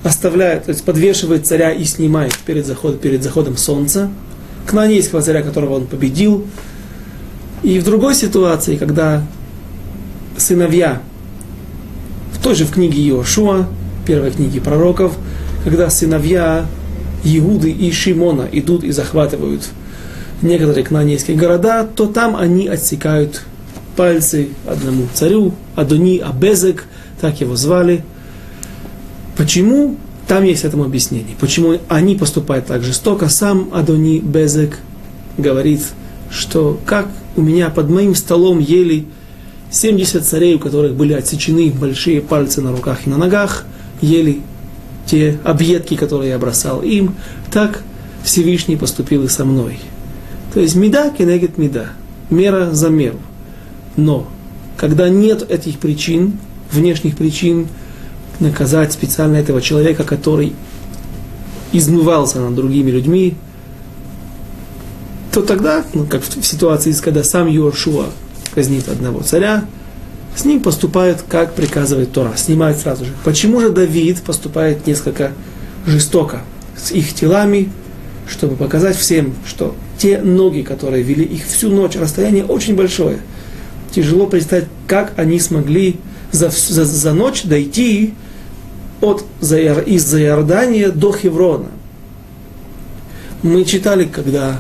оставляет, 0.05 0.65
то 0.65 0.69
есть 0.69 0.83
подвешивает 0.83 1.47
царя 1.47 1.71
и 1.71 1.83
снимает 1.83 2.37
перед, 2.45 2.65
заход, 2.65 3.01
перед 3.01 3.23
заходом 3.23 3.57
солнца, 3.57 4.09
кнанейского 4.67 5.21
царя, 5.21 5.41
которого 5.41 5.75
он 5.75 5.87
победил. 5.87 6.45
И 7.63 7.79
в 7.79 7.83
другой 7.83 8.13
ситуации, 8.13 8.77
когда 8.77 9.23
сыновья, 10.37 11.01
в 12.33 12.41
той 12.41 12.53
же 12.53 12.65
в 12.65 12.71
книге 12.71 13.01
Иошуа, 13.09 13.67
первой 14.05 14.29
книге 14.29 14.61
пророков, 14.61 15.17
когда 15.63 15.89
сыновья 15.89 16.67
Иуды 17.23 17.71
и 17.71 17.91
Шимона 17.91 18.47
идут 18.51 18.83
и 18.83 18.91
захватывают 18.91 19.67
некоторые 20.43 20.83
кнанейские 20.83 21.35
города, 21.35 21.83
то 21.83 22.05
там 22.05 22.35
они 22.35 22.67
отсекают 22.67 23.41
пальцы 23.95 24.49
одному 24.67 25.07
царю, 25.15 25.55
Адони 25.75 26.19
Абезек, 26.19 26.85
так 27.19 27.41
его 27.41 27.55
звали– 27.55 28.03
Почему? 29.38 29.98
Там 30.28 30.43
есть 30.43 30.63
этому 30.63 30.84
объяснение. 30.84 31.36
Почему 31.39 31.78
они 31.88 32.15
поступают 32.15 32.65
так 32.65 32.84
жестоко? 32.84 33.30
Сам 33.30 33.69
Адони 33.74 34.19
Безек 34.19 34.80
говорит, 35.38 35.82
что 36.32 36.80
как 36.86 37.08
у 37.36 37.41
меня 37.41 37.69
под 37.69 37.89
моим 37.89 38.15
столом 38.15 38.60
ели 38.60 39.06
70 39.69 40.24
царей, 40.24 40.56
у 40.56 40.60
которых 40.60 40.95
были 40.95 41.13
отсечены 41.13 41.71
большие 41.71 42.21
пальцы 42.21 42.62
на 42.62 42.71
руках 42.71 43.06
и 43.06 43.10
на 43.10 43.17
ногах, 43.17 43.65
ели 44.02 44.41
те 45.06 45.39
объедки, 45.43 45.95
которые 45.95 46.32
я 46.32 46.39
бросал 46.39 46.82
им, 46.82 47.15
так 47.52 47.83
Всевышний 48.23 48.77
поступил 48.77 49.23
и 49.23 49.27
со 49.27 49.46
мной. 49.46 49.79
То 50.54 50.60
есть 50.60 50.75
меда 50.75 51.10
кенегет 51.10 51.58
меда, 51.58 51.88
мера 52.29 52.71
за 52.71 52.90
меру. 52.90 53.19
Но 53.98 54.27
когда 54.77 55.10
нет 55.10 55.50
этих 55.50 55.77
причин, 55.79 56.40
внешних 56.71 57.17
причин, 57.17 57.67
наказать 58.40 58.94
специально 58.94 59.38
этого 59.38 59.62
человека, 59.62 60.04
который 60.04 60.54
измывался 61.71 62.40
над 62.40 62.56
другими 62.56 62.92
людьми, 62.92 63.36
то 65.31 65.42
тогда, 65.42 65.83
ну, 65.94 66.06
как 66.06 66.21
в 66.23 66.46
ситуации, 66.46 66.94
когда 66.94 67.23
сам 67.23 67.48
Йошуа 67.48 68.06
казнит 68.54 68.88
одного 68.88 69.21
царя, 69.21 69.65
с 70.36 70.46
ним 70.46 70.62
поступают, 70.62 71.23
как 71.27 71.54
приказывает 71.54 72.12
Тора, 72.12 72.33
снимают 72.36 72.79
сразу 72.79 73.06
же. 73.06 73.12
Почему 73.23 73.62
же 73.62 73.69
Давид 73.69 74.21
поступает 74.21 74.88
несколько 74.88 75.31
жестоко 75.86 76.42
с 76.77 76.92
их 76.92 77.13
телами, 77.13 77.69
чтобы 78.27 78.56
показать 78.56 78.98
всем, 78.98 79.33
что 79.46 79.75
те 79.98 80.21
ноги, 80.21 80.62
которые 80.62 81.04
вели 81.04 81.23
их 81.23 81.46
всю 81.46 81.69
ночь, 81.69 81.96
расстояние 81.96 82.44
очень 82.46 82.75
большое. 82.75 83.19
Тяжело 83.92 84.27
представить, 84.27 84.65
как 84.88 85.13
они 85.17 85.40
смогли 85.40 85.98
за, 86.31 86.50
за, 86.50 86.86
за 86.86 87.13
ночь 87.13 87.44
дойти 87.44 88.13
от, 89.02 89.23
из 89.41 90.06
Заиордания 90.06 90.89
до 90.89 91.12
Хеврона. 91.12 91.67
Мы 93.43 93.63
читали, 93.65 94.06
когда 94.06 94.60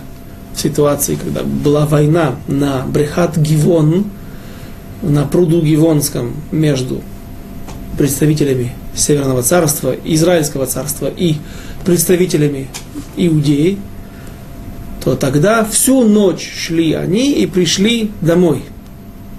ситуации, 0.55 1.15
когда 1.15 1.43
была 1.43 1.85
война 1.85 2.35
на 2.47 2.85
Брехат 2.85 3.37
Гивон, 3.37 4.05
на 5.01 5.25
пруду 5.25 5.61
Гивонском 5.61 6.33
между 6.51 7.01
представителями 7.97 8.73
Северного 8.95 9.43
царства, 9.43 9.95
Израильского 10.03 10.65
царства 10.65 11.07
и 11.07 11.35
представителями 11.83 12.67
Иудеи, 13.17 13.77
то 15.03 15.15
тогда 15.15 15.63
всю 15.63 16.03
ночь 16.03 16.51
шли 16.57 16.93
они 16.93 17.33
и 17.33 17.45
пришли 17.45 18.11
домой. 18.21 18.63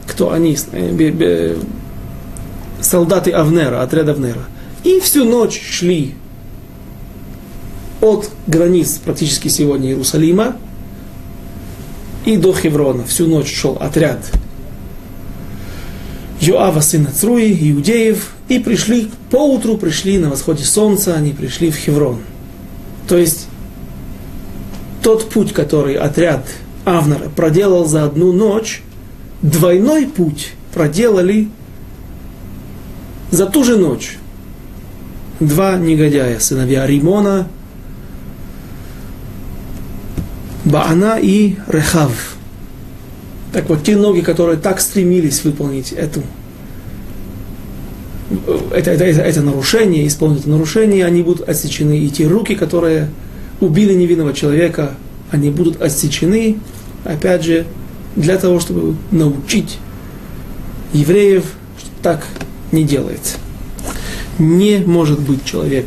Кто 0.07 0.32
они? 0.32 0.57
Э, 0.72 1.57
солдаты 2.80 3.32
Авнера, 3.32 3.82
отряд 3.82 4.09
Авнера. 4.09 4.44
И 4.87 5.01
всю 5.01 5.24
ночь 5.24 5.61
шли 5.68 6.14
от 8.01 8.30
границ 8.47 9.01
практически 9.05 9.49
сегодня 9.49 9.89
Иерусалима 9.89 10.59
и 12.24 12.37
до 12.37 12.53
Хеврона. 12.53 13.05
Всю 13.05 13.26
ночь 13.26 13.53
шел 13.53 13.76
отряд 13.80 14.20
Йоава, 16.41 16.78
сына 16.78 17.11
Цруи, 17.12 17.53
иудеев, 17.72 18.32
и 18.49 18.61
пришли, 18.61 19.11
поутру 19.32 19.76
пришли 19.76 20.18
на 20.18 20.30
восходе 20.30 20.62
солнца, 20.62 21.14
они 21.16 21.32
пришли 21.32 21.72
в 21.72 21.76
Хеврон. 21.76 22.20
То 23.09 23.18
есть 23.18 23.49
тот 25.03 25.28
путь, 25.30 25.53
который 25.53 25.97
отряд 25.97 26.47
Авнера 26.84 27.28
проделал 27.28 27.87
за 27.87 28.05
одну 28.05 28.30
ночь, 28.30 28.82
двойной 29.43 30.07
путь 30.07 30.53
проделали 30.72 31.49
за 33.32 33.47
ту 33.47 33.64
же 33.64 33.76
ночь. 33.76 34.18
Два 35.41 35.76
негодяя, 35.76 36.39
сыновья 36.39 36.87
Римона, 36.87 37.49
Баана 40.64 41.18
и 41.20 41.57
Рехав. 41.68 42.37
Так 43.53 43.68
вот, 43.68 43.84
те 43.84 43.97
ноги, 43.97 44.20
которые 44.20 44.59
так 44.59 44.80
стремились 44.80 45.45
выполнить 45.45 45.93
эту, 45.93 46.22
это, 48.74 48.91
это, 48.91 49.05
это, 49.05 49.20
это 49.22 49.43
нарушение, 49.43 50.07
исполнить 50.07 50.47
нарушение, 50.47 51.07
они 51.07 51.22
будут 51.22 51.49
отсечены. 51.49 51.99
И 51.99 52.11
те 52.11 52.26
руки, 52.26 52.55
которые 52.55 53.09
убили 53.61 53.95
невинного 53.95 54.32
человека, 54.32 54.95
они 55.30 55.51
будут 55.51 55.80
отсечены, 55.80 56.59
опять 57.05 57.45
же, 57.45 57.66
для 58.16 58.39
того, 58.39 58.59
чтобы 58.59 58.97
научить 59.11 59.78
евреев, 60.93 61.45
что 61.78 61.91
так 62.03 62.26
не 62.72 62.84
делается. 62.84 63.37
Не 64.39 64.78
может 64.78 65.20
быть 65.20 65.45
человек, 65.45 65.87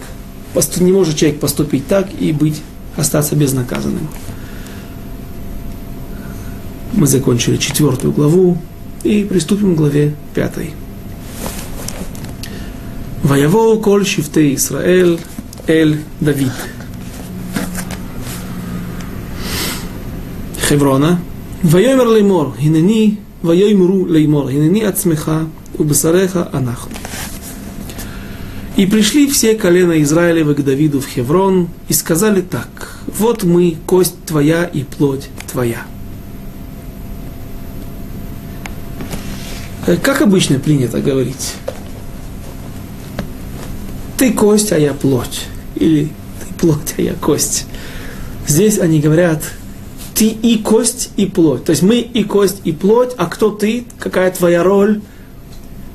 не 0.80 0.92
может 0.92 1.16
человек 1.16 1.40
поступить 1.40 1.88
так 1.88 2.08
и 2.20 2.32
быть, 2.32 2.62
остаться 2.96 3.36
безнаказанным. 3.36 4.08
Мы 6.94 7.08
закончили 7.08 7.58
четвертую 7.58 8.14
главу 8.14 8.58
и 9.04 9.24
приступим 9.24 9.76
к 9.76 9.78
главе 9.78 10.16
пятой. 10.34 10.74
Ваявоу 13.24 13.80
коль 13.80 14.06
шифте 14.06 14.54
Исраэль 14.56 15.20
эль 15.68 16.02
Давид. 16.20 16.52
Хеврона. 20.68 21.20
Вайомер 21.62 22.08
леймор, 22.08 22.56
хинени, 22.60 23.20
вайомру 23.42 24.06
леймор, 24.06 24.50
хинени 24.50 24.82
ацмеха, 24.82 25.48
убесареха 25.78 26.50
анахну. 26.52 26.96
И 28.80 28.86
пришли 28.86 29.30
все 29.30 29.56
колена 29.56 30.02
Израилева 30.04 30.54
к 30.54 30.64
Давиду 30.64 31.02
в 31.02 31.06
Хеврон 31.06 31.68
и 31.90 31.94
сказали 31.94 32.40
так, 32.40 33.00
вот 33.08 33.44
мы, 33.44 33.76
кость 33.86 34.16
твоя 34.26 34.64
и 34.64 34.84
плоть 34.84 35.28
твоя. 35.52 35.82
Э, 39.86 39.98
как 39.98 40.22
обычно 40.22 40.60
принято 40.60 41.02
говорить? 41.02 41.56
Ты 44.18 44.32
кость, 44.32 44.72
а 44.72 44.80
я 44.80 44.94
плоть. 44.94 45.48
Или 45.76 46.06
ты 46.40 46.54
плоть, 46.58 46.94
а 46.98 47.02
я 47.02 47.16
кость. 47.16 47.66
Здесь 48.48 48.80
они 48.80 49.02
говорят, 49.02 49.44
ты 50.16 50.28
и 50.28 50.58
кость, 50.58 51.10
и 51.18 51.26
плоть. 51.26 51.66
То 51.66 51.72
есть 51.72 51.82
мы 51.82 51.98
и 51.98 52.24
кость, 52.24 52.62
и 52.64 52.72
плоть, 52.72 53.12
а 53.18 53.26
кто 53.26 53.50
ты, 53.50 53.84
какая 54.00 54.32
твоя 54.32 54.64
роль? 54.64 55.02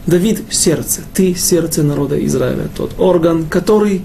Давид– 0.06 0.42
сердце. 0.50 1.00
Ты– 1.14 1.34
сердце 1.36 1.82
народа 1.82 2.24
Израиля. 2.26 2.68
Тот 2.76 2.98
орган, 2.98 3.46
который 3.46 4.04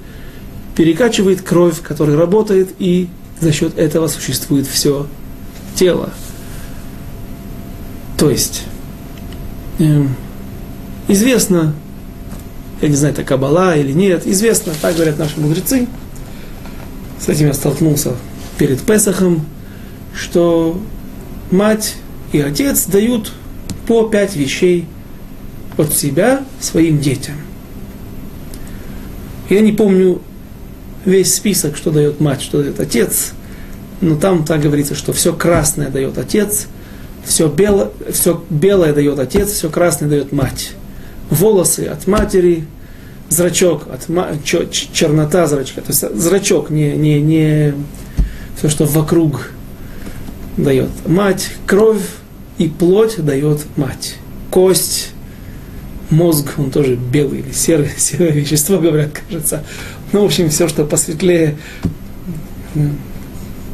перекачивает 0.76 1.41
кровь, 1.41 1.82
который 1.82 2.16
работает, 2.16 2.70
и 2.80 3.10
за 3.39 3.52
счет 3.52 3.78
этого 3.78 4.08
существует 4.08 4.68
все 4.68 5.08
тело. 5.76 6.12
То 8.18 8.30
есть, 8.30 8.64
Эм, 9.80 10.14
известно, 11.08 11.74
я 12.82 12.89
не 12.89 12.95
знаю, 12.95 13.14
это 13.14 13.24
Кабала 13.24 13.78
или 13.78 13.93
нет, 13.93 14.28
известно, 14.28 14.74
так 14.82 14.95
говорят 14.95 15.18
наши 15.18 15.39
мудрецы, 15.39 15.88
с 17.18 17.30
этим 17.30 17.47
я 17.47 17.54
столкнулся 17.54 18.16
перед 18.58 18.82
Песахом, 18.82 19.45
что 20.14 20.82
мать 21.50 21.95
и 22.34 22.41
отец 22.41 22.88
дают 22.88 23.32
по 23.88 24.10
пять 24.10 24.36
вещей 24.36 24.86
от 25.80 25.93
себя 25.93 26.43
своим 26.59 26.99
детям. 26.99 27.36
Я 29.49 29.61
не 29.61 29.71
помню 29.71 30.21
весь 31.05 31.34
список, 31.34 31.77
что 31.77 31.91
дает 31.91 32.19
мать, 32.19 32.41
что 32.41 32.61
дает 32.61 32.80
отец, 32.80 33.32
но 34.01 34.15
там 34.15 34.45
так 34.45 34.61
говорится, 34.61 34.95
что 34.95 35.13
все 35.13 35.34
красное 35.34 35.89
дает 35.89 36.17
отец– 36.17 36.67
все, 37.30 37.47
бело, 37.47 37.91
все 38.11 38.43
белое 38.49 38.93
дает 38.93 39.19
отец, 39.19 39.51
все 39.51 39.69
красное 39.69 40.09
дает 40.09 40.32
мать. 40.32 40.71
Волосы 41.30 41.82
от 41.82 42.07
матери, 42.07 42.65
зрачок 43.30 43.84
от 43.88 44.07
чернота 44.43 45.45
зрачка, 45.45 45.82
то 45.82 45.91
есть 45.91 46.15
зрачок, 46.19 46.69
не, 46.71 46.95
не, 46.95 47.21
не 47.21 47.73
все, 48.57 48.69
что 48.69 48.86
вокруг 48.86 49.51
дает 50.57 50.89
мать, 51.05 51.51
кровь 51.67 52.01
и 52.57 52.67
плоть 52.67 53.23
дает 53.23 53.59
мать. 53.77 54.15
Кость, 54.49 55.11
мозг, 56.10 56.53
он 56.57 56.72
тоже 56.72 56.95
белый 56.95 57.39
или 57.39 57.51
серый, 57.51 57.89
серое 57.97 58.32
вещество, 58.32 58.78
говорят, 58.78 59.22
кажется. 59.28 59.64
Ну, 60.12 60.22
в 60.22 60.26
общем, 60.26 60.49
все, 60.49 60.68
что 60.68 60.86
посветлее, 60.86 61.57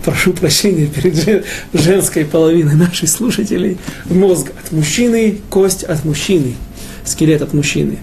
прошу 0.04 0.34
прощения 0.34 0.88
перед 0.88 1.46
женской 1.74 2.26
половиной 2.26 2.76
наших 2.76 3.10
слушателей, 3.10 3.78
мозг 4.10 4.52
от 4.64 4.72
мужчины, 4.72 5.40
кость 5.50 5.84
от 5.84 6.06
мужчины, 6.06 6.56
скелет 7.04 7.42
от 7.42 7.54
мужчины 7.54 7.98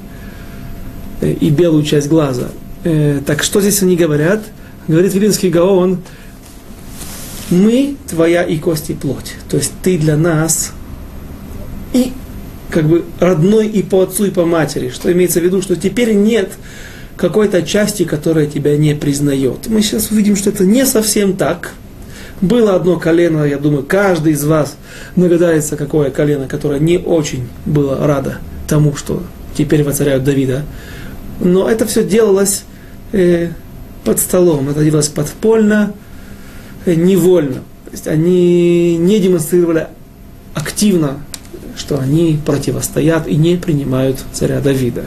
э, 1.20 1.32
и 1.32 1.50
белую 1.50 1.84
часть 1.84 2.08
глаза. 2.08 2.48
Э, 2.84 3.20
так 3.24 3.42
что 3.42 3.60
здесь 3.60 3.82
они 3.82 3.96
говорят? 3.96 4.42
Говорит 4.88 5.14
Вилинский 5.14 5.48
Гаон, 5.48 6.00
мы 7.50 7.96
твоя 8.08 8.42
и 8.42 8.58
кость 8.58 8.90
и 8.90 8.94
плоть. 8.94 9.34
То 9.48 9.56
есть 9.58 9.72
ты 9.82 9.98
для 9.98 10.16
нас 10.16 10.72
и 11.92 12.12
как 12.72 12.84
бы 12.88 13.04
родной 13.20 13.68
и 13.68 13.82
по 13.82 14.02
отцу, 14.02 14.24
и 14.24 14.30
по 14.30 14.44
матери. 14.44 14.88
Что 14.88 15.12
имеется 15.12 15.40
в 15.40 15.44
виду, 15.44 15.62
что 15.62 15.76
теперь 15.76 16.14
нет 16.14 16.52
какой-то 17.16 17.62
части, 17.62 18.04
которая 18.04 18.46
тебя 18.46 18.76
не 18.76 18.94
признает. 18.94 19.68
Мы 19.68 19.82
сейчас 19.82 20.10
увидим, 20.10 20.34
что 20.34 20.50
это 20.50 20.64
не 20.64 20.86
совсем 20.86 21.36
так. 21.36 21.72
Было 22.40 22.74
одно 22.74 22.98
колено, 22.98 23.44
я 23.44 23.58
думаю, 23.58 23.84
каждый 23.84 24.32
из 24.32 24.44
вас 24.44 24.76
догадается, 25.14 25.76
какое 25.76 26.10
колено, 26.10 26.48
которое 26.48 26.80
не 26.80 26.98
очень 26.98 27.46
было 27.66 28.04
радо 28.04 28.38
тому, 28.66 28.96
что 28.96 29.22
теперь 29.56 29.84
воцаряют 29.84 30.24
Давида. 30.24 30.64
Но 31.38 31.68
это 31.70 31.86
все 31.86 32.02
делалось 32.02 32.64
э, 33.12 33.50
под 34.04 34.18
столом, 34.18 34.70
это 34.70 34.82
делалось 34.82 35.08
подпольно, 35.08 35.92
э, 36.84 36.94
невольно. 36.94 37.60
То 37.84 37.92
есть 37.92 38.08
они 38.08 38.96
не 38.96 39.20
демонстрировали 39.20 39.86
активно, 40.54 41.18
что 41.76 41.98
они 41.98 42.38
противостоят 42.44 43.26
и 43.26 43.36
не 43.36 43.56
принимают 43.56 44.22
царя 44.32 44.60
Давида. 44.60 45.06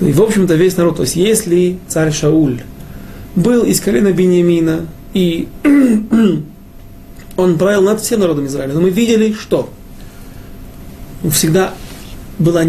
И, 0.00 0.12
в 0.12 0.22
общем-то, 0.22 0.54
весь 0.54 0.76
народ, 0.76 0.96
то 0.96 1.02
есть 1.02 1.16
если 1.16 1.78
царь 1.88 2.12
Шауль 2.12 2.62
был 3.36 3.64
из 3.64 3.80
колена 3.80 4.12
Бениамина, 4.12 4.86
и 5.14 5.48
он 7.36 7.58
правил 7.58 7.82
над 7.82 8.00
всем 8.00 8.20
народом 8.20 8.46
Израиля. 8.46 8.74
Но 8.74 8.80
мы 8.80 8.90
видели, 8.90 9.32
что 9.32 9.70
всегда 11.30 11.74
была, 12.38 12.62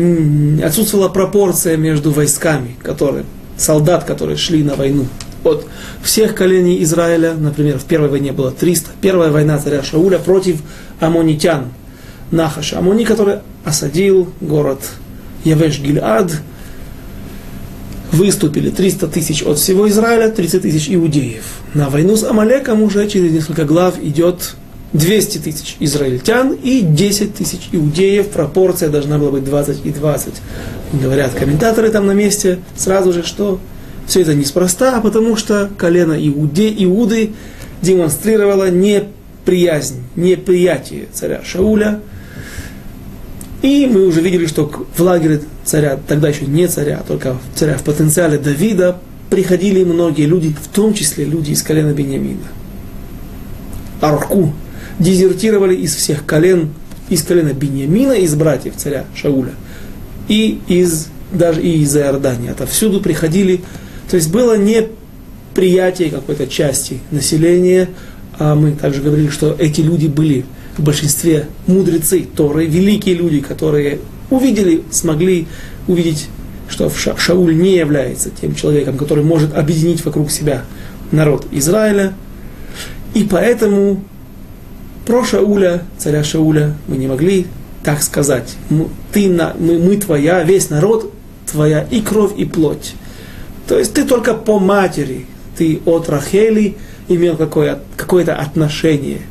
отсутствовала 0.64 1.10
пропорция 1.10 1.78
между 1.78 2.12
войсками, 2.12 2.76
которые, 2.82 3.26
солдат, 3.58 4.04
которые 4.04 4.38
шли 4.38 4.64
на 4.64 4.76
войну. 4.76 5.08
От 5.44 5.66
всех 6.02 6.36
коленей 6.36 6.82
Израиля, 6.84 7.34
например, 7.34 7.78
в 7.78 7.84
первой 7.84 8.10
войне 8.10 8.32
было 8.32 8.52
300. 8.52 8.92
Первая 9.02 9.32
война 9.32 9.58
царя 9.58 9.84
Шауля 9.84 10.20
против 10.20 10.62
амонитян, 11.00 11.66
Нахаша. 12.34 12.80
Амони, 12.80 13.06
который 13.06 13.38
осадил 13.64 14.30
город 14.42 14.80
Явеш-Гильад, 15.46 16.32
выступили 18.12 18.70
300 18.70 19.08
тысяч 19.08 19.44
от 19.44 19.58
всего 19.58 19.88
Израиля, 19.88 20.30
30 20.30 20.62
тысяч 20.64 20.90
иудеев. 20.90 21.44
На 21.74 21.90
войну 21.90 22.16
с 22.16 22.24
Амалеком 22.24 22.82
уже 22.82 23.08
через 23.08 23.32
несколько 23.32 23.66
глав 23.66 23.98
идет 24.02 24.56
200 24.94 25.38
тысяч 25.40 25.76
израильтян 25.80 26.54
и 26.54 26.82
10 26.82 27.36
тысяч 27.36 27.70
иудеев. 27.72 28.30
Пропорция 28.30 28.90
должна 28.90 29.18
была 29.18 29.32
быть 29.32 29.46
20 29.46 29.86
и 29.86 29.90
20. 29.92 30.34
Говорят 30.94 31.34
комментаторы 31.34 31.90
там 31.90 32.06
на 32.06 32.14
месте 32.14 32.60
сразу 32.76 33.14
же, 33.14 33.24
что 33.24 33.60
все 34.08 34.22
это 34.22 34.34
неспроста, 34.34 34.98
а 34.98 35.02
потому 35.02 35.36
что 35.36 35.70
колено 35.78 36.14
Иуде, 36.14 36.70
Иуды 36.84 37.32
демонстрировало 37.82 38.70
неприязнь, 38.70 40.04
неприятие 40.16 41.08
царя 41.12 41.42
Шауля. 41.44 42.00
И 43.64 43.88
мы 43.88 44.06
уже 44.06 44.22
видели, 44.22 44.46
что 44.46 44.70
в 44.96 45.00
лагере 45.00 45.42
царя, 45.66 45.98
тогда 46.08 46.30
еще 46.30 46.46
не 46.46 46.68
царя, 46.68 47.00
а 47.02 47.08
только 47.08 47.38
царя 47.56 47.76
в 47.78 47.84
потенциале 47.84 48.38
Давида, 48.38 48.98
приходили 49.32 49.84
многие 49.84 50.28
люди, 50.28 50.56
в 50.62 50.68
том 50.68 50.94
числе 50.94 51.26
люди 51.26 51.52
из 51.52 51.64
колена 51.64 51.92
Бениамина. 51.92 52.46
Арку 54.02 54.54
дезертировали 55.00 55.76
из 55.76 55.96
всех 55.96 56.24
колен, 56.26 56.70
из 57.10 57.24
колена 57.24 57.54
Бениамина, 57.54 58.12
из 58.12 58.36
братьев 58.36 58.76
царя 58.78 59.06
Шауля, 59.16 59.54
и 60.28 60.60
из, 60.68 61.08
даже 61.32 61.64
и 61.64 61.82
из 61.82 61.96
Иордании. 61.98 62.52
Отовсюду 62.52 63.02
приходили 63.02 63.64
то 64.10 64.18
есть 64.18 64.32
было 64.32 64.58
неприятие 64.58 66.12
какой-то 66.12 66.48
части 66.48 67.00
населения, 67.12 67.90
а 68.38 68.54
мы 68.56 68.74
также 68.74 69.02
говорили, 69.02 69.30
что 69.30 69.56
эти 69.58 69.82
люди 69.82 70.06
были 70.06 70.46
в 70.78 70.84
большинстве 70.84 71.48
мудрецы 71.68 72.26
Торы, 72.36 72.66
великие 72.66 73.16
люди, 73.16 73.42
которые 73.42 74.00
увидели, 74.30 74.84
смогли 74.92 75.48
увидеть, 75.88 76.28
что 76.70 76.90
Шауль 76.90 77.56
не 77.56 77.76
является 77.76 78.30
тем 78.30 78.56
человеком, 78.56 78.98
который 78.98 79.24
может 79.24 79.56
объединить 79.56 80.04
вокруг 80.04 80.32
себя 80.32 80.64
народ 81.12 81.46
Израиля. 81.52 82.14
И 83.14 83.24
поэтому 83.24 84.04
про 85.06 85.24
Шауля, 85.24 85.84
царя 85.98 86.24
Шауля, 86.24 86.76
мы 86.88 86.98
не 86.98 87.08
могли 87.08 87.46
так 87.84 88.02
сказать. 88.02 88.56
Ты, 89.12 89.30
мы, 89.30 89.78
мы 89.78 89.98
твоя, 89.98 90.44
весь 90.44 90.70
народ 90.70 91.14
твоя 91.52 91.86
и 91.92 92.02
кровь, 92.02 92.32
и 92.38 92.46
плоть. 92.46 92.96
То 93.68 93.78
есть 93.78 93.94
ты 93.94 94.06
только 94.06 94.34
по 94.34 94.60
матери, 94.60 95.26
ты 95.58 95.82
от 95.86 96.10
Рахели 96.10 96.76
имел 97.08 97.38
какое, 97.38 97.80
какое-то 97.98 98.36
отношение. 98.36 99.22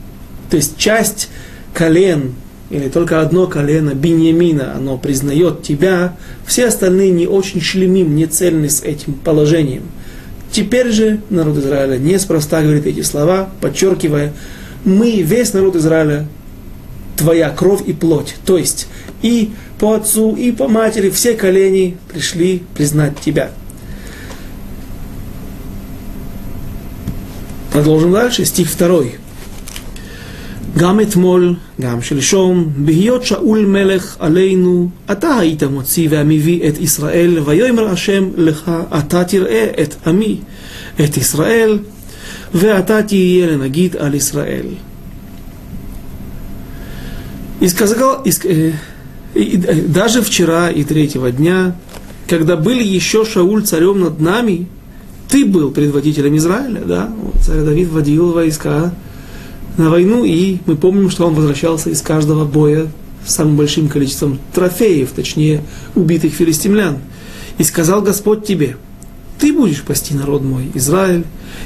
То 0.52 0.56
есть 0.56 0.76
часть 0.76 1.30
колен, 1.72 2.34
или 2.68 2.90
только 2.90 3.22
одно 3.22 3.46
колено 3.46 3.94
Беньямина, 3.94 4.74
оно 4.76 4.98
признает 4.98 5.62
тебя, 5.62 6.14
все 6.44 6.66
остальные 6.66 7.10
не 7.12 7.26
очень 7.26 7.62
шлемим, 7.62 8.14
не 8.14 8.26
цельны 8.26 8.68
с 8.68 8.82
этим 8.82 9.14
положением. 9.14 9.84
Теперь 10.50 10.90
же 10.90 11.22
народ 11.30 11.56
Израиля 11.56 11.96
неспроста 11.96 12.60
говорит 12.60 12.84
эти 12.84 13.00
слова, 13.00 13.48
подчеркивая, 13.62 14.34
мы, 14.84 15.22
весь 15.22 15.54
народ 15.54 15.74
Израиля, 15.76 16.28
твоя 17.16 17.48
кровь 17.48 17.80
и 17.86 17.94
плоть. 17.94 18.34
То 18.44 18.58
есть 18.58 18.88
и 19.22 19.52
по 19.78 19.94
отцу, 19.94 20.36
и 20.36 20.52
по 20.52 20.68
матери 20.68 21.08
все 21.08 21.32
колени 21.32 21.96
пришли 22.12 22.62
признать 22.74 23.18
тебя. 23.18 23.52
Продолжим 27.72 28.12
дальше, 28.12 28.44
стих 28.44 28.68
второй. 28.68 29.14
גם 30.77 30.99
אתמול, 30.99 31.55
גם 31.81 32.01
שלשום, 32.01 32.69
בהיות 32.77 33.23
שאול 33.23 33.65
מלך 33.65 34.15
עלינו, 34.19 34.89
אתה 35.11 35.37
היית 35.37 35.63
מוציא 35.63 36.07
והמביא 36.11 36.69
את 36.69 36.77
ישראל, 36.77 37.39
ויאמר 37.45 37.87
השם 37.87 38.29
לך, 38.37 38.71
אתה 38.97 39.23
תראה 39.23 39.67
את 39.81 40.07
עמי, 40.07 40.37
את 41.03 41.17
ישראל, 41.17 41.79
ואתה 42.53 43.03
תהיה 43.03 43.47
לנגיד 43.47 43.95
על 43.95 44.15
ישראל. 44.15 44.65
И 47.59 47.67
сказал, 47.69 48.21
и, 48.23 48.31
и, 49.33 49.57
даже 49.87 50.21
вчера 50.21 50.69
и 50.69 50.83
третьего 50.83 51.31
дня, 51.31 51.75
когда 52.27 52.55
были 52.55 52.83
еще 52.83 53.25
Шауль 53.25 53.63
царем 53.63 54.01
над 54.01 54.19
нами, 54.19 54.67
ты 55.27 55.43
был 55.43 55.71
предводителем 55.71 56.37
Израиля, 56.37 56.81
да, 56.85 57.09
царь 57.41 57.63
Давид 57.63 57.89
водил 57.89 58.31
войска 58.31 58.93
на 59.76 59.90
войну, 59.90 60.24
и 60.24 60.58
мы 60.66 60.76
помним, 60.76 61.10
что 61.10 61.26
он 61.26 61.34
возвращался 61.34 61.90
из 61.90 62.02
каждого 62.02 62.44
боя 62.44 62.88
с 63.24 63.34
самым 63.34 63.56
большим 63.56 63.88
количеством 63.88 64.38
трофеев, 64.54 65.10
точнее, 65.10 65.62
убитых 65.94 66.32
филистимлян. 66.32 66.98
И 67.58 67.64
сказал 67.64 68.02
Господь 68.02 68.46
тебе, 68.46 68.76
ты 69.38 69.52
будешь 69.52 69.82
пасти 69.82 70.14
народ 70.14 70.42
мой, 70.42 70.70
Израиль, 70.74 71.24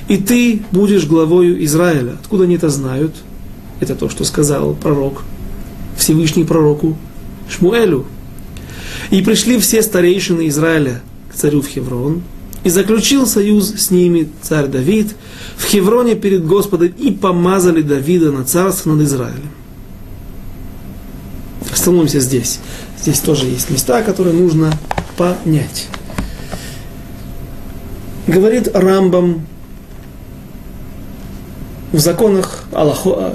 и 0.09 0.17
ты 0.17 0.63
будешь 0.71 1.07
главою 1.07 1.63
Израиля. 1.65 2.13
Откуда 2.21 2.45
они 2.45 2.57
это 2.57 2.69
знают? 2.69 3.15
Это 3.81 3.95
то, 3.95 4.09
что 4.09 4.25
сказал 4.25 4.75
пророк, 4.75 5.25
Всевышний 5.97 6.45
пророку 6.45 6.97
Шмуэлю. 7.49 8.07
И 9.11 9.23
пришли 9.23 9.59
все 9.59 9.83
старейшины 9.83 10.49
Израиля 10.49 11.03
к 11.31 11.35
царю 11.35 11.61
в 11.61 11.69
Хеврон, 11.69 12.23
и 12.67 12.69
заключил 12.69 13.29
союз 13.29 13.75
с 13.77 13.93
ними 13.93 14.29
царь 14.43 14.67
Давид 14.67 15.15
в 15.57 15.67
Хевроне 15.67 16.17
перед 16.17 16.45
Господом 16.45 16.89
и 16.89 17.13
помазали 17.13 17.81
Давида 17.81 18.33
на 18.33 18.45
царство 18.45 18.91
над 18.91 19.07
Израилем. 19.07 19.53
Остановимся 21.71 22.19
здесь. 22.19 22.59
Здесь 23.01 23.21
тоже 23.21 23.47
есть 23.47 23.71
места, 23.71 24.03
которые 24.03 24.35
нужно 24.35 24.77
понять. 25.17 25.87
Говорит 28.27 28.69
Рамбам 28.75 29.47
в 31.93 32.01
законах 32.01 32.65
Аллахо, 32.73 33.33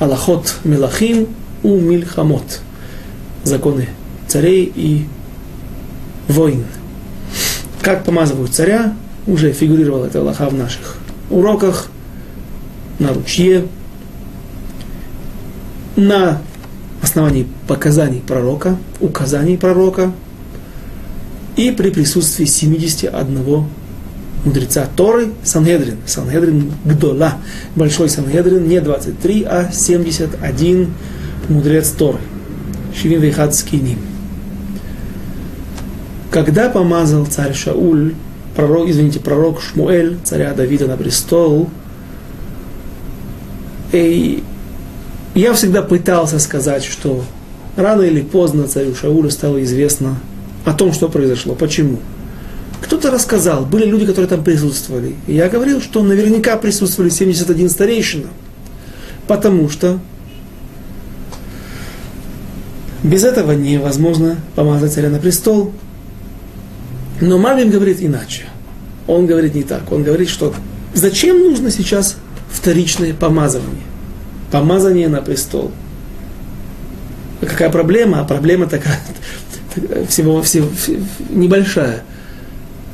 Аллахот 0.00 0.56
Мелахим 0.64 1.28
у 1.62 1.76
Мильхамот. 1.78 2.60
Законы 3.44 3.88
царей 4.26 4.72
и 4.74 5.06
войн 6.26 6.64
как 7.82 8.04
помазывают 8.04 8.54
царя, 8.54 8.94
уже 9.26 9.52
фигурировал 9.52 10.04
это 10.04 10.20
Аллаха 10.20 10.48
в 10.48 10.54
наших 10.54 10.96
уроках, 11.30 11.88
на 12.98 13.12
ручье, 13.12 13.66
на 15.96 16.40
основании 17.02 17.46
показаний 17.66 18.20
пророка, 18.20 18.76
указаний 19.00 19.56
пророка, 19.56 20.12
и 21.56 21.70
при 21.70 21.90
присутствии 21.90 22.44
71 22.44 23.66
мудреца 24.44 24.88
Торы 24.96 25.30
Сангедрин. 25.44 25.98
Сангедрин 26.06 26.72
Гдола. 26.84 27.34
Большой 27.76 28.08
Сангедрин, 28.08 28.66
не 28.66 28.80
23, 28.80 29.44
а 29.44 29.70
71 29.72 30.92
мудрец 31.48 31.90
Торы. 31.90 32.18
Шивин 32.94 33.20
Вейхат 33.20 33.54
Скиним. 33.54 34.11
Когда 36.32 36.70
помазал 36.70 37.26
царь 37.26 37.52
Шауль, 37.52 38.14
пророк, 38.56 38.88
извините, 38.88 39.20
пророк 39.20 39.60
Шмуэль, 39.60 40.16
царя 40.24 40.54
Давида 40.54 40.86
на 40.86 40.96
престол, 40.96 41.68
и 43.92 44.42
я 45.34 45.52
всегда 45.52 45.82
пытался 45.82 46.38
сказать, 46.38 46.84
что 46.84 47.22
рано 47.76 48.00
или 48.00 48.22
поздно 48.22 48.66
царю 48.66 48.94
Шаулю 48.94 49.30
стало 49.30 49.62
известно 49.62 50.16
о 50.64 50.72
том, 50.72 50.94
что 50.94 51.10
произошло. 51.10 51.54
Почему? 51.54 51.98
Кто-то 52.80 53.10
рассказал, 53.10 53.66
были 53.66 53.84
люди, 53.84 54.06
которые 54.06 54.28
там 54.28 54.42
присутствовали. 54.42 55.14
И 55.26 55.34
я 55.34 55.50
говорил, 55.50 55.82
что 55.82 56.02
наверняка 56.02 56.56
присутствовали 56.56 57.10
71 57.10 57.68
старейшина. 57.68 58.28
Потому 59.26 59.68
что 59.68 60.00
без 63.02 63.22
этого 63.22 63.52
невозможно 63.52 64.38
помазать 64.54 64.94
царя 64.94 65.10
на 65.10 65.18
престол. 65.18 65.72
Но 67.22 67.38
Мальбим 67.38 67.70
говорит 67.70 67.98
иначе. 68.00 68.46
Он 69.06 69.26
говорит 69.26 69.54
не 69.54 69.62
так. 69.62 69.92
Он 69.92 70.02
говорит, 70.02 70.28
что 70.28 70.52
зачем 70.92 71.38
нужно 71.38 71.70
сейчас 71.70 72.16
вторичное 72.50 73.14
помазывание? 73.14 73.84
Помазание 74.50 75.08
на 75.08 75.22
престол. 75.22 75.70
Какая 77.40 77.70
проблема? 77.70 78.20
А 78.20 78.24
проблема 78.24 78.66
такая, 78.66 78.98
всего, 80.08 80.42
всего 80.42 80.68
небольшая. 81.30 82.02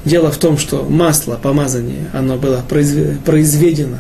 Дело 0.05 0.31
в 0.31 0.37
том, 0.37 0.59
что 0.59 0.85
масло, 0.85 1.37
помазание, 1.43 2.11
оно 2.13 2.37
было 2.37 2.63
произведено 2.69 3.97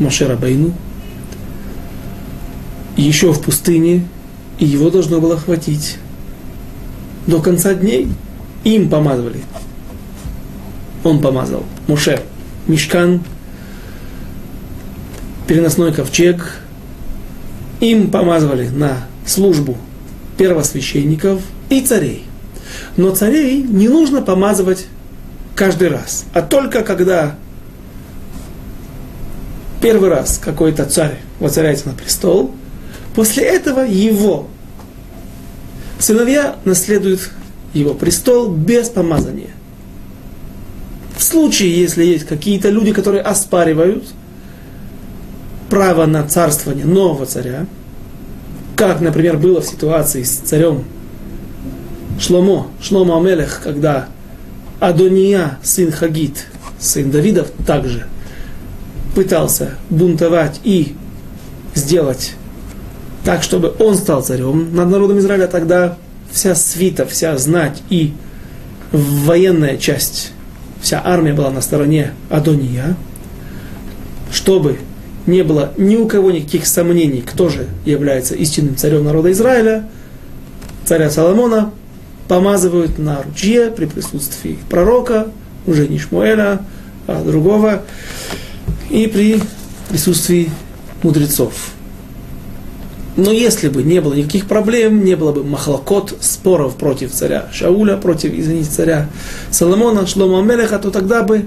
Моше 0.00 0.26
Байну 0.34 0.74
еще 2.96 3.32
в 3.32 3.40
пустыне, 3.40 4.04
и 4.58 4.66
его 4.66 4.90
должно 4.90 5.20
было 5.20 5.38
хватить 5.38 5.98
до 7.28 7.40
конца 7.40 7.74
дней 7.74 8.08
им 8.64 8.88
помазывали. 8.88 9.42
Он 11.04 11.20
помазал. 11.20 11.64
Муше, 11.86 12.20
Мешкан, 12.66 13.22
переносной 15.46 15.92
ковчег. 15.92 16.58
Им 17.80 18.10
помазывали 18.10 18.68
на 18.68 19.06
службу 19.26 19.76
первосвященников 20.38 21.40
и 21.68 21.80
царей. 21.80 22.24
Но 22.96 23.14
царей 23.14 23.62
не 23.62 23.88
нужно 23.88 24.22
помазывать 24.22 24.86
каждый 25.54 25.88
раз, 25.88 26.24
а 26.32 26.42
только 26.42 26.82
когда 26.82 27.36
первый 29.80 30.08
раз 30.10 30.38
какой-то 30.42 30.84
царь 30.84 31.18
воцаряется 31.40 31.88
на 31.88 31.94
престол, 31.94 32.54
после 33.14 33.44
этого 33.44 33.80
его 33.80 34.48
сыновья 35.98 36.56
наследуют 36.64 37.30
его 37.72 37.94
престол 37.94 38.50
без 38.50 38.88
помазания. 38.88 39.50
В 41.16 41.22
случае, 41.22 41.78
если 41.78 42.04
есть 42.04 42.26
какие-то 42.26 42.68
люди, 42.68 42.92
которые 42.92 43.22
оспаривают 43.22 44.04
право 45.70 46.04
на 46.06 46.26
царствование 46.26 46.84
нового 46.84 47.26
царя, 47.26 47.66
как, 48.76 49.00
например, 49.00 49.38
было 49.38 49.60
в 49.60 49.66
ситуации 49.66 50.22
с 50.22 50.36
царем 50.36 50.84
Шломо, 52.18 52.68
Шломо 52.80 53.16
Амелех, 53.18 53.60
когда 53.62 54.08
Адония, 54.80 55.58
сын 55.62 55.92
Хагит, 55.92 56.46
сын 56.78 57.10
Давидов, 57.10 57.48
также 57.66 58.06
пытался 59.14 59.72
бунтовать 59.90 60.60
и 60.64 60.94
сделать 61.74 62.32
так, 63.24 63.42
чтобы 63.42 63.74
он 63.78 63.94
стал 63.94 64.22
царем 64.22 64.74
над 64.74 64.88
народом 64.88 65.18
Израиля, 65.18 65.46
тогда 65.46 65.96
вся 66.32 66.54
свита, 66.54 67.06
вся 67.06 67.36
знать 67.38 67.82
и 67.90 68.12
военная 68.92 69.76
часть, 69.76 70.32
вся 70.80 71.00
армия 71.04 71.32
была 71.32 71.50
на 71.50 71.60
стороне 71.60 72.12
Адония, 72.30 72.96
чтобы 74.30 74.78
не 75.26 75.42
было 75.42 75.72
ни 75.76 75.96
у 75.96 76.08
кого 76.08 76.30
никаких 76.30 76.66
сомнений, 76.66 77.22
кто 77.22 77.48
же 77.48 77.68
является 77.84 78.34
истинным 78.34 78.76
царем 78.76 79.04
народа 79.04 79.30
Израиля, 79.32 79.88
царя 80.84 81.10
Соломона, 81.10 81.70
помазывают 82.28 82.98
на 82.98 83.22
ручье 83.22 83.70
при 83.70 83.86
присутствии 83.86 84.58
пророка, 84.68 85.28
уже 85.66 85.86
не 85.86 85.98
Шмуэля, 85.98 86.62
а 87.06 87.22
другого, 87.22 87.82
и 88.90 89.06
при 89.06 89.40
присутствии 89.88 90.50
мудрецов. 91.02 91.52
Но 93.16 93.30
если 93.30 93.68
бы 93.68 93.82
не 93.82 94.00
было 94.00 94.14
никаких 94.14 94.46
проблем, 94.46 95.04
не 95.04 95.16
было 95.16 95.32
бы 95.32 95.44
махлокот, 95.44 96.16
споров 96.20 96.76
против 96.76 97.12
царя 97.12 97.48
Шауля, 97.52 97.96
против, 97.96 98.32
извините, 98.32 98.70
царя 98.70 99.08
Соломона, 99.50 100.06
Шлома 100.06 100.38
Амелеха, 100.38 100.78
то 100.78 100.90
тогда 100.90 101.22
бы 101.22 101.46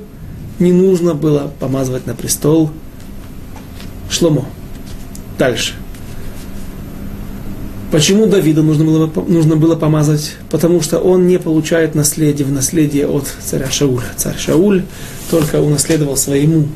не 0.59 0.71
нужно 0.71 1.15
было 1.15 1.51
помазывать 1.59 2.05
на 2.05 2.13
престол 2.13 2.69
Шломо. 4.09 4.45
Дальше. 5.39 5.73
Почему 7.91 8.27
Давида 8.27 8.61
нужно 8.61 8.85
было, 8.85 9.11
нужно 9.27 9.55
было 9.55 9.75
помазать? 9.75 10.35
Потому 10.49 10.81
что 10.81 10.99
он 10.99 11.27
не 11.27 11.39
получает 11.39 11.95
наследие 11.95 12.45
в 12.45 12.51
наследие 12.51 13.07
от 13.07 13.27
царя 13.43 13.71
Шауля. 13.71 14.05
Царь 14.17 14.37
Шауль 14.37 14.83
только 15.31 15.61
унаследовал 15.61 16.17
своему 16.17 16.67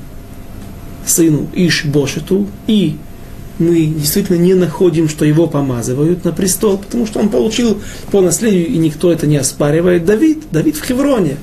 сыну 1.06 1.48
Ишбошету, 1.54 2.48
и 2.68 2.98
мы 3.60 3.86
действительно 3.86 4.38
не 4.38 4.54
находим, 4.54 5.10
что 5.10 5.26
его 5.26 5.48
помазывают 5.48 6.26
на 6.26 6.32
престол, 6.32 6.78
потому 6.78 7.06
что 7.06 7.20
он 7.20 7.30
получил 7.30 7.82
по 8.12 8.22
наследию, 8.22 8.68
и 8.68 8.78
никто 8.78 9.12
это 9.12 9.28
не 9.28 9.38
оспаривает. 9.38 10.06
Давид, 10.06 10.44
Давид 10.52 10.78
в 10.78 10.86
Хевроне. 10.86 11.38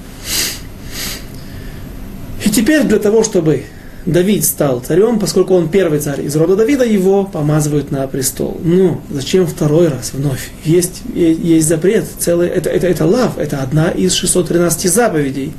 И 2.44 2.50
теперь 2.50 2.84
для 2.84 2.98
того, 2.98 3.22
чтобы 3.22 3.64
Давид 4.06 4.44
стал 4.44 4.80
царем, 4.80 5.18
поскольку 5.18 5.54
он 5.54 5.68
первый 5.68 5.98
царь 5.98 6.22
из 6.22 6.36
рода 6.36 6.54
Давида, 6.54 6.84
его 6.84 7.24
помазывают 7.24 7.90
на 7.90 8.06
престол. 8.06 8.58
Но 8.62 9.00
зачем 9.10 9.46
второй 9.46 9.88
раз 9.88 10.12
вновь? 10.14 10.50
Есть, 10.64 11.02
есть 11.14 11.66
запрет, 11.66 12.06
целый, 12.18 12.48
это, 12.48 12.70
это, 12.70 12.86
это 12.86 13.04
лав, 13.04 13.36
это 13.36 13.62
одна 13.62 13.90
из 13.90 14.14
613 14.14 14.90
заповедей, 14.92 15.52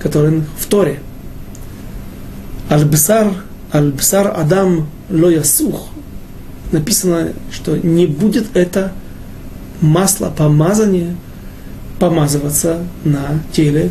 которые 0.00 0.44
в 0.58 0.66
Торе. 0.66 1.00
Аль-Бисар, 2.70 3.32
Аль-Бисар 3.74 4.32
Адам 4.34 4.88
Лоясух. 5.10 5.88
Написано, 6.72 7.32
что 7.50 7.76
не 7.76 8.06
будет 8.06 8.56
это 8.56 8.92
масло 9.80 10.32
помазания 10.36 11.16
помазываться 11.98 12.84
на 13.04 13.40
теле 13.52 13.90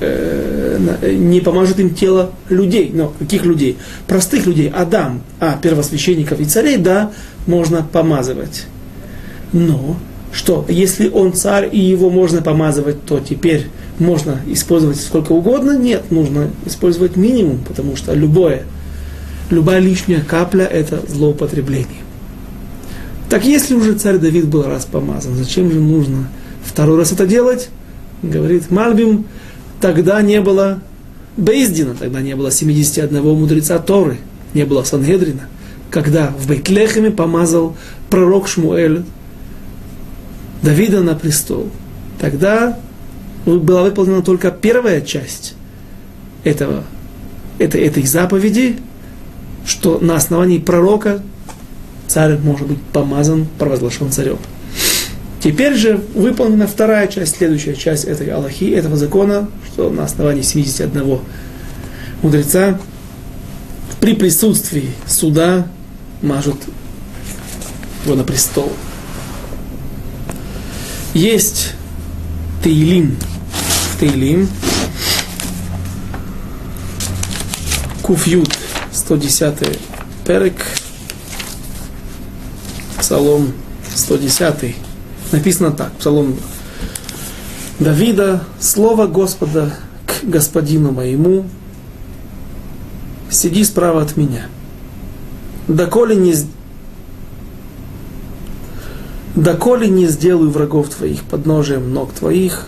Э, 0.00 0.78
не 1.12 1.40
поможет 1.40 1.80
им 1.80 1.94
тело 1.94 2.30
людей. 2.48 2.90
Но 2.94 3.12
каких 3.18 3.44
людей? 3.44 3.78
Простых 4.06 4.46
людей. 4.46 4.70
Адам, 4.74 5.22
а 5.40 5.58
первосвященников 5.60 6.38
и 6.40 6.44
царей, 6.44 6.76
да, 6.76 7.10
можно 7.46 7.82
помазывать. 7.82 8.66
Но 9.52 9.96
что, 10.32 10.64
если 10.68 11.08
он 11.08 11.32
царь 11.32 11.68
и 11.72 11.80
его 11.80 12.10
можно 12.10 12.42
помазывать, 12.42 13.04
то 13.06 13.18
теперь 13.18 13.66
можно 13.98 14.40
использовать 14.46 15.00
сколько 15.00 15.32
угодно? 15.32 15.76
Нет, 15.76 16.10
нужно 16.10 16.50
использовать 16.64 17.16
минимум, 17.16 17.58
потому 17.66 17.96
что 17.96 18.14
любое, 18.14 18.64
любая 19.50 19.78
лишняя 19.78 20.20
капля– 20.20 20.64
это 20.64 21.02
злоупотребление. 21.06 22.02
Так 23.28 23.44
если 23.44 23.74
уже 23.74 23.94
царь 23.94 24.18
Давид 24.18 24.46
был 24.46 24.62
раз 24.62 24.86
помазан, 24.86 25.34
зачем 25.34 25.70
же 25.70 25.80
нужно 25.80 26.28
второй 26.64 26.98
раз 26.98 27.12
это 27.12 27.26
делать? 27.26 27.68
Говорит 28.22 28.70
Мальбим, 28.70 29.26
тогда 29.80 30.20
не 30.22 30.40
было 30.40 30.80
Бейздина, 31.36 31.94
тогда 31.94 32.20
не 32.20 32.34
было 32.34 32.50
71 32.50 33.22
мудреца 33.22 33.78
Торы, 33.78 34.18
не 34.54 34.64
было 34.64 34.82
Сангедрина, 34.82 35.42
когда 35.90 36.28
в 36.38 36.48
Бейтлехеме 36.48 37.10
помазал 37.10 37.76
пророк 38.10 38.48
Шмуэль 38.48 39.04
Давида 40.62 41.02
на 41.02 41.14
престол. 41.14 41.70
Тогда 42.20 42.78
была 43.44 43.82
выполнена 43.84 44.22
только 44.22 44.50
первая 44.50 45.00
часть 45.00 45.54
этого, 46.44 46.84
этой, 47.58 47.82
этой 47.82 48.04
заповеди, 48.04 48.78
что 49.68 49.98
на 50.00 50.16
основании 50.16 50.58
пророка 50.58 51.22
царь 52.06 52.38
может 52.38 52.66
быть 52.66 52.80
помазан, 52.92 53.46
провозглашен 53.58 54.10
царем. 54.10 54.38
Теперь 55.40 55.74
же 55.74 56.02
выполнена 56.14 56.66
вторая 56.66 57.06
часть, 57.06 57.36
следующая 57.36 57.76
часть 57.76 58.04
этой 58.04 58.28
Аллахи, 58.28 58.64
этого 58.64 58.96
закона, 58.96 59.48
что 59.66 59.90
на 59.90 60.04
основании 60.04 60.40
71 60.40 61.20
мудреца 62.22 62.80
при 64.00 64.14
присутствии 64.14 64.90
суда 65.06 65.66
мажут 66.22 66.56
его 68.06 68.14
на 68.14 68.24
престол. 68.24 68.72
Есть 71.12 71.74
Тейлим, 72.64 73.16
Тейлим, 74.00 74.48
Куфют, 78.02 78.48
110 79.08 79.54
перек, 80.26 80.54
Псалом 83.00 83.54
110 83.94 84.76
написано 85.32 85.70
так, 85.70 85.92
Псалом 85.92 86.36
Давида, 87.78 88.44
слово 88.60 89.06
Господа 89.06 89.72
к 90.06 90.28
господину 90.28 90.92
моему, 90.92 91.46
сиди 93.30 93.64
справа 93.64 94.02
от 94.02 94.18
меня. 94.18 94.48
Доколе 95.68 96.14
не, 96.14 96.34
доколе 99.34 99.88
не 99.88 100.06
сделаю 100.08 100.50
врагов 100.50 100.90
твоих 100.90 101.22
подножием 101.22 101.94
ног 101.94 102.12
твоих, 102.12 102.66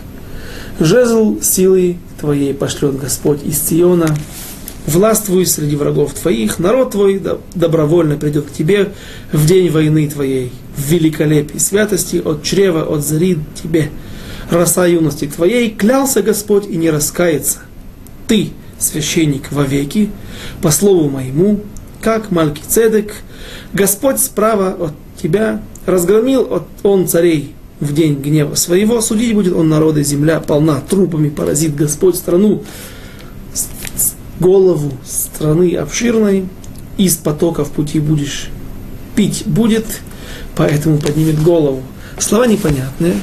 жезл 0.79 1.39
силы 1.39 1.97
твоей 2.19 2.55
пошлет 2.55 2.97
Господь 2.99 3.43
из 3.43 3.61
Сиона, 3.61 4.07
властвуй 4.85 5.45
среди 5.45 5.75
врагов 5.75 6.13
твоих, 6.13 6.59
народ 6.59 6.91
твой 6.91 7.21
добровольно 7.55 8.17
придет 8.17 8.47
к 8.47 8.51
тебе 8.51 8.91
в 9.31 9.45
день 9.45 9.69
войны 9.69 10.09
твоей, 10.09 10.51
в 10.75 10.89
великолепии 10.89 11.57
святости, 11.57 12.21
от 12.23 12.43
чрева, 12.43 12.83
от 12.83 13.05
зари 13.05 13.37
тебе, 13.61 13.89
роса 14.49 14.85
юности 14.85 15.27
твоей, 15.27 15.69
клялся 15.71 16.21
Господь 16.21 16.67
и 16.67 16.75
не 16.77 16.89
раскается. 16.89 17.59
Ты, 18.27 18.49
священник 18.79 19.51
вовеки, 19.51 20.09
по 20.61 20.71
слову 20.71 21.09
моему, 21.09 21.61
как 22.01 22.31
Мальки 22.31 22.63
Цедек, 22.67 23.13
Господь 23.73 24.19
справа 24.19 24.75
от 24.79 24.93
тебя 25.21 25.61
разгромил 25.85 26.41
от 26.53 26.63
он 26.83 27.07
царей 27.07 27.53
в 27.79 27.93
день 27.93 28.15
гнева 28.21 28.55
своего, 28.55 29.01
судить 29.01 29.33
будет 29.33 29.53
он 29.53 29.69
народы, 29.69 30.03
земля 30.03 30.39
полна 30.39 30.81
трупами, 30.81 31.29
поразит 31.29 31.75
Господь 31.75 32.15
страну, 32.15 32.63
голову 34.41 34.91
страны 35.05 35.75
обширной, 35.75 36.45
из 36.97 37.15
потоков 37.15 37.71
пути 37.71 37.99
будешь 37.99 38.49
пить 39.15 39.43
будет, 39.45 39.85
поэтому 40.55 40.97
поднимет 40.97 41.41
голову. 41.41 41.83
Слова 42.17 42.47
непонятные, 42.47 43.13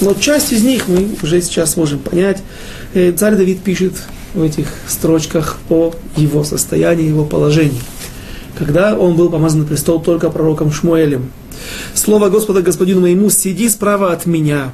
но 0.00 0.14
часть 0.14 0.52
из 0.52 0.62
них 0.62 0.88
мы 0.88 1.10
уже 1.22 1.42
сейчас 1.42 1.76
можем 1.76 1.98
понять. 1.98 2.42
Э, 2.94 3.12
царь 3.12 3.36
Давид 3.36 3.62
пишет 3.62 3.94
в 4.32 4.42
этих 4.42 4.66
строчках 4.88 5.58
о 5.68 5.92
его 6.16 6.44
состоянии, 6.44 7.08
его 7.08 7.24
положении. 7.24 7.80
Когда 8.56 8.96
он 8.96 9.16
был 9.16 9.30
помазан 9.30 9.60
на 9.60 9.66
престол 9.66 10.00
только 10.00 10.30
пророком 10.30 10.72
Шмуэлем. 10.72 11.30
Слово 11.94 12.28
Господа 12.28 12.62
господину 12.62 13.00
моему, 13.00 13.30
сиди 13.30 13.68
справа 13.68 14.12
от 14.12 14.26
меня. 14.26 14.72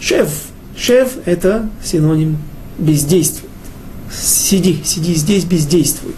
Шеф. 0.00 0.28
Шеф– 0.76 1.12
это 1.26 1.68
синоним 1.82 2.38
бездействия 2.78 3.51
сиди, 4.12 4.80
сиди 4.84 5.14
здесь, 5.14 5.44
бездействуй. 5.44 6.14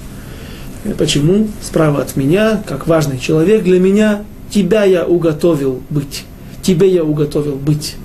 Почему? 0.98 1.48
Справа 1.62 2.02
от 2.02 2.16
меня, 2.16 2.62
как 2.66 2.86
важный 2.86 3.18
человек 3.18 3.62
для 3.64 3.80
меня, 3.80 4.24
тебя 4.50 4.84
я 4.84 5.06
уготовил 5.06 5.82
быть. 5.90 6.24
Тебе 6.62 6.92
я 6.92 7.04
уготовил 7.04 7.56
быть 7.56 7.96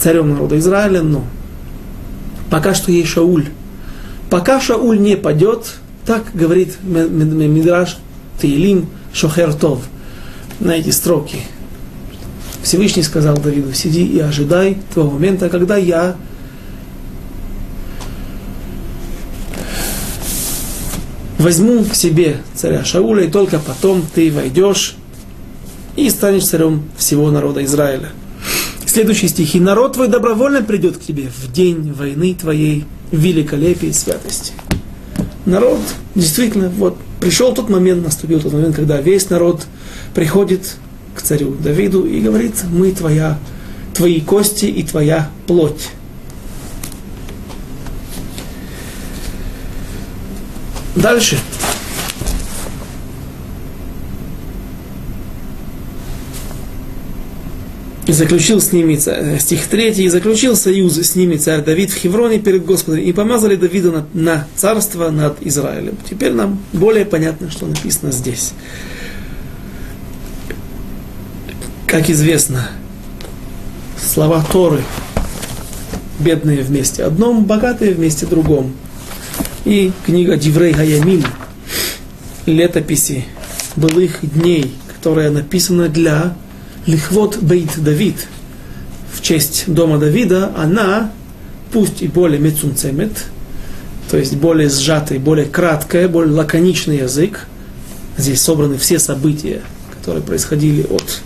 царем 0.00 0.30
народа 0.30 0.58
Израиля, 0.58 1.02
но 1.02 1.24
пока 2.50 2.74
что 2.74 2.92
есть 2.92 3.08
Шауль. 3.08 3.46
Пока 4.30 4.60
Шауль 4.60 5.00
не 5.00 5.16
падет, 5.16 5.74
так 6.04 6.24
говорит 6.34 6.76
Мидраш 6.82 7.98
Таилим 8.40 8.88
Шохертов 9.12 9.80
на 10.60 10.72
эти 10.72 10.90
строки. 10.90 11.38
Всевышний 12.62 13.02
сказал 13.02 13.36
Давиду, 13.36 13.72
сиди 13.72 14.04
и 14.04 14.18
ожидай 14.18 14.78
того 14.94 15.12
момента, 15.12 15.48
когда 15.48 15.76
я 15.76 16.16
возьму 21.38 21.84
к 21.84 21.94
себе 21.94 22.38
царя 22.54 22.84
Шауля, 22.84 23.24
и 23.24 23.30
только 23.30 23.58
потом 23.58 24.04
ты 24.14 24.30
войдешь 24.30 24.96
и 25.96 26.10
станешь 26.10 26.46
царем 26.46 26.84
всего 26.96 27.30
народа 27.30 27.64
Израиля. 27.64 28.10
Следующий 28.86 29.28
стих. 29.28 29.54
«И 29.54 29.60
народ 29.60 29.94
твой 29.94 30.08
добровольно 30.08 30.62
придет 30.62 30.96
к 30.96 31.02
тебе 31.02 31.28
в 31.28 31.52
день 31.52 31.92
войны 31.92 32.34
твоей, 32.34 32.84
в 33.10 33.16
великолепии 33.16 33.88
и 33.88 33.92
святости». 33.92 34.52
Народ, 35.44 35.78
действительно, 36.14 36.70
вот 36.70 36.96
пришел 37.20 37.54
тот 37.54 37.68
момент, 37.68 38.04
наступил 38.04 38.40
тот 38.40 38.52
момент, 38.52 38.74
когда 38.74 39.00
весь 39.00 39.30
народ 39.30 39.66
приходит 40.14 40.76
к 41.14 41.22
царю 41.22 41.54
Давиду 41.54 42.06
и 42.06 42.20
говорит, 42.20 42.54
мы 42.68 42.92
твоя, 42.92 43.38
твои 43.94 44.20
кости 44.20 44.66
и 44.66 44.82
твоя 44.82 45.30
плоть. 45.46 45.90
Дальше. 50.96 51.38
И 58.06 58.12
заключил 58.12 58.60
с 58.60 58.72
ними, 58.72 58.98
э, 59.04 59.38
стих 59.38 59.66
3, 59.66 59.90
и 60.04 60.08
заключил 60.08 60.56
союз 60.56 60.96
с 60.96 61.16
ними 61.16 61.36
царь 61.36 61.62
Давид 61.62 61.90
в 61.90 61.96
Хевроне 61.96 62.38
перед 62.38 62.64
Господом, 62.64 63.00
и 63.00 63.12
помазали 63.12 63.56
Давида 63.56 63.90
на, 63.90 64.06
на 64.14 64.48
царство 64.56 65.10
над 65.10 65.42
Израилем. 65.42 65.98
Теперь 66.08 66.32
нам 66.32 66.60
более 66.72 67.04
понятно, 67.04 67.50
что 67.50 67.66
написано 67.66 68.12
здесь. 68.12 68.52
Как 71.86 72.08
известно, 72.08 72.70
слова 74.00 74.44
Торы, 74.50 74.82
бедные 76.20 76.62
вместе 76.62 77.02
одном, 77.02 77.44
богатые 77.44 77.92
вместе 77.92 78.24
другом– 78.24 78.72
и 79.66 79.90
книга 80.06 80.36
Диврей 80.36 80.72
Хаямим, 80.72 81.24
летописи 82.46 83.24
былых 83.74 84.18
дней, 84.22 84.72
которая 84.94 85.30
написана 85.30 85.88
для 85.88 86.36
Лихвот 86.86 87.38
Бейт 87.38 87.82
Давид, 87.82 88.28
в 89.12 89.20
честь 89.22 89.64
дома 89.66 89.98
Давида, 89.98 90.52
она, 90.56 91.10
пусть 91.72 92.00
и 92.00 92.06
более 92.06 92.38
мецунцемет, 92.38 93.24
то 94.08 94.16
есть 94.16 94.36
более 94.36 94.70
сжатый, 94.70 95.18
более 95.18 95.46
краткая, 95.46 96.08
более 96.08 96.32
лаконичный 96.32 96.98
язык. 96.98 97.48
Здесь 98.16 98.40
собраны 98.40 98.78
все 98.78 99.00
события, 99.00 99.62
которые 99.90 100.22
происходили 100.22 100.86
от 100.88 101.22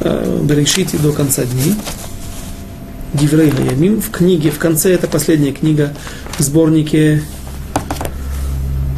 э, 0.00 0.40
Берешити 0.44 0.96
до 0.96 1.12
конца 1.12 1.44
дней. 1.44 1.74
Диврей 3.12 3.50
Хаямим 3.50 4.00
в 4.00 4.10
книге, 4.10 4.50
в 4.50 4.58
конце 4.58 4.94
это 4.94 5.06
последняя 5.08 5.52
книга 5.52 5.92
в 6.38 6.42
сборнике 6.42 7.22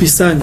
Писаний. 0.02 0.42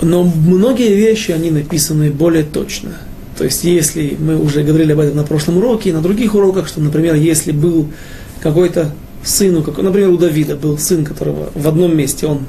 Но 0.00 0.22
многие 0.22 0.94
вещи, 0.94 1.32
они 1.32 1.50
написаны 1.50 2.12
более 2.12 2.44
точно. 2.44 2.98
То 3.36 3.42
есть, 3.42 3.64
если 3.64 4.16
мы 4.16 4.40
уже 4.40 4.62
говорили 4.62 4.92
об 4.92 5.00
этом 5.00 5.16
на 5.16 5.24
прошлом 5.24 5.56
уроке 5.56 5.90
и 5.90 5.92
на 5.92 6.00
других 6.00 6.36
уроках, 6.36 6.68
что, 6.68 6.80
например, 6.80 7.16
если 7.16 7.50
был 7.50 7.88
какой-то 8.40 8.92
сын, 9.24 9.60
как, 9.64 9.78
например, 9.78 10.10
у 10.10 10.16
Давида 10.16 10.54
был 10.54 10.78
сын, 10.78 11.04
которого 11.04 11.50
в 11.52 11.66
одном 11.66 11.96
месте 11.96 12.28
он 12.28 12.42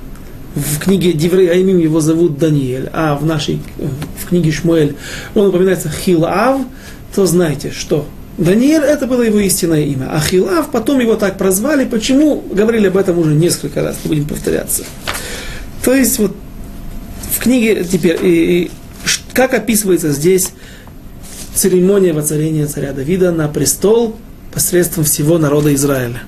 в 0.53 0.77
книге 0.77 1.13
Диврей 1.13 1.47
Аймим 1.47 1.79
его 1.79 2.01
зовут 2.01 2.37
Даниэль, 2.37 2.91
а 2.93 3.15
в 3.15 3.25
нашей, 3.25 3.61
в 4.23 4.29
книге 4.29 4.51
Шмуэль 4.51 4.95
он 5.33 5.47
упоминается 5.47 5.89
Хилав, 5.89 6.61
то 7.15 7.25
знайте, 7.25 7.71
что 7.71 8.05
Даниэль 8.37 8.83
это 8.83 9.07
было 9.07 9.21
его 9.21 9.39
истинное 9.39 9.81
имя, 9.85 10.09
а 10.11 10.19
Хилав 10.19 10.69
потом 10.69 10.99
его 10.99 11.15
так 11.15 11.37
прозвали. 11.37 11.85
Почему? 11.85 12.43
Говорили 12.51 12.87
об 12.87 12.97
этом 12.97 13.17
уже 13.17 13.33
несколько 13.33 13.81
раз, 13.81 13.95
будем 14.03 14.25
повторяться. 14.25 14.83
То 15.85 15.93
есть 15.93 16.17
вот 16.17 16.35
в 17.31 17.37
книге 17.37 17.83
теперь, 17.83 18.17
и, 18.25 18.63
и, 18.63 18.71
как 19.33 19.53
описывается 19.53 20.11
здесь 20.11 20.49
церемония 21.53 22.11
воцарения 22.11 22.65
царя 22.65 22.91
Давида 22.91 23.31
на 23.31 23.47
престол 23.47 24.15
посредством 24.51 25.03
всего 25.03 25.37
народа 25.37 25.75
Израиля. 25.75 26.23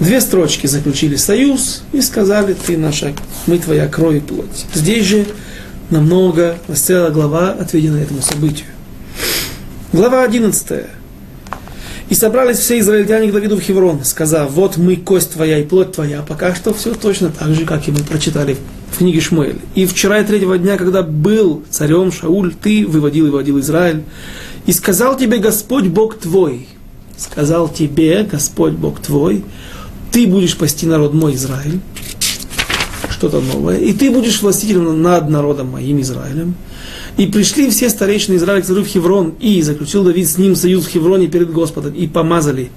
Две 0.00 0.20
строчки 0.20 0.66
заключили 0.66 1.14
союз 1.14 1.84
и 1.92 2.00
сказали, 2.00 2.54
ты 2.54 2.76
наша, 2.76 3.14
мы 3.46 3.60
твоя 3.60 3.86
кровь 3.86 4.16
и 4.16 4.20
плоть. 4.20 4.66
Здесь 4.74 5.06
же 5.06 5.26
намного, 5.88 6.58
целая 6.74 7.12
глава 7.12 7.50
отведена 7.50 7.98
этому 7.98 8.22
событию. 8.22 8.66
Глава 9.92 10.24
11. 10.24 10.86
И 12.08 12.14
собрались 12.14 12.58
все 12.58 12.78
израильтяне 12.78 13.28
к 13.28 13.32
Давиду 13.32 13.56
в 13.56 13.60
Хеврон, 13.60 14.04
сказав, 14.04 14.52
вот 14.52 14.76
мы, 14.76 14.96
кость 14.96 15.32
твоя 15.32 15.58
и 15.58 15.64
плоть 15.64 15.92
твоя. 15.92 16.22
Пока 16.22 16.54
что 16.54 16.72
все 16.72 16.94
точно 16.94 17.30
так 17.30 17.52
же, 17.52 17.64
как 17.64 17.88
и 17.88 17.90
мы 17.90 17.98
прочитали 17.98 18.56
в 18.92 18.98
книге 18.98 19.20
Шмуэль. 19.20 19.58
И 19.74 19.86
вчера 19.86 20.20
и 20.20 20.24
третьего 20.24 20.56
дня, 20.56 20.76
когда 20.76 21.02
был 21.02 21.64
царем 21.68 22.12
Шауль, 22.12 22.54
ты 22.54 22.86
выводил 22.86 23.26
и 23.26 23.30
выводил 23.30 23.58
Израиль. 23.58 24.04
И 24.66 24.72
сказал 24.72 25.16
тебе 25.16 25.38
Господь 25.38 25.86
Бог 25.86 26.18
твой, 26.18 26.68
сказал 27.16 27.68
тебе 27.68 28.22
Господь 28.22 28.74
Бог 28.74 29.00
твой, 29.00 29.44
ты 30.12 30.26
будешь 30.26 30.56
пасти 30.56 30.86
народ 30.86 31.12
мой 31.12 31.34
Израиль, 31.34 31.80
что-то 33.10 33.40
новое, 33.40 33.78
и 33.78 33.92
ты 33.92 34.10
будешь 34.10 34.40
властителем 34.42 35.02
над 35.02 35.28
народом 35.28 35.70
моим 35.70 36.00
Израилем. 36.00 36.54
И 37.16 37.26
пришли 37.26 37.70
все 37.70 37.88
старейшины 37.88 38.36
Израиля 38.36 38.62
к 38.62 38.66
царю 38.66 38.84
в 38.84 38.86
Хеврон, 38.86 39.34
и 39.40 39.62
заключил 39.62 40.04
Давид 40.04 40.28
с 40.28 40.36
ним 40.36 40.54
союз 40.54 40.84
в 40.84 40.90
Хевроне 40.90 41.28
перед 41.28 41.50
Господом, 41.50 41.94
и 41.94 42.06
помазали 42.06 42.70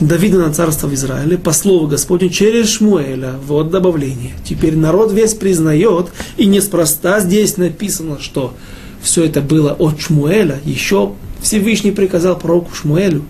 Давида 0.00 0.38
на 0.38 0.52
царство 0.52 0.86
в 0.86 0.94
Израиле 0.94 1.38
по 1.38 1.52
слову 1.52 1.86
Господню 1.86 2.28
через 2.28 2.68
Шмуэля. 2.70 3.34
Вот 3.46 3.70
добавление. 3.70 4.32
Теперь 4.44 4.76
народ 4.76 5.12
весь 5.12 5.34
признает, 5.34 6.08
и 6.36 6.46
неспроста 6.46 7.20
здесь 7.20 7.56
написано, 7.56 8.18
что 8.20 8.54
все 9.00 9.24
это 9.24 9.40
было 9.40 9.72
от 9.72 10.00
Шмуэля. 10.00 10.60
Еще 10.64 11.12
Всевышний 11.40 11.92
приказал 11.92 12.38
пророку 12.38 12.74
Шмуэлю, 12.74 13.22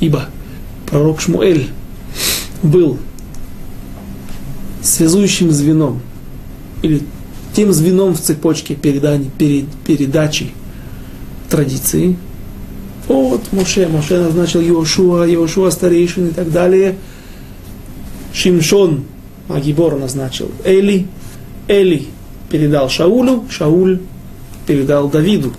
ибо 0.00 0.26
пророк 0.90 1.20
Шмуэль 1.20 1.68
был 2.62 2.98
связующим 4.82 5.52
звеном, 5.52 6.00
или 6.82 7.02
тем 7.58 7.72
звеном 7.72 8.14
в 8.14 8.20
цепочке 8.20 8.76
передани, 8.76 9.32
перед, 9.36 9.64
передачи 9.84 10.52
традиции. 11.50 12.16
Вот 13.08 13.40
Моше, 13.50 13.88
Моше 13.88 14.20
назначил 14.20 14.60
Иошуа, 14.60 15.26
Иошуа 15.26 15.70
старейшин 15.70 16.28
и 16.28 16.30
так 16.30 16.52
далее. 16.52 16.94
Шимшон 18.32 19.02
Агибор 19.48 19.98
назначил 19.98 20.52
Эли, 20.64 21.08
Эли 21.66 22.06
передал 22.48 22.88
Шаулю, 22.88 23.44
Шауль 23.50 24.02
передал 24.64 25.08
Давиду. 25.10 25.52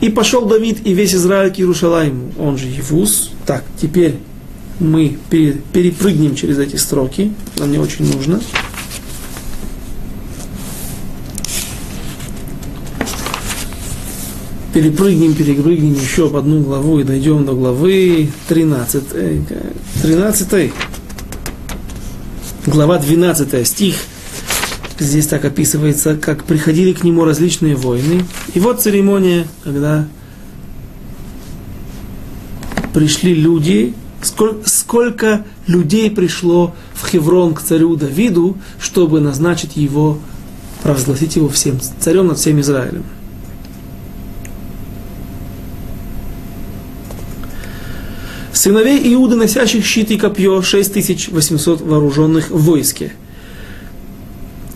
И 0.00 0.08
пошел 0.08 0.46
Давид 0.46 0.84
и 0.84 0.94
весь 0.94 1.14
Израиль 1.14 1.52
к 1.54 1.60
Иерушалайму, 1.60 2.32
он 2.40 2.58
же 2.58 2.66
Евус. 2.66 3.30
Так, 3.46 3.62
теперь 3.80 4.16
мы 4.80 5.16
перепрыгнем 5.30 6.34
через 6.34 6.58
эти 6.58 6.74
строки, 6.74 7.32
нам 7.56 7.70
не 7.70 7.78
очень 7.78 8.12
нужно. 8.12 8.40
Перепрыгнем, 14.76 15.32
перепрыгнем 15.32 15.94
еще 15.94 16.28
в 16.28 16.36
одну 16.36 16.60
главу 16.60 17.00
и 17.00 17.02
дойдем 17.02 17.46
до 17.46 17.54
главы 17.54 18.28
13. 18.48 19.04
13. 20.02 20.72
Глава 22.66 22.98
12 22.98 23.66
стих. 23.66 23.96
Здесь 24.98 25.28
так 25.28 25.46
описывается, 25.46 26.14
как 26.14 26.44
приходили 26.44 26.92
к 26.92 27.04
нему 27.04 27.24
различные 27.24 27.74
войны. 27.74 28.22
И 28.52 28.60
вот 28.60 28.82
церемония, 28.82 29.46
когда 29.64 30.06
пришли 32.92 33.32
люди, 33.32 33.94
сколько, 34.20 34.68
сколько 34.68 35.46
людей 35.66 36.10
пришло 36.10 36.74
в 36.92 37.08
Хеврон 37.08 37.54
к 37.54 37.62
царю 37.62 37.96
Давиду, 37.96 38.58
чтобы 38.78 39.22
назначить 39.22 39.74
его, 39.78 40.18
провозгласить 40.82 41.36
его 41.36 41.48
всем 41.48 41.80
царем 41.98 42.26
над 42.26 42.36
всем 42.38 42.60
Израилем. 42.60 43.04
Сыновей 48.66 49.14
Иуды, 49.14 49.36
носящих 49.36 49.86
щит 49.86 50.10
и 50.10 50.18
копье, 50.18 50.60
6800 50.60 51.82
вооруженных 51.82 52.50
в 52.50 52.64
войске. 52.64 53.12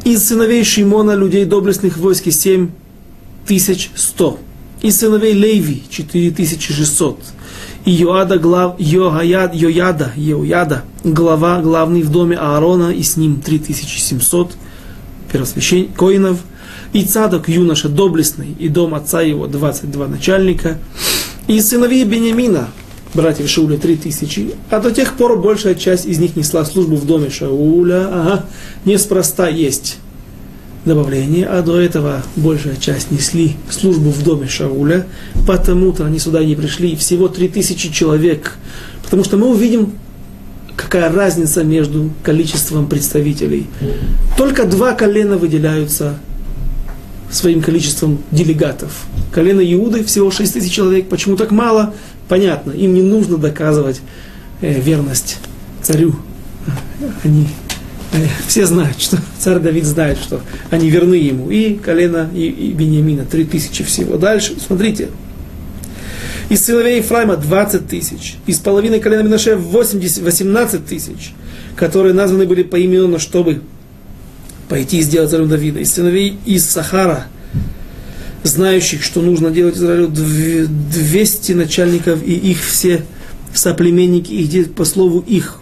Из 0.05 0.28
сыновей 0.28 0.62
Шимона, 0.62 1.16
людей 1.16 1.45
доблестных 1.45 1.97
в 1.97 2.01
войске, 2.01 2.30
7100. 2.30 4.38
Из 4.82 4.97
сыновей 4.97 5.32
Леви, 5.32 5.82
4600. 5.91 7.18
И 7.84 7.91
Йоада, 7.91 8.38
глав, 8.38 8.76
Йояд, 8.78 9.57
Йояда, 9.57 10.12
Йояда, 10.14 10.84
глава, 11.03 11.61
главный 11.61 12.03
в 12.03 12.12
доме 12.12 12.36
Аарона, 12.36 12.93
и 12.93 13.03
с 13.03 13.16
ним 13.16 13.41
3700 13.41 14.53
первосвященников, 15.32 15.97
коинов. 15.97 16.38
И 16.93 17.03
Цадок, 17.03 17.49
юноша 17.49 17.88
доблестный, 17.88 18.55
и 18.57 18.68
дом 18.68 18.95
отца 18.95 19.20
его, 19.20 19.49
22 19.49 20.07
начальника. 20.07 20.78
И 21.49 21.61
сыновей 21.61 22.05
Бениамина, 22.05 22.68
братьев 23.14 23.48
Шауля, 23.48 23.76
три 23.76 23.96
тысячи, 23.96 24.54
а 24.70 24.80
до 24.80 24.90
тех 24.90 25.16
пор 25.16 25.38
большая 25.38 25.74
часть 25.74 26.06
из 26.06 26.18
них 26.18 26.36
несла 26.36 26.64
службу 26.64 26.96
в 26.96 27.06
доме 27.06 27.30
Шауля. 27.30 28.06
Ага, 28.11 28.44
неспроста 28.84 29.48
есть 29.48 29.98
добавление, 30.84 31.46
а 31.46 31.62
до 31.62 31.78
этого 31.78 32.22
большая 32.36 32.76
часть 32.76 33.11
несли 33.11 33.56
службу 33.70 34.11
в 34.11 34.22
доме 34.22 34.48
Шауля, 34.48 35.06
потому-то 35.46 36.06
они 36.06 36.18
сюда 36.18 36.44
не 36.44 36.54
пришли, 36.54 36.96
всего 36.96 37.28
три 37.28 37.48
тысячи 37.48 37.92
человек, 37.92 38.56
потому 39.02 39.24
что 39.24 39.36
мы 39.36 39.48
увидим, 39.48 39.92
какая 40.76 41.12
разница 41.12 41.64
между 41.64 42.11
количеством 42.22 42.86
представителей. 42.86 43.66
Только 44.38 44.64
два 44.64 44.92
колена 44.92 45.36
выделяются 45.36 46.14
своим 47.30 47.62
количеством 47.62 48.18
делегатов. 48.30 49.04
Колено 49.32 49.61
Иуды 49.61 50.02
всего 50.04 50.30
6 50.30 50.52
тысяч 50.52 50.72
человек. 50.72 51.08
Почему 51.08 51.36
так 51.36 51.50
мало? 51.50 51.94
Понятно. 52.30 52.70
Им 52.70 52.94
не 52.94 53.02
нужно 53.02 53.38
доказывать 53.38 54.00
э, 54.60 54.80
верность 54.80 55.38
царю. 55.82 56.14
Они 57.24 57.48
э, 58.12 58.24
все 58.46 58.66
знают, 58.66 59.00
что 59.00 59.18
царь 59.40 59.58
Давид 59.58 59.84
знает, 59.84 60.16
что 60.16 60.40
они 60.70 60.88
верны 60.90 61.16
ему. 61.16 61.50
И 61.50 61.74
колено 61.74 62.30
и, 62.32 62.46
и 62.46 62.72
Бениамина 62.72 63.24
3 63.24 63.44
тысячи 63.46 63.82
всего. 63.82 64.16
Дальше, 64.16 64.54
смотрите. 64.64 65.08
Из 66.50 66.64
сыновей 66.64 66.98
Ефраима 66.98 67.36
20 67.36 67.88
тысяч. 67.88 68.36
Из 68.46 68.58
половины 68.58 69.00
колена 69.00 69.22
Минаше 69.22 69.56
80, 69.56 70.22
18 70.22 70.86
тысяч, 70.86 71.32
которые 71.74 72.14
названы 72.14 72.46
были 72.46 72.62
по 72.62 72.76
имени, 72.76 73.18
чтобы 73.18 73.62
пойти 74.68 74.98
и 74.98 75.02
сделать 75.02 75.32
царем 75.32 75.48
Давида. 75.48 75.80
Из 75.80 75.92
сыновей 75.92 76.38
из 76.46 76.64
Сахара, 76.64 77.26
знающих, 78.43 79.03
что 79.03 79.20
нужно 79.20 79.51
делать 79.51 79.76
Израилю 79.76 80.09
200 80.09 81.53
начальников 81.53 82.22
и 82.24 82.32
их 82.32 82.62
все 82.62 83.05
соплеменники, 83.55 84.32
их 84.32 84.72
по 84.74 84.84
слову 84.84 85.20
их. 85.20 85.59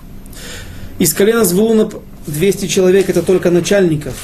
Из 0.99 1.13
колена 1.13 1.45
Звулуна 1.45 1.91
200 2.27 2.67
человек, 2.67 3.09
это 3.09 3.23
только 3.23 3.51
начальников. 3.51 4.15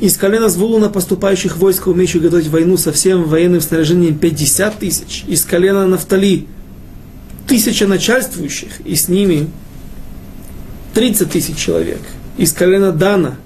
Из 0.00 0.16
колена 0.16 0.48
Звулуна 0.48 0.88
поступающих 0.88 1.56
войск, 1.56 1.86
умеющих 1.86 2.22
готовить 2.22 2.48
войну 2.48 2.76
со 2.76 2.92
всем 2.92 3.24
военным 3.24 3.60
снаряжением 3.60 4.18
50 4.18 4.78
тысяч. 4.78 5.24
Из 5.26 5.44
колена 5.44 5.86
Нафтали 5.86 6.46
тысяча 7.46 7.86
начальствующих, 7.86 8.80
и 8.84 8.94
с 8.94 9.08
ними 9.08 9.48
30 10.94 11.30
тысяч 11.30 11.56
человек. 11.56 12.00
Из 12.36 12.52
колена 12.52 12.92
Дана 12.92 13.36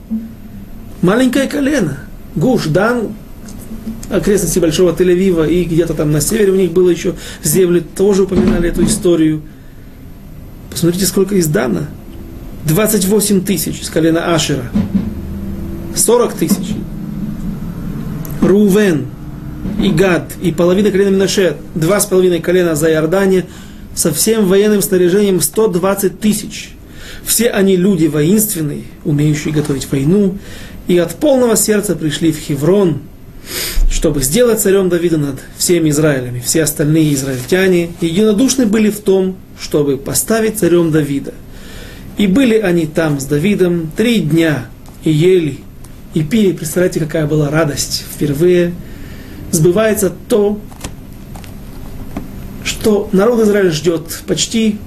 маленькое 1.02 1.48
колено. 1.48 1.98
Гуш, 2.34 2.66
Дан, 2.66 3.14
окрестности 4.10 4.58
Большого 4.58 4.92
Тель-Авива, 4.92 5.48
и 5.48 5.64
где-то 5.64 5.94
там 5.94 6.10
на 6.10 6.20
севере 6.20 6.52
у 6.52 6.56
них 6.56 6.72
было 6.72 6.90
еще 6.90 7.14
земли, 7.42 7.80
тоже 7.80 8.24
упоминали 8.24 8.68
эту 8.68 8.84
историю. 8.84 9.42
Посмотрите, 10.70 11.06
сколько 11.06 11.34
из 11.34 11.46
Дана. 11.46 11.88
28 12.66 13.42
тысяч 13.42 13.80
из 13.80 13.90
колена 13.90 14.34
Ашера. 14.34 14.70
40 15.94 16.34
тысяч. 16.34 16.74
Рувен, 18.40 19.06
и 19.82 19.90
Гад, 19.90 20.32
и 20.42 20.52
половина 20.52 20.90
колена 20.90 21.10
Минаше, 21.10 21.56
два 21.74 22.00
с 22.00 22.06
половиной 22.06 22.40
колена 22.40 22.74
за 22.74 22.90
Иордане, 22.90 23.46
со 23.94 24.12
всем 24.12 24.46
военным 24.46 24.82
снаряжением 24.82 25.40
120 25.40 26.20
тысяч. 26.20 26.70
Все 27.24 27.50
они 27.50 27.76
люди 27.76 28.06
воинственные, 28.06 28.84
умеющие 29.04 29.52
готовить 29.52 29.90
войну, 29.90 30.38
и 30.86 30.98
от 30.98 31.14
полного 31.16 31.56
сердца 31.56 31.94
пришли 31.94 32.32
в 32.32 32.38
Хеврон, 32.38 33.02
чтобы 33.90 34.22
сделать 34.22 34.60
царем 34.60 34.88
Давида 34.88 35.18
над 35.18 35.40
всеми 35.58 35.90
Израилями. 35.90 36.40
Все 36.40 36.62
остальные 36.62 37.14
израильтяне 37.14 37.90
единодушны 38.00 38.66
были 38.66 38.90
в 38.90 39.00
том, 39.00 39.36
чтобы 39.60 39.96
поставить 39.98 40.58
царем 40.58 40.90
Давида. 40.90 41.34
И 42.16 42.26
были 42.26 42.58
они 42.58 42.86
там 42.86 43.20
с 43.20 43.24
Давидом 43.24 43.90
три 43.96 44.20
дня, 44.20 44.66
и 45.04 45.10
ели, 45.10 45.58
и 46.14 46.22
пили. 46.22 46.52
Представляете, 46.52 47.00
какая 47.00 47.26
была 47.26 47.50
радость. 47.50 48.04
Впервые 48.14 48.72
сбывается 49.50 50.12
то, 50.28 50.58
что 52.64 53.08
народ 53.12 53.40
Израиля 53.40 53.70
ждет 53.70 54.22
почти 54.26 54.78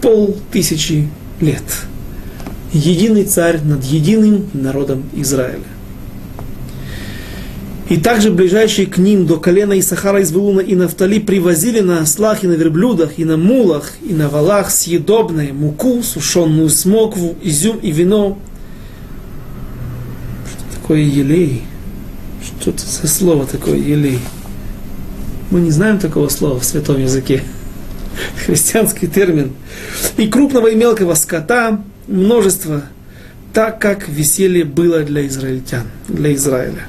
полтысячи 0.00 1.08
лет 1.40 1.62
единый 2.74 3.24
царь 3.24 3.60
над 3.62 3.84
единым 3.84 4.50
народом 4.52 5.04
Израиля. 5.14 5.62
И 7.94 7.96
также 7.96 8.32
ближайшие 8.32 8.88
к 8.88 8.98
ним 8.98 9.24
до 9.24 9.38
колена 9.38 9.78
Исахара 9.78 10.20
из 10.20 10.32
Вулуна 10.32 10.58
и 10.58 10.74
Нафтали 10.74 11.20
привозили 11.20 11.78
на 11.78 12.00
ослах 12.00 12.42
и 12.42 12.48
на 12.48 12.54
верблюдах, 12.54 13.20
и 13.20 13.24
на 13.24 13.36
мулах, 13.36 13.92
и 14.02 14.12
на 14.12 14.28
валах 14.28 14.72
съедобное, 14.72 15.52
муку, 15.52 16.02
сушеную 16.02 16.70
смокву, 16.70 17.36
изюм 17.40 17.76
и 17.76 17.92
вино. 17.92 18.36
Что 20.50 20.80
такое 20.80 21.02
елей? 21.02 21.62
Что 22.60 22.70
это 22.70 22.84
за 22.84 23.06
слово 23.06 23.46
такое 23.46 23.76
елей? 23.76 24.18
Мы 25.52 25.60
не 25.60 25.70
знаем 25.70 26.00
такого 26.00 26.28
слова 26.30 26.58
в 26.58 26.64
святом 26.64 27.00
языке. 27.00 27.44
Христианский 28.44 29.06
термин. 29.06 29.52
И 30.16 30.26
крупного 30.26 30.66
и 30.66 30.74
мелкого 30.74 31.14
скота, 31.14 31.80
множество, 32.08 32.82
так 33.52 33.80
как 33.80 34.08
веселье 34.08 34.64
было 34.64 35.04
для 35.04 35.28
израильтян, 35.28 35.84
для 36.08 36.34
Израиля. 36.34 36.88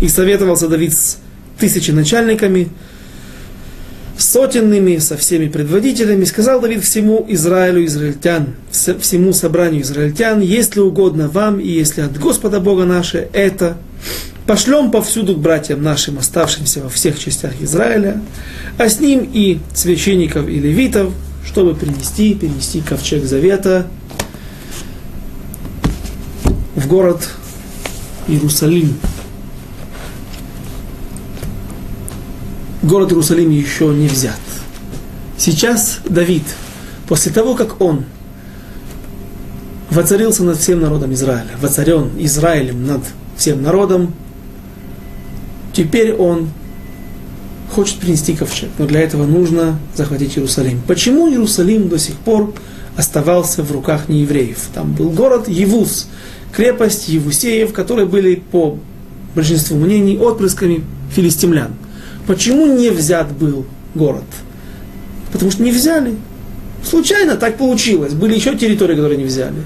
И 0.00 0.08
советовался 0.08 0.68
Давид 0.68 0.94
с 0.94 1.18
тысячи 1.58 1.90
начальниками, 1.90 2.68
сотенными, 4.20 4.98
со 4.98 5.16
всеми 5.16 5.48
предводителями, 5.48 6.24
сказал 6.24 6.60
Давид 6.60 6.84
всему 6.84 7.24
Израилю, 7.28 7.84
израильтян, 7.86 8.54
всему 8.70 9.32
собранию 9.32 9.82
израильтян, 9.82 10.40
если 10.40 10.80
угодно 10.80 11.28
вам, 11.28 11.58
и 11.60 11.68
если 11.68 12.02
от 12.02 12.18
Господа 12.18 12.60
Бога 12.60 12.84
наше 12.84 13.28
это, 13.32 13.78
пошлем 14.46 14.90
повсюду 14.90 15.34
к 15.34 15.38
братьям 15.38 15.82
нашим, 15.82 16.18
оставшимся 16.18 16.82
во 16.82 16.88
всех 16.88 17.18
частях 17.18 17.52
Израиля, 17.60 18.20
а 18.78 18.88
с 18.88 19.00
ним 19.00 19.28
и 19.32 19.58
священников 19.74 20.48
и 20.48 20.58
левитов, 20.58 21.12
чтобы 21.46 21.74
принести, 21.74 22.34
перенести 22.34 22.80
ковчег 22.80 23.24
завета 23.24 23.86
в 26.74 26.86
город 26.86 27.28
Иерусалим. 28.28 28.96
Город 32.82 33.10
Иерусалим 33.10 33.50
еще 33.50 33.88
не 33.88 34.08
взят. 34.08 34.38
Сейчас 35.36 35.98
Давид, 36.08 36.44
после 37.06 37.30
того, 37.30 37.54
как 37.54 37.80
он 37.80 38.04
воцарился 39.90 40.44
над 40.44 40.56
всем 40.56 40.80
народом 40.80 41.12
Израиля, 41.12 41.50
воцарен 41.60 42.10
Израилем 42.18 42.86
над 42.86 43.02
всем 43.36 43.62
народом, 43.62 44.14
теперь 45.74 46.14
он 46.14 46.48
хочет 47.70 47.98
принести 47.98 48.34
ковчег, 48.34 48.70
но 48.78 48.86
для 48.86 49.00
этого 49.00 49.26
нужно 49.26 49.78
захватить 49.94 50.38
Иерусалим. 50.38 50.80
Почему 50.86 51.28
Иерусалим 51.28 51.88
до 51.90 51.98
сих 51.98 52.14
пор 52.16 52.54
оставался 52.96 53.62
в 53.62 53.70
руках 53.72 54.08
неевреев? 54.08 54.58
Там 54.74 54.92
был 54.94 55.10
город 55.10 55.48
Евус, 55.48 56.08
крепость 56.52 57.08
Евусеев, 57.08 57.74
которые 57.74 58.06
были 58.06 58.36
по 58.36 58.78
большинству 59.34 59.76
мнений 59.76 60.16
отпрысками 60.16 60.82
филистимлян. 61.14 61.72
Почему 62.26 62.66
не 62.66 62.90
взят 62.90 63.32
был 63.32 63.66
город? 63.94 64.24
Потому 65.32 65.50
что 65.50 65.62
не 65.62 65.70
взяли. 65.70 66.16
Случайно 66.84 67.36
так 67.36 67.56
получилось. 67.56 68.14
Были 68.14 68.34
еще 68.34 68.56
территории, 68.56 68.94
которые 68.94 69.18
не 69.18 69.24
взяли. 69.24 69.64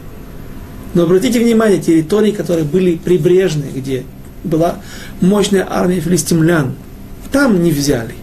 Но 0.95 1.03
обратите 1.05 1.41
внимание, 1.41 1.81
территории, 1.81 2.31
которые 2.31 2.65
были 2.65 2.97
прибрежные, 2.97 3.71
где 3.73 4.05
была 4.45 4.77
мощная 5.21 5.67
армия 5.69 6.01
филистимлян, 6.01 6.75
там 7.33 7.63
не 7.63 7.73
взяли. 7.73 8.15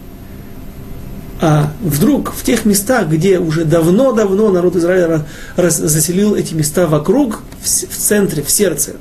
А 1.40 1.72
вдруг 1.82 2.32
в 2.32 2.44
тех 2.44 2.64
местах, 2.64 3.08
где 3.08 3.38
уже 3.38 3.64
давно-давно 3.64 4.50
народ 4.50 4.76
Израиля 4.76 5.26
раз, 5.56 5.76
заселил 5.76 6.34
эти 6.34 6.54
места 6.54 6.86
вокруг, 6.86 7.42
в, 7.60 7.66
в 7.66 7.96
центре, 7.96 8.42
в 8.42 8.50
сердце 8.50 8.92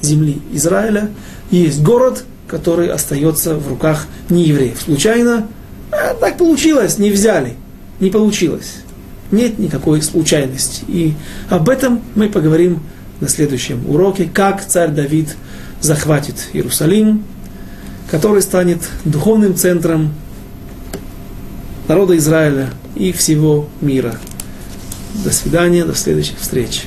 земли 0.00 0.40
Израиля, 0.52 1.10
есть 1.50 1.82
город, 1.82 2.24
который 2.50 2.88
остается 2.88 3.54
в 3.54 3.68
руках 3.68 4.06
неевреев. 4.28 4.80
Случайно? 4.82 5.46
А, 5.92 6.14
так 6.14 6.36
получилось, 6.36 6.98
не 6.98 7.10
взяли. 7.10 7.54
не 8.00 8.10
получилось. 8.10 8.80
Нет 9.30 9.58
никакой 9.58 10.02
случайности. 10.02 10.84
И 10.88 11.14
об 11.48 11.68
этом 11.68 12.02
мы 12.16 12.28
поговорим 12.28 12.80
на 13.20 13.28
следующем 13.28 13.88
уроке, 13.88 14.28
как 14.32 14.66
царь 14.66 14.90
Давид 14.90 15.36
захватит 15.80 16.48
Иерусалим, 16.52 17.22
который 18.10 18.42
станет 18.42 18.80
духовным 19.04 19.54
центром 19.54 20.12
народа 21.86 22.16
Израиля 22.16 22.70
и 22.96 23.12
всего 23.12 23.68
мира. 23.80 24.16
До 25.24 25.30
свидания, 25.30 25.84
до 25.84 25.94
следующих 25.94 26.38
встреч. 26.38 26.86